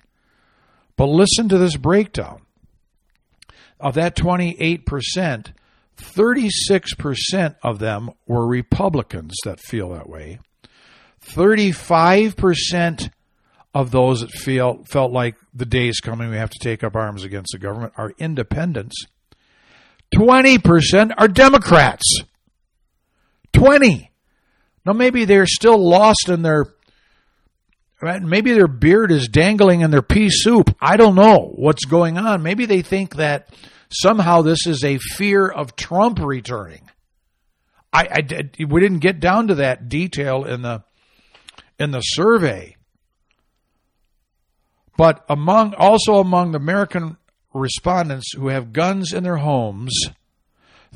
But 0.96 1.08
listen 1.08 1.50
to 1.50 1.58
this 1.58 1.78
breakdown. 1.78 2.42
Of 3.80 3.96
that 3.96 4.16
28%, 4.16 5.54
36% 5.98 7.56
of 7.64 7.80
them 7.80 8.12
were 8.28 8.48
Republicans 8.48 9.34
that 9.44 9.60
feel 9.60 9.90
that 9.90 10.08
way. 10.08 10.40
35% 11.26 13.10
of 13.74 13.92
those 13.92 14.22
that 14.22 14.32
feel 14.32 14.84
felt 14.86 15.12
like 15.12 15.36
the 15.54 15.66
day 15.66 15.88
is 15.88 16.00
coming 16.00 16.30
we 16.30 16.38
have 16.38 16.50
to 16.50 16.60
take 16.60 16.84
up 16.84 16.96
arms 16.96 17.24
against 17.24 17.54
the 17.54 17.60
government 17.60 17.94
are 17.98 18.14
independents. 18.18 19.06
20% 20.14 21.14
are 21.18 21.28
Democrats. 21.28 22.22
20. 23.54 24.12
Now 24.86 24.94
maybe 24.94 25.26
they're 25.26 25.46
still 25.46 25.78
lost 25.78 26.28
in 26.28 26.42
their? 26.42 26.66
Maybe 28.02 28.54
their 28.54 28.68
beard 28.68 29.12
is 29.12 29.28
dangling 29.28 29.82
in 29.82 29.92
their 29.92 30.02
pea 30.02 30.30
soup. 30.32 30.76
I 30.82 30.98
don't 30.98 31.14
know 31.14 31.54
what's 31.56 31.86
going 31.86 32.18
on. 32.18 32.42
Maybe 32.42 32.66
they 32.66 32.82
think 32.82 33.18
that 33.18 33.50
somehow 33.92 34.42
this 34.42 34.66
is 34.66 34.84
a 34.84 34.98
fear 34.98 35.48
of 35.48 35.76
Trump 35.76 36.20
returning. 36.20 36.90
I, 37.94 38.08
I 38.12 38.66
we 38.66 38.82
didn't 38.82 39.00
get 39.00 39.20
down 39.20 39.50
to 39.50 39.56
that 39.56 39.88
detail 39.88 40.46
in 40.46 40.64
the 40.64 40.84
in 41.82 41.92
the 41.92 42.02
survey. 42.02 42.76
But 44.98 45.26
among 45.28 45.74
also 45.74 46.20
among 46.20 46.52
the 46.52 46.60
American 46.60 47.18
respondents 47.54 48.34
who 48.34 48.50
have 48.50 48.72
guns 48.72 49.14
in 49.14 49.24
their 49.24 49.38
homes, 49.38 50.00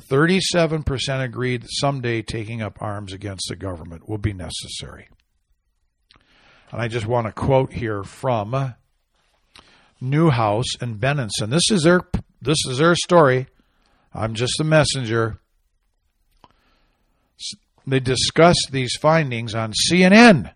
37% 0.08 1.24
agreed 1.24 1.62
that 1.62 1.72
someday 1.72 2.22
taking 2.22 2.62
up 2.62 2.80
arms 2.80 3.12
against 3.12 3.46
the 3.48 3.56
government 3.56 4.08
will 4.08 4.18
be 4.18 4.32
necessary. 4.32 5.08
And 6.70 6.80
I 6.80 6.86
just 6.86 7.06
want 7.06 7.26
to 7.26 7.32
quote 7.32 7.72
here 7.72 8.04
from 8.04 8.74
Newhouse 10.00 10.76
and 10.80 11.00
Benenson. 11.00 11.50
This 11.50 11.70
is 11.70 11.82
their 11.82 12.02
this 12.40 12.58
is 12.68 12.78
their 12.78 12.94
story. 12.94 13.48
I'm 14.14 14.34
just 14.34 14.60
a 14.60 14.64
messenger. 14.64 15.40
They 17.86 18.00
discussed 18.00 18.68
these 18.70 18.94
findings 18.96 19.54
on 19.54 19.72
CNN. 19.72 20.52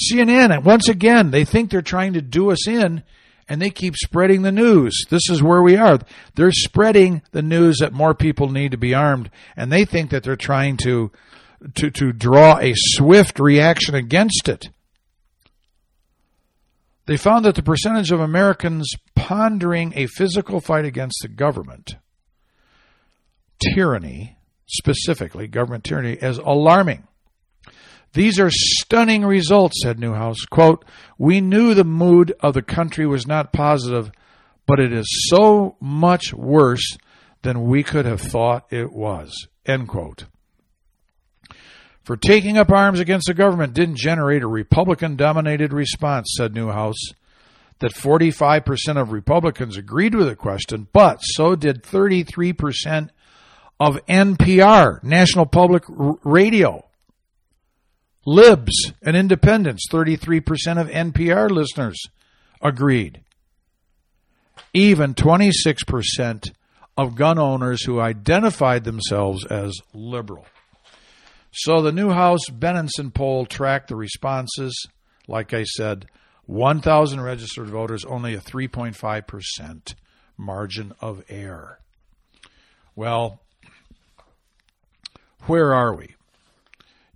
CNN, 0.00 0.64
once 0.64 0.88
again, 0.88 1.30
they 1.30 1.44
think 1.44 1.70
they're 1.70 1.82
trying 1.82 2.14
to 2.14 2.22
do 2.22 2.50
us 2.50 2.66
in 2.66 3.02
and 3.48 3.60
they 3.60 3.70
keep 3.70 3.96
spreading 3.96 4.42
the 4.42 4.52
news. 4.52 5.04
This 5.10 5.28
is 5.28 5.42
where 5.42 5.60
we 5.60 5.76
are. 5.76 5.98
They're 6.36 6.52
spreading 6.52 7.22
the 7.32 7.42
news 7.42 7.78
that 7.78 7.92
more 7.92 8.14
people 8.14 8.48
need 8.48 8.70
to 8.70 8.78
be 8.78 8.94
armed, 8.94 9.28
and 9.56 9.72
they 9.72 9.84
think 9.84 10.10
that 10.10 10.22
they're 10.22 10.36
trying 10.36 10.76
to 10.78 11.10
to, 11.74 11.90
to 11.90 12.12
draw 12.12 12.58
a 12.58 12.72
swift 12.74 13.38
reaction 13.38 13.94
against 13.94 14.48
it. 14.48 14.70
They 17.06 17.16
found 17.16 17.44
that 17.44 17.54
the 17.54 17.62
percentage 17.62 18.12
of 18.12 18.20
Americans 18.20 18.92
pondering 19.14 19.92
a 19.96 20.06
physical 20.06 20.60
fight 20.60 20.84
against 20.84 21.18
the 21.22 21.28
government, 21.28 21.96
tyranny, 23.74 24.38
specifically 24.66 25.48
government 25.48 25.84
tyranny, 25.84 26.16
as 26.18 26.38
alarming. 26.38 27.06
These 28.12 28.40
are 28.40 28.50
stunning 28.50 29.24
results, 29.24 29.80
said 29.82 29.98
Newhouse. 29.98 30.44
Quote, 30.50 30.84
We 31.16 31.40
knew 31.40 31.74
the 31.74 31.84
mood 31.84 32.32
of 32.40 32.54
the 32.54 32.62
country 32.62 33.06
was 33.06 33.26
not 33.26 33.52
positive, 33.52 34.10
but 34.66 34.80
it 34.80 34.92
is 34.92 35.06
so 35.28 35.76
much 35.80 36.34
worse 36.34 36.96
than 37.42 37.64
we 37.64 37.82
could 37.82 38.06
have 38.06 38.20
thought 38.20 38.72
it 38.72 38.92
was. 38.92 39.48
End 39.64 39.88
quote. 39.88 40.26
For 42.02 42.16
taking 42.16 42.58
up 42.58 42.70
arms 42.70 42.98
against 42.98 43.28
the 43.28 43.34
government 43.34 43.74
didn't 43.74 43.96
generate 43.96 44.42
a 44.42 44.48
Republican 44.48 45.16
dominated 45.16 45.72
response, 45.72 46.34
said 46.36 46.54
Newhouse. 46.54 46.98
That 47.78 47.94
45% 47.94 49.00
of 49.00 49.10
Republicans 49.10 49.78
agreed 49.78 50.14
with 50.14 50.26
the 50.26 50.36
question, 50.36 50.86
but 50.92 51.18
so 51.20 51.56
did 51.56 51.82
33% 51.82 53.08
of 53.78 54.04
NPR, 54.06 55.02
National 55.02 55.46
Public 55.46 55.84
Radio. 55.88 56.89
Libs 58.26 58.92
and 59.02 59.16
independents, 59.16 59.86
33% 59.90 60.80
of 60.80 60.88
NPR 60.88 61.50
listeners 61.50 61.98
agreed. 62.60 63.22
Even 64.74 65.14
26% 65.14 66.52
of 66.96 67.14
gun 67.14 67.38
owners 67.38 67.84
who 67.84 67.98
identified 68.00 68.84
themselves 68.84 69.46
as 69.46 69.74
liberal. 69.94 70.46
So 71.52 71.80
the 71.80 71.92
Newhouse 71.92 72.44
Benenson 72.50 73.12
poll 73.12 73.46
tracked 73.46 73.88
the 73.88 73.96
responses. 73.96 74.86
Like 75.26 75.54
I 75.54 75.64
said, 75.64 76.06
1,000 76.46 77.20
registered 77.20 77.68
voters, 77.68 78.04
only 78.04 78.34
a 78.34 78.40
3.5% 78.40 79.94
margin 80.36 80.92
of 81.00 81.24
error. 81.28 81.80
Well, 82.94 83.40
where 85.46 85.72
are 85.72 85.94
we? 85.94 86.14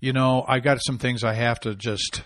You 0.05 0.13
know, 0.13 0.45
I 0.47 0.59
got 0.61 0.85
some 0.85 0.99
things 0.99 1.25
I 1.25 1.33
have 1.33 1.61
to 1.61 1.75
just, 1.75 2.25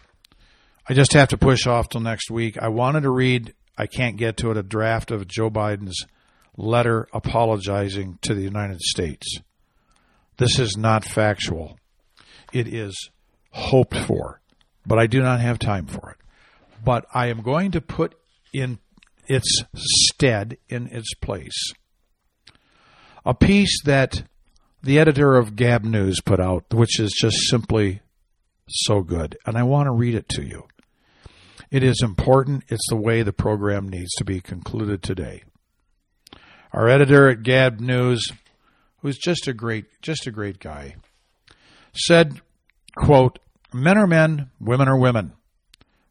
I 0.89 0.95
just 0.95 1.13
have 1.13 1.29
to 1.29 1.39
push 1.39 1.65
off 1.65 1.89
till 1.89 2.01
next 2.01 2.29
week. 2.29 2.59
I 2.61 2.67
wanted 2.67 3.03
to 3.03 3.11
read, 3.11 3.55
I 3.77 3.87
can't 3.87 4.17
get 4.17 4.39
to 4.39 4.51
it, 4.51 4.57
a 4.57 4.65
draft 4.65 5.13
of 5.13 5.29
Joe 5.29 5.49
Biden's 5.49 6.05
letter 6.57 7.07
apologizing 7.13 8.19
to 8.23 8.35
the 8.35 8.43
United 8.43 8.81
States. 8.81 9.39
This 10.39 10.59
is 10.59 10.77
not 10.77 11.05
factual. 11.05 11.79
It 12.53 12.67
is 12.67 13.11
hoped 13.53 13.97
for, 13.97 14.41
but 14.85 14.99
I 14.99 15.07
do 15.07 15.23
not 15.23 15.39
have 15.39 15.61
time 15.61 15.87
for 15.87 16.11
it. 16.11 16.17
But 16.85 17.07
I 17.15 17.29
am 17.29 17.43
going 17.43 17.71
to 17.71 17.81
put 17.81 18.17
in 18.53 18.81
its 19.29 19.63
stead, 19.77 20.59
in 20.69 20.89
its 20.89 21.15
place, 21.15 21.73
a 23.25 23.35
piece 23.35 23.85
that 23.85 24.25
the 24.83 24.99
editor 24.99 25.37
of 25.37 25.57
Gab 25.57 25.85
News 25.85 26.21
put 26.21 26.41
out, 26.41 26.73
which 26.73 27.01
is 27.01 27.13
just 27.13 27.37
simply 27.49 28.01
so 28.69 29.03
good. 29.03 29.37
And 29.47 29.57
I 29.57 29.63
want 29.63 29.87
to 29.87 29.93
read 29.93 30.15
it 30.15 30.29
to 30.31 30.43
you. 30.43 30.65
It 31.71 31.83
is 31.83 32.01
important. 32.03 32.65
It's 32.69 32.87
the 32.89 32.97
way 32.97 33.23
the 33.23 33.33
program 33.33 33.89
needs 33.89 34.11
to 34.17 34.25
be 34.25 34.41
concluded 34.41 35.03
today. 35.03 35.45
Our 36.73 36.89
editor 36.89 37.29
at 37.29 37.43
Gab 37.43 37.81
News, 37.81 38.31
who's 38.99 39.19
just 39.19 39.49
a 39.49 39.53
great, 39.53 39.87
just 40.01 40.27
a 40.27 40.31
great 40.31 40.61
guy, 40.61 40.97
said, 41.95 42.41
quote, 42.97 43.39
Men 43.73 43.99
are 43.99 44.07
men, 44.07 44.51
women 44.61 44.89
are 44.89 44.99
women. 44.99 45.33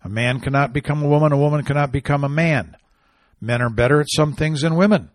A 0.03 0.09
man 0.09 0.39
cannot 0.39 0.73
become 0.73 1.03
a 1.03 1.07
woman, 1.07 1.31
a 1.31 1.37
woman 1.37 1.63
cannot 1.63 1.91
become 1.91 2.23
a 2.23 2.29
man. 2.29 2.75
Men 3.41 3.61
are 3.61 3.69
better 3.69 3.99
at 3.99 4.07
some 4.09 4.33
things 4.33 4.61
than 4.61 4.75
women. 4.75 5.09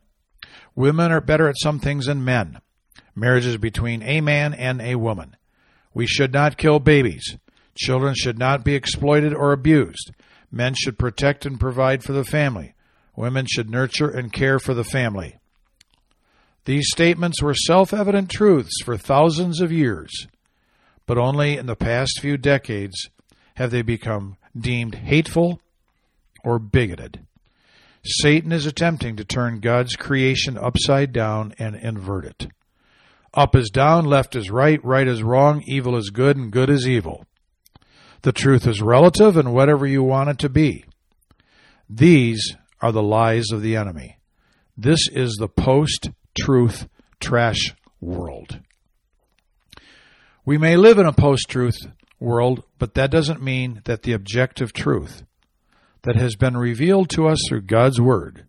Women 0.75 1.13
are 1.13 1.21
better 1.21 1.49
at 1.49 1.59
some 1.59 1.79
things 1.79 2.07
than 2.07 2.25
men. 2.25 2.61
Marriage 3.15 3.47
is 3.47 3.59
between 3.59 4.03
a 4.03 4.21
man 4.21 4.55
and 4.55 4.81
a 4.81 4.97
woman. 4.97 5.37
We 5.95 6.07
should 6.07 6.33
not 6.33 6.57
kill 6.57 6.79
babies. 6.79 7.37
Children 7.75 8.15
should 8.15 8.39
not 8.39 8.65
be 8.65 8.75
exploited 8.75 9.35
or 9.35 9.53
abused. 9.53 10.13
Men 10.51 10.75
should 10.75 10.99
protect 10.99 11.47
and 11.47 11.61
provide 11.61 12.03
for 12.03 12.13
the 12.13 12.25
family. 12.25 12.75
Women 13.17 13.47
should 13.47 13.71
nurture 13.71 14.09
and 14.09 14.33
care 14.33 14.59
for 14.59 14.75
the 14.75 14.85
family. 14.85 15.39
These 16.65 16.89
statements 16.93 17.43
were 17.43 17.55
self 17.55 17.93
evident 17.93 18.31
truths 18.31 18.83
for 18.85 18.97
thousands 18.97 19.61
of 19.61 19.73
years, 19.73 20.27
but 21.07 21.19
only 21.19 21.57
in 21.57 21.67
the 21.67 21.77
past 21.77 22.21
few 22.21 22.37
decades 22.37 23.11
have 23.57 23.71
they 23.71 23.83
become 23.83 24.37
deemed 24.59 24.95
hateful 24.95 25.61
or 26.45 26.59
bigoted. 26.59 27.27
Satan 28.05 28.53
is 28.53 28.67
attempting 28.67 29.17
to 29.17 29.25
turn 29.25 29.61
God's 29.61 29.97
creation 29.97 30.59
upside 30.59 31.13
down 31.13 31.55
and 31.59 31.77
invert 31.77 32.25
it. 32.25 32.49
Up 33.35 33.57
is 33.57 33.71
down, 33.71 34.05
left 34.05 34.37
is 34.37 34.51
right, 34.51 34.83
right 34.85 35.09
is 35.09 35.23
wrong, 35.23 35.63
evil 35.67 35.97
is 35.97 36.11
good, 36.11 36.37
and 36.37 36.51
good 36.51 36.69
is 36.69 36.87
evil. 36.87 37.25
The 38.23 38.33
truth 38.33 38.67
is 38.67 38.83
relative 38.83 39.37
and 39.37 39.55
whatever 39.55 39.87
you 39.87 40.03
want 40.03 40.31
it 40.31 40.39
to 40.41 40.49
be. 40.49 40.85
These 41.89 42.57
are 42.81 42.93
the 42.93 43.03
lies 43.03 43.47
of 43.53 43.63
the 43.63 43.77
enemy. 43.77 44.19
This 44.77 45.09
is 45.09 45.37
the 45.39 45.49
post 45.49 46.11
truth 46.39 46.89
trash 47.21 47.75
world. 48.01 48.61
We 50.45 50.59
may 50.59 50.77
live 50.77 50.99
in 50.99 51.07
a 51.07 51.13
post 51.13 51.49
truth 51.49 51.79
world, 52.21 52.65
but 52.79 52.95
that 52.95 53.11
doesn't 53.11 53.43
mean 53.43 53.81
that 53.85 54.03
the 54.03 54.13
objective 54.13 54.73
truth 54.73 55.25
that 56.03 56.17
has 56.17 56.37
been 56.37 56.57
revealed 56.57 57.11
to 57.11 57.29
us 57.29 57.39
through 57.49 57.63
God's 57.63 58.01
Word 58.01 58.45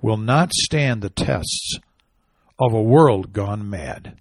will 0.00 0.16
not 0.16 0.52
stand 0.52 1.02
the 1.02 1.10
tests 1.10 1.78
of 2.58 2.72
a 2.72 2.82
world 2.82 3.32
gone 3.32 3.68
mad. 3.68 4.18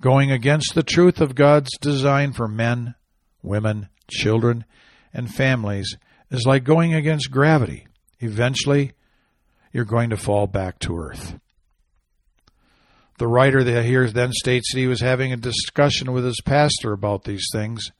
Going 0.00 0.32
against 0.32 0.74
the 0.74 0.82
truth 0.82 1.20
of 1.20 1.34
God's 1.34 1.70
design 1.80 2.32
for 2.32 2.48
men, 2.48 2.94
women, 3.42 3.88
children, 4.08 4.64
and 5.14 5.32
families 5.32 5.96
is 6.30 6.46
like 6.46 6.64
going 6.64 6.94
against 6.94 7.30
gravity. 7.30 7.86
Eventually, 8.18 8.92
you're 9.72 9.84
going 9.84 10.10
to 10.10 10.16
fall 10.16 10.46
back 10.46 10.78
to 10.80 10.98
earth. 10.98 11.38
The 13.18 13.28
writer 13.28 13.62
here 13.82 14.08
then 14.08 14.32
states 14.32 14.72
that 14.72 14.80
he 14.80 14.86
was 14.86 15.00
having 15.00 15.32
a 15.32 15.36
discussion 15.36 16.12
with 16.12 16.24
his 16.24 16.40
pastor 16.44 16.92
about 16.92 17.24
these 17.24 17.46
things, 17.52 17.92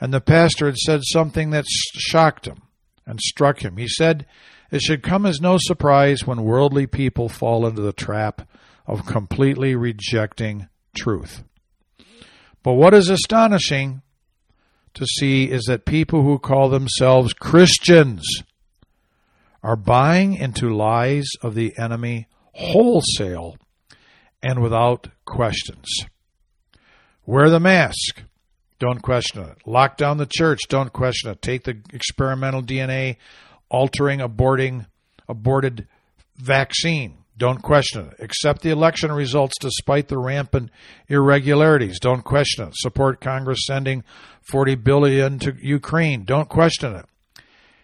and 0.00 0.14
the 0.14 0.20
pastor 0.20 0.66
had 0.66 0.78
said 0.78 1.00
something 1.04 1.50
that 1.50 1.66
shocked 1.68 2.46
him 2.46 2.62
and 3.04 3.20
struck 3.20 3.62
him. 3.62 3.76
He 3.76 3.88
said, 3.88 4.24
It 4.70 4.82
should 4.82 5.02
come 5.02 5.26
as 5.26 5.40
no 5.40 5.56
surprise 5.58 6.26
when 6.26 6.44
worldly 6.44 6.86
people 6.86 7.28
fall 7.28 7.66
into 7.66 7.82
the 7.82 7.92
trap 7.92 8.48
of 8.86 9.06
completely 9.06 9.74
rejecting 9.74 10.68
truth. 10.96 11.42
But 12.62 12.74
what 12.74 12.94
is 12.94 13.08
astonishing 13.08 14.02
to 14.94 15.06
see 15.06 15.44
is 15.44 15.64
that 15.64 15.84
people 15.84 16.22
who 16.22 16.38
call 16.38 16.68
themselves 16.68 17.32
Christians 17.32 18.24
are 19.62 19.76
buying 19.76 20.34
into 20.34 20.74
lies 20.74 21.28
of 21.42 21.54
the 21.54 21.72
enemy 21.78 22.26
wholesale 22.52 23.56
and 24.42 24.62
without 24.62 25.08
questions. 25.24 25.86
Wear 27.26 27.50
the 27.50 27.60
mask. 27.60 28.22
Don't 28.78 29.02
question 29.02 29.42
it. 29.42 29.58
Lock 29.66 29.96
down 29.96 30.16
the 30.16 30.26
church. 30.26 30.60
Don't 30.68 30.92
question 30.92 31.30
it. 31.30 31.42
Take 31.42 31.64
the 31.64 31.80
experimental 31.92 32.62
DNA 32.62 33.16
altering, 33.70 34.20
aborting, 34.20 34.86
aborted 35.28 35.86
vaccine. 36.36 37.18
Don't 37.36 37.62
question 37.62 38.08
it. 38.08 38.22
Accept 38.22 38.60
the 38.60 38.70
election 38.70 39.10
results 39.10 39.54
despite 39.58 40.08
the 40.08 40.18
rampant 40.18 40.70
irregularities. 41.08 41.98
Don't 41.98 42.22
question 42.22 42.68
it. 42.68 42.74
Support 42.76 43.20
Congress 43.20 43.60
sending 43.66 44.04
40 44.42 44.74
billion 44.74 45.38
to 45.38 45.56
Ukraine. 45.58 46.24
Don't 46.24 46.50
question 46.50 46.94
it. 46.94 47.06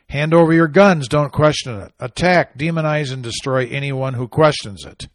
Hand 0.08 0.34
over 0.34 0.52
your 0.52 0.68
guns. 0.68 1.08
Don't 1.08 1.32
question 1.32 1.80
it. 1.80 1.92
Attack, 1.98 2.58
demonize, 2.58 3.12
and 3.12 3.22
destroy 3.22 3.66
anyone 3.66 4.14
who 4.14 4.28
questions 4.28 4.84
it. 4.84 5.08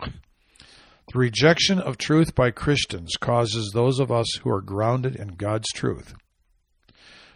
The 0.00 1.18
rejection 1.18 1.78
of 1.78 1.98
truth 1.98 2.34
by 2.34 2.50
Christians 2.50 3.12
causes 3.20 3.70
those 3.72 4.00
of 4.00 4.10
us 4.10 4.26
who 4.42 4.50
are 4.50 4.62
grounded 4.62 5.14
in 5.14 5.36
God's 5.36 5.68
truth 5.74 6.14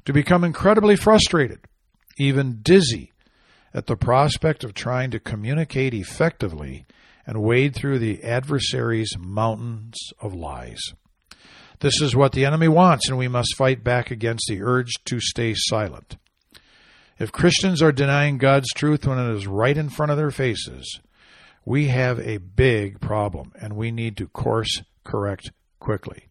to 0.05 0.12
become 0.12 0.43
incredibly 0.43 0.97
frustrated, 0.97 1.61
even 2.19 2.61
dizzy, 2.62 3.12
at 3.75 3.87
the 3.87 3.97
prospect 3.97 4.64
of 4.64 4.75
trying 4.75 5.11
to 5.11 5.21
communicate 5.21 5.95
effectively 5.95 6.87
and 7.27 7.43
wade 7.43 7.75
through 7.75 7.99
the 7.99 8.25
adversary's 8.25 9.14
mountains 9.19 9.99
of 10.21 10.35
lies. 10.35 10.81
This 11.81 12.01
is 12.01 12.16
what 12.16 12.33
the 12.33 12.45
enemy 12.45 12.69
wants, 12.69 13.09
and 13.09 13.19
we 13.19 13.29
must 13.29 13.57
fight 13.57 13.85
back 13.85 14.11
against 14.11 14.47
the 14.49 14.62
urge 14.62 14.93
to 15.05 15.21
stay 15.21 15.55
silent. 15.55 16.16
If 17.19 17.33
Christians 17.33 17.83
are 17.83 17.93
denying 17.93 18.39
God's 18.39 18.73
truth 18.75 19.07
when 19.07 19.19
it 19.19 19.35
is 19.35 19.47
right 19.47 19.77
in 19.77 19.89
front 19.89 20.11
of 20.11 20.19
their 20.19 20.31
faces, 20.31 21.01
we 21.64 21.89
have 21.89 22.19
a 22.21 22.39
big 22.39 23.01
problem 23.01 23.53
and 23.61 23.75
we 23.75 23.91
need 23.91 24.16
to 24.16 24.29
course 24.29 24.83
correct 25.05 25.51
quickly. 25.81 26.25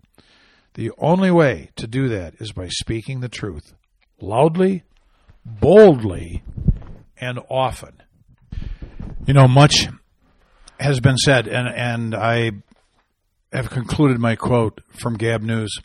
The 0.73 0.91
only 0.97 1.29
way 1.29 1.69
to 1.75 1.88
do 1.88 2.07
that 2.09 2.35
is 2.39 2.51
by 2.51 2.69
speaking 2.69 3.19
the 3.19 3.29
truth 3.29 3.73
loudly, 4.19 4.83
boldly, 5.59 6.43
and 7.19 7.39
often. 7.49 8.01
You 9.25 9.33
know, 9.33 9.47
much 9.47 9.87
has 10.79 10.99
been 10.99 11.17
said, 11.17 11.47
and, 11.47 11.67
and 11.67 12.15
I 12.15 12.51
have 13.51 13.69
concluded 13.69 14.19
my 14.19 14.35
quote 14.35 14.81
from 14.89 15.17
Gab 15.17 15.41
News. 15.41 15.77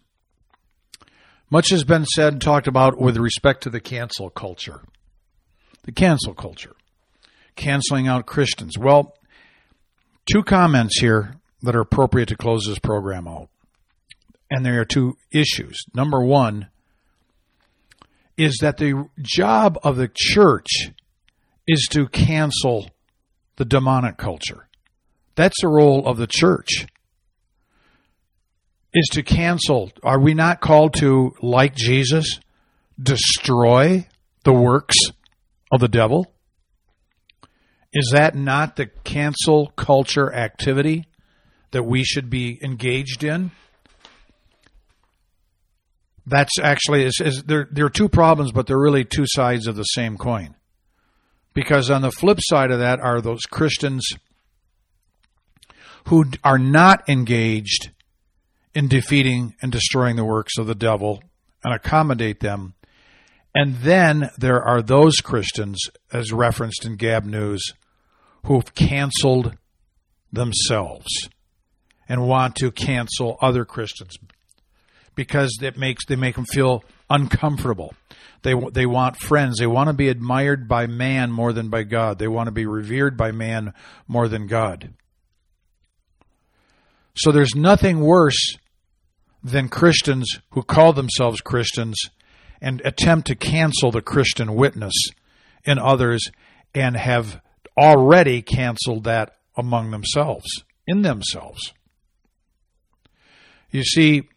Much 1.51 1.71
has 1.71 1.85
been 1.85 2.05
said 2.07 2.35
and 2.35 2.43
talked 2.43 2.67
about 2.67 2.99
with 2.99 3.17
respect 3.17 3.63
to 3.63 3.71
the 3.71 3.81
cancel 3.81 4.31
culture. 4.31 4.83
The 5.85 5.93
cancel 5.93 6.35
culture. 6.35 6.75
Canceling 7.57 8.09
out 8.09 8.27
Christians. 8.27 8.79
Well, 8.79 9.17
two 10.31 10.43
comments 10.43 10.99
here 10.99 11.35
that 11.63 11.77
are 11.77 11.81
appropriate 11.81 12.29
to 12.31 12.37
close 12.37 12.65
this 12.67 12.79
program 12.79 13.29
out. 13.29 13.49
And 14.51 14.65
there 14.65 14.81
are 14.81 14.85
two 14.85 15.17
issues. 15.33 15.85
Number 15.95 16.23
one 16.23 16.69
is 18.37 18.59
that 18.61 18.79
the 18.79 19.09
job 19.21 19.79
of 19.83 19.97
the 19.97 20.11
church 20.13 20.91
is 21.67 21.89
to 21.91 22.09
cancel 22.09 22.91
the 23.57 23.65
demonic 23.65 24.17
culture. 24.17 24.69
That's 25.35 25.61
the 25.61 25.69
role 25.69 26.07
of 26.07 26.17
the 26.17 26.27
church. 26.27 26.87
Is 28.95 29.09
to 29.13 29.23
cancel. 29.23 29.91
Are 30.03 30.21
we 30.21 30.35
not 30.35 30.61
called 30.61 30.95
to, 30.99 31.35
like 31.41 31.75
Jesus, 31.75 32.41
destroy 33.03 34.07
the 34.45 34.53
works 34.53 34.97
of 35.73 35.81
the 35.81 35.89
devil? 35.89 36.33
Is 37.93 38.11
that 38.13 38.35
not 38.35 38.77
the 38.77 38.87
cancel 38.87 39.69
culture 39.77 40.33
activity 40.33 41.07
that 41.71 41.85
we 41.85 42.05
should 42.05 42.29
be 42.29 42.59
engaged 42.63 43.25
in? 43.25 43.51
That's 46.27 46.59
actually 46.61 47.05
is, 47.05 47.21
is 47.23 47.43
there. 47.45 47.69
There 47.71 47.87
are 47.87 47.91
two 47.91 48.09
problems, 48.09 48.53
but 48.53 48.67
they're 48.67 48.79
really 48.79 49.05
two 49.05 49.27
sides 49.27 49.67
of 49.67 49.77
the 49.77 49.83
same 49.83 50.17
coin. 50.17 50.55
Because 51.55 51.91
on 51.91 52.03
the 52.03 52.13
flip 52.13 52.39
side 52.41 52.71
of 52.71 52.79
that 52.79 53.01
are 53.01 53.21
those 53.21 53.43
Christians 53.43 54.07
who 56.09 56.25
are 56.43 56.59
not 56.59 57.09
engaged 57.09 57.91
in 58.75 58.89
defeating 58.89 59.55
and 59.61 59.71
destroying 59.71 60.17
the 60.17 60.25
works 60.25 60.57
of 60.59 60.67
the 60.67 60.75
devil 60.75 61.23
and 61.63 61.75
accommodate 61.75 62.41
them. 62.41 62.75
And 63.55 63.77
then 63.77 64.31
there 64.39 64.63
are 64.63 64.81
those 64.81 65.17
Christians, 65.17 65.79
as 66.13 66.33
referenced 66.33 66.87
in 66.87 66.97
Gab 66.97 67.25
News, 67.25 67.75
who've 68.47 68.75
canceled 68.75 69.57
themselves 70.33 71.29
and 72.09 72.27
want 72.27 72.57
to 72.57 72.71
cancel 72.71 73.37
other 73.43 73.65
Christians 73.65 74.17
because 75.15 75.59
it 75.63 75.77
makes 75.77 76.07
they 76.07 76.17
make 76.17 76.37
them 76.37 76.47
feel 76.47 76.85
uncomfortable. 77.11 77.95
They 78.43 78.55
they 78.73 78.87
want 78.87 79.17
friends. 79.17 79.59
They 79.59 79.67
want 79.67 79.89
to 79.89 79.95
be 79.95 80.09
admired 80.09 80.69
by 80.69 80.87
man 80.87 81.31
more 81.31 81.53
than 81.53 81.69
by 81.69 81.85
God. 81.85 82.19
They 82.19 82.29
want 82.29 82.49
to 82.49 82.53
be 82.53 82.67
revered 82.67 83.17
by 83.17 83.33
man 83.33 83.73
more 84.09 84.29
than 84.29 84.47
God. 84.47 84.95
So 87.15 87.31
there's 87.31 87.55
nothing 87.55 88.01
worse 88.01 88.57
than 89.45 89.69
Christians 89.69 90.39
who 90.51 90.63
call 90.63 90.93
themselves 90.93 91.41
Christians 91.41 91.97
and 92.61 92.81
attempt 92.85 93.27
to 93.27 93.35
cancel 93.35 93.91
the 93.91 94.01
Christian 94.01 94.55
witness 94.55 94.95
in 95.65 95.79
others 95.79 96.31
and 96.75 96.97
have 96.97 97.41
already 97.77 98.41
canceled 98.41 99.05
that 99.05 99.37
among 99.57 99.91
themselves, 99.91 100.47
in 100.87 101.03
themselves. 101.03 101.73
You 103.71 103.85
see, 103.85 104.29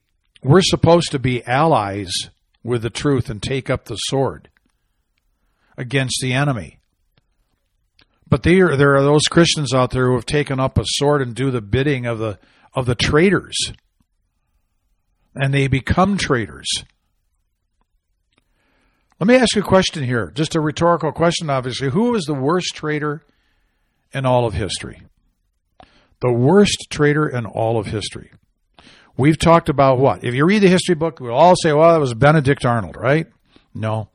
we're 0.46 0.62
supposed 0.62 1.12
to 1.12 1.20
be 1.20 1.44
allies 1.46 2.12
with 2.64 2.84
the 2.84 2.90
truth 2.92 3.30
and 3.30 3.42
take 3.42 3.70
up 3.70 3.86
the 3.86 3.96
sword 3.96 4.50
against 5.76 6.20
the 6.22 6.34
enemy. 6.34 6.78
But 8.28 8.44
there, 8.44 8.78
there 8.78 8.96
are 8.96 9.02
those 9.02 9.24
Christians 9.24 9.74
out 9.74 9.90
there 9.90 10.06
who 10.06 10.16
have 10.16 10.26
taken 10.26 10.60
up 10.60 10.78
a 10.78 10.84
sword 10.86 11.22
and 11.22 11.36
do 11.36 11.50
the 11.50 11.62
bidding 11.62 12.06
of 12.06 12.20
the 12.20 12.40
of 12.74 12.86
the 12.86 12.96
traitors, 12.96 13.56
and 15.34 15.54
they 15.54 15.68
become 15.68 16.18
traitors. 16.18 16.68
Let 19.20 19.28
me 19.28 19.36
ask 19.36 19.56
you 19.56 19.62
a 19.62 19.66
question 19.66 20.04
here, 20.04 20.30
just 20.36 20.56
a 20.56 20.60
rhetorical 20.60 21.14
question, 21.14 21.50
obviously. 21.50 21.90
Who 21.90 22.12
was 22.12 22.26
the 22.26 22.34
worst 22.34 22.76
traitor 22.76 23.24
in 24.14 24.26
all 24.26 24.46
of 24.46 24.54
history? 24.54 25.02
The 26.22 26.34
worst 26.34 26.88
traitor 26.90 27.30
in 27.30 27.46
all 27.46 27.80
of 27.80 27.88
history. 27.88 28.32
We've 29.18 29.40
talked 29.40 29.70
about 29.70 30.00
what? 30.00 30.24
If 30.24 30.34
you 30.34 30.46
read 30.46 30.62
the 30.62 30.70
history 30.70 30.96
book, 30.96 31.20
we'll 31.20 31.34
all 31.34 31.56
say, 31.56 31.72
well, 31.72 31.96
it 31.96 32.00
was 32.00 32.14
Benedict 32.14 32.66
Arnold, 32.66 32.98
right? 32.98 33.28
No. 33.74 34.10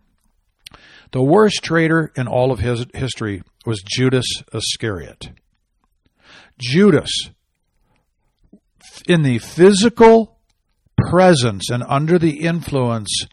The 1.13 1.23
worst 1.23 1.63
traitor 1.63 2.13
in 2.17 2.29
all 2.29 2.53
of 2.53 2.61
his 2.61 2.87
history 2.95 3.43
was 3.65 3.83
Judas 3.83 4.27
Iscariot. 4.53 5.31
Judas, 6.59 7.31
in 9.09 9.23
the 9.23 9.39
physical 9.39 10.39
presence 11.09 11.71
and 11.71 11.83
under 11.89 12.19
the 12.19 12.41
influence 12.43 13.27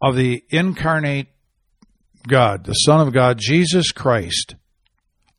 of 0.00 0.16
the 0.16 0.44
incarnate 0.50 1.26
God, 2.26 2.64
the 2.64 2.72
Son 2.72 3.00
of 3.00 3.12
God, 3.12 3.38
Jesus 3.38 3.90
Christ, 3.90 4.54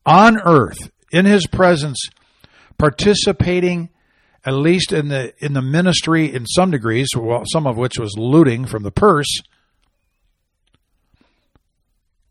on 0.04 0.38
earth, 0.44 0.90
in 1.10 1.24
his 1.24 1.46
presence, 1.46 2.10
participating 2.78 3.88
at 4.46 4.54
least 4.54 4.92
in 4.92 5.08
the 5.08 5.34
in 5.44 5.52
the 5.52 5.60
ministry 5.62 6.32
in 6.32 6.46
some 6.46 6.70
degrees, 6.70 7.08
well, 7.16 7.42
some 7.46 7.66
of 7.66 7.76
which 7.76 7.98
was 7.98 8.16
looting 8.16 8.64
from 8.64 8.84
the 8.84 8.92
purse, 8.92 9.40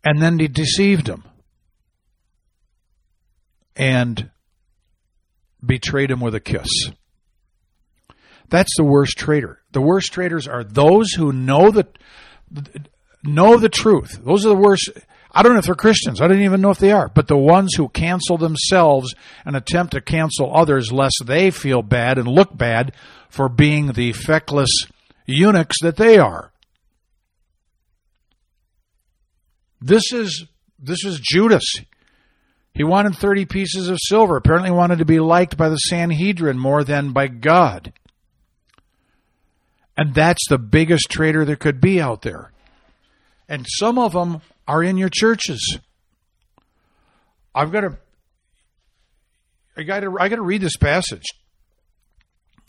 and 0.04 0.22
then 0.22 0.40
he 0.40 0.48
deceived 0.48 1.08
him 1.08 1.26
and 3.76 4.30
betrayed 5.64 6.10
him 6.10 6.22
with 6.22 6.34
a 6.34 6.40
kiss. 6.40 6.70
That's 8.48 8.74
the 8.78 8.86
worst 8.86 9.18
traitor. 9.18 9.62
The 9.72 9.82
worst 9.82 10.14
traitors 10.14 10.48
are 10.48 10.64
those 10.64 11.12
who 11.12 11.34
know 11.34 11.70
the 11.70 11.88
know 13.24 13.58
the 13.58 13.70
truth. 13.70 14.22
Those 14.24 14.46
are 14.46 14.50
the 14.50 14.56
worst. 14.56 14.90
I 15.38 15.44
don't 15.44 15.52
know 15.52 15.60
if 15.60 15.66
they're 15.66 15.76
Christians. 15.76 16.22
I 16.22 16.30
don't 16.30 16.42
even 16.42 16.62
know 16.62 16.70
if 16.70 16.80
they 16.80 16.94
are. 16.94 17.10
But 17.10 17.28
the 17.28 17.38
ones 17.38 17.74
who 17.76 17.90
cancel 17.90 18.38
themselves 18.38 19.14
and 19.44 19.58
attempt 19.58 19.92
to 19.92 20.02
cancel 20.02 20.56
others 20.56 20.94
lest 20.94 21.24
they 21.26 21.52
feel 21.52 21.82
bad 21.82 22.18
and 22.18 22.26
look 22.26 22.58
bad 22.58 22.94
for 23.30 23.50
being 23.50 23.92
the 23.92 24.14
feckless 24.14 24.70
eunuchs 25.26 25.76
that 25.82 25.98
they 25.98 26.18
are. 26.18 26.54
This 29.82 30.14
is 30.14 30.46
this 30.80 31.04
is 31.04 31.20
Judas. 31.20 31.66
He 32.74 32.86
wanted 32.86 33.16
30 33.16 33.46
pieces 33.46 33.90
of 33.90 33.98
silver. 34.02 34.38
Apparently 34.38 34.72
wanted 34.72 35.00
to 35.00 35.06
be 35.06 35.20
liked 35.20 35.58
by 35.58 35.68
the 35.68 35.76
Sanhedrin 35.76 36.58
more 36.58 36.84
than 36.86 37.12
by 37.12 37.28
God. 37.28 37.92
And 39.98 40.14
that's 40.14 40.48
the 40.50 40.58
biggest 40.58 41.10
traitor 41.10 41.44
there 41.44 41.56
could 41.56 41.82
be 41.82 42.02
out 42.02 42.22
there. 42.22 42.52
And 43.48 43.66
some 43.68 43.98
of 43.98 44.14
them 44.14 44.42
are 44.68 44.84
in 44.84 44.98
your 44.98 45.10
churches. 45.10 45.78
I've 47.54 47.72
got 47.72 47.82
to 47.82 47.98
I 49.78 49.84
got 49.84 50.02
to 50.02 50.16
I 50.20 50.30
got 50.30 50.38
to 50.38 50.42
read 50.42 50.62
this 50.62 50.78
passage. 50.78 51.26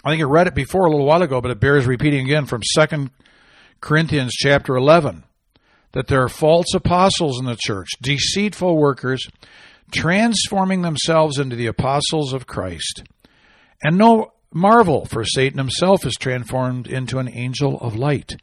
I 0.05 0.11
think 0.11 0.20
I 0.20 0.26
read 0.26 0.47
it 0.47 0.55
before 0.55 0.86
a 0.86 0.90
little 0.90 1.07
while 1.07 1.22
ago, 1.22 1.40
but 1.40 1.51
it 1.51 1.61
bears 1.61 1.86
repeating 1.86 2.24
again 2.24 2.47
from 2.47 2.62
2 2.76 3.09
Corinthians 3.80 4.32
chapter 4.34 4.76
11 4.76 5.24
that 5.92 6.07
there 6.07 6.22
are 6.22 6.28
false 6.28 6.74
apostles 6.74 7.40
in 7.40 7.47
the 7.47 7.57
church, 7.57 7.88
deceitful 8.03 8.76
workers, 8.76 9.26
transforming 9.92 10.82
themselves 10.82 11.38
into 11.38 11.57
the 11.57 11.66
apostles 11.66 12.32
of 12.32 12.47
Christ. 12.47 13.03
And 13.82 13.99
no 13.99 14.32
marvel, 14.53 15.05
for 15.07 15.24
Satan 15.24 15.59
himself 15.59 16.07
is 16.07 16.14
transformed 16.14 16.86
into 16.86 17.18
an 17.18 17.28
angel 17.28 17.78
of 17.80 17.97
light. 17.97 18.36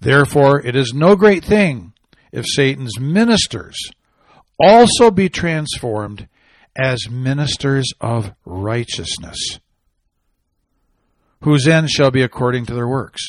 Therefore, 0.00 0.60
it 0.60 0.76
is 0.76 0.92
no 0.94 1.16
great 1.16 1.44
thing 1.44 1.93
if 2.34 2.44
Satan's 2.46 2.98
ministers 2.98 3.76
also 4.58 5.12
be 5.12 5.28
transformed 5.28 6.28
as 6.76 7.08
ministers 7.08 7.92
of 8.00 8.34
righteousness, 8.44 9.60
whose 11.42 11.68
end 11.68 11.88
shall 11.88 12.10
be 12.10 12.22
according 12.22 12.66
to 12.66 12.74
their 12.74 12.88
works. 12.88 13.28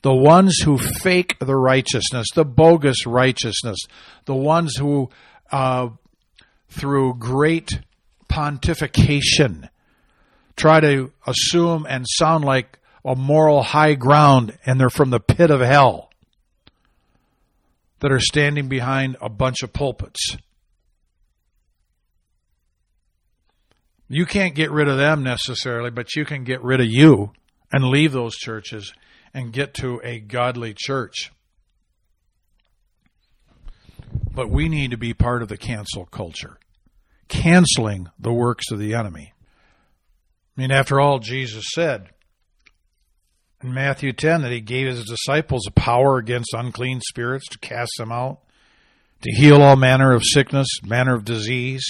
The 0.00 0.14
ones 0.14 0.58
who 0.64 0.78
fake 0.78 1.36
the 1.38 1.54
righteousness, 1.54 2.28
the 2.34 2.46
bogus 2.46 3.04
righteousness, 3.04 3.78
the 4.24 4.34
ones 4.34 4.76
who, 4.76 5.10
uh, 5.52 5.90
through 6.70 7.16
great 7.18 7.78
pontification, 8.30 9.68
try 10.56 10.80
to 10.80 11.12
assume 11.26 11.86
and 11.86 12.06
sound 12.08 12.44
like 12.44 12.78
a 13.04 13.14
moral 13.14 13.62
high 13.62 13.94
ground, 13.94 14.56
and 14.64 14.80
they're 14.80 14.88
from 14.88 15.10
the 15.10 15.20
pit 15.20 15.50
of 15.50 15.60
hell 15.60 16.07
that 18.00 18.12
are 18.12 18.20
standing 18.20 18.68
behind 18.68 19.16
a 19.20 19.28
bunch 19.28 19.62
of 19.62 19.72
pulpits. 19.72 20.36
You 24.08 24.24
can't 24.24 24.54
get 24.54 24.70
rid 24.70 24.88
of 24.88 24.96
them 24.96 25.22
necessarily, 25.22 25.90
but 25.90 26.16
you 26.16 26.24
can 26.24 26.44
get 26.44 26.62
rid 26.62 26.80
of 26.80 26.86
you 26.86 27.32
and 27.72 27.84
leave 27.84 28.12
those 28.12 28.36
churches 28.36 28.92
and 29.34 29.52
get 29.52 29.74
to 29.74 30.00
a 30.02 30.18
godly 30.18 30.74
church. 30.76 31.30
But 34.32 34.48
we 34.48 34.68
need 34.68 34.92
to 34.92 34.96
be 34.96 35.12
part 35.12 35.42
of 35.42 35.48
the 35.48 35.58
cancel 35.58 36.06
culture, 36.06 36.58
canceling 37.28 38.08
the 38.18 38.32
works 38.32 38.70
of 38.70 38.78
the 38.78 38.94
enemy. 38.94 39.34
I 40.56 40.60
mean, 40.60 40.70
after 40.70 41.00
all, 41.00 41.18
Jesus 41.18 41.64
said 41.74 42.08
in 43.62 43.74
Matthew 43.74 44.12
10 44.12 44.42
that 44.42 44.52
he 44.52 44.60
gave 44.60 44.86
his 44.86 45.04
disciples 45.04 45.66
a 45.66 45.72
power 45.72 46.18
against 46.18 46.54
unclean 46.54 47.00
spirits 47.00 47.46
to 47.48 47.58
cast 47.58 47.92
them 47.98 48.12
out, 48.12 48.38
to 49.22 49.32
heal 49.32 49.62
all 49.62 49.76
manner 49.76 50.12
of 50.12 50.22
sickness, 50.24 50.68
manner 50.84 51.14
of 51.14 51.24
disease. 51.24 51.84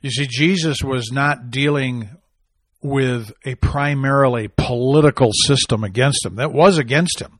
You 0.00 0.10
see, 0.10 0.26
Jesus 0.26 0.78
was 0.82 1.12
not 1.12 1.50
dealing 1.50 2.10
with 2.82 3.32
a 3.44 3.54
primarily 3.56 4.48
political 4.48 5.30
system 5.46 5.84
against 5.84 6.26
him. 6.26 6.34
That 6.36 6.52
was 6.52 6.78
against 6.78 7.20
him. 7.20 7.38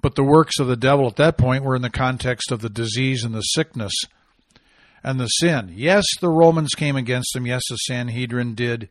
But 0.00 0.16
the 0.16 0.24
works 0.24 0.58
of 0.58 0.66
the 0.66 0.76
devil 0.76 1.06
at 1.06 1.16
that 1.16 1.38
point 1.38 1.64
were 1.64 1.76
in 1.76 1.82
the 1.82 1.90
context 1.90 2.50
of 2.50 2.60
the 2.60 2.68
disease 2.68 3.22
and 3.22 3.34
the 3.34 3.40
sickness 3.40 3.92
and 5.02 5.20
the 5.20 5.28
sin. 5.28 5.72
Yes, 5.74 6.04
the 6.20 6.28
Romans 6.28 6.74
came 6.74 6.96
against 6.96 7.36
him. 7.36 7.46
Yes, 7.46 7.62
the 7.70 7.76
Sanhedrin 7.76 8.54
did. 8.54 8.88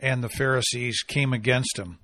And 0.00 0.24
the 0.24 0.28
Pharisees 0.30 1.02
came 1.06 1.32
against 1.32 1.78
him. 1.78 1.98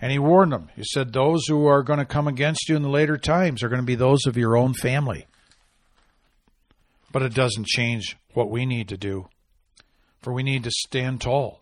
And 0.00 0.10
he 0.10 0.18
warned 0.18 0.52
them. 0.52 0.70
He 0.74 0.82
said, 0.84 1.12
Those 1.12 1.46
who 1.46 1.66
are 1.66 1.82
going 1.82 1.98
to 1.98 2.04
come 2.04 2.26
against 2.26 2.68
you 2.68 2.76
in 2.76 2.82
the 2.82 2.88
later 2.88 3.16
times 3.16 3.62
are 3.62 3.68
going 3.68 3.80
to 3.80 3.86
be 3.86 3.94
those 3.94 4.26
of 4.26 4.36
your 4.36 4.56
own 4.56 4.74
family. 4.74 5.26
But 7.12 7.22
it 7.22 7.34
doesn't 7.34 7.66
change 7.66 8.16
what 8.34 8.50
we 8.50 8.66
need 8.66 8.88
to 8.88 8.96
do. 8.96 9.28
For 10.20 10.32
we 10.32 10.42
need 10.42 10.64
to 10.64 10.70
stand 10.70 11.20
tall. 11.20 11.60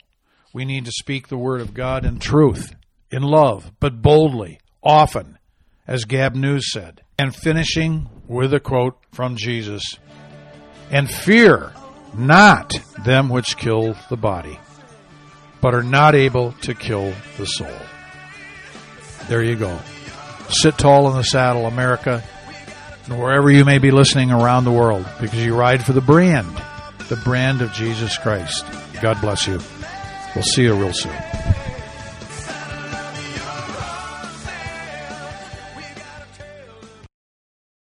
We 0.52 0.64
need 0.64 0.84
to 0.86 0.92
speak 0.92 1.28
the 1.28 1.36
word 1.36 1.60
of 1.60 1.74
God 1.74 2.04
in 2.04 2.18
truth, 2.18 2.74
in 3.10 3.22
love, 3.22 3.72
but 3.80 4.00
boldly, 4.00 4.60
often, 4.82 5.38
as 5.86 6.04
Gab 6.04 6.34
News 6.34 6.72
said. 6.72 7.02
And 7.18 7.34
finishing 7.34 8.08
with 8.26 8.54
a 8.54 8.60
quote 8.60 8.96
from 9.12 9.36
Jesus 9.36 9.82
And 10.90 11.10
fear 11.10 11.72
not 12.16 12.72
them 13.04 13.28
which 13.28 13.56
kill 13.56 13.96
the 14.08 14.16
body, 14.16 14.58
but 15.64 15.74
are 15.74 15.82
not 15.82 16.14
able 16.14 16.52
to 16.60 16.74
kill 16.74 17.14
the 17.38 17.46
soul. 17.46 17.80
There 19.28 19.42
you 19.42 19.56
go. 19.56 19.78
Sit 20.50 20.76
tall 20.76 21.08
in 21.08 21.16
the 21.16 21.24
saddle, 21.24 21.64
America, 21.64 22.22
and 23.06 23.18
wherever 23.18 23.50
you 23.50 23.64
may 23.64 23.78
be 23.78 23.90
listening 23.90 24.30
around 24.30 24.64
the 24.64 24.72
world, 24.72 25.06
because 25.22 25.42
you 25.42 25.56
ride 25.56 25.82
for 25.82 25.94
the 25.94 26.02
brand, 26.02 26.54
the 27.08 27.16
brand 27.16 27.62
of 27.62 27.72
Jesus 27.72 28.18
Christ. 28.18 28.66
God 29.00 29.18
bless 29.22 29.46
you. 29.46 29.58
We'll 30.34 30.44
see 30.44 30.64
you 30.64 30.74
real 30.74 30.92
soon. 30.92 31.53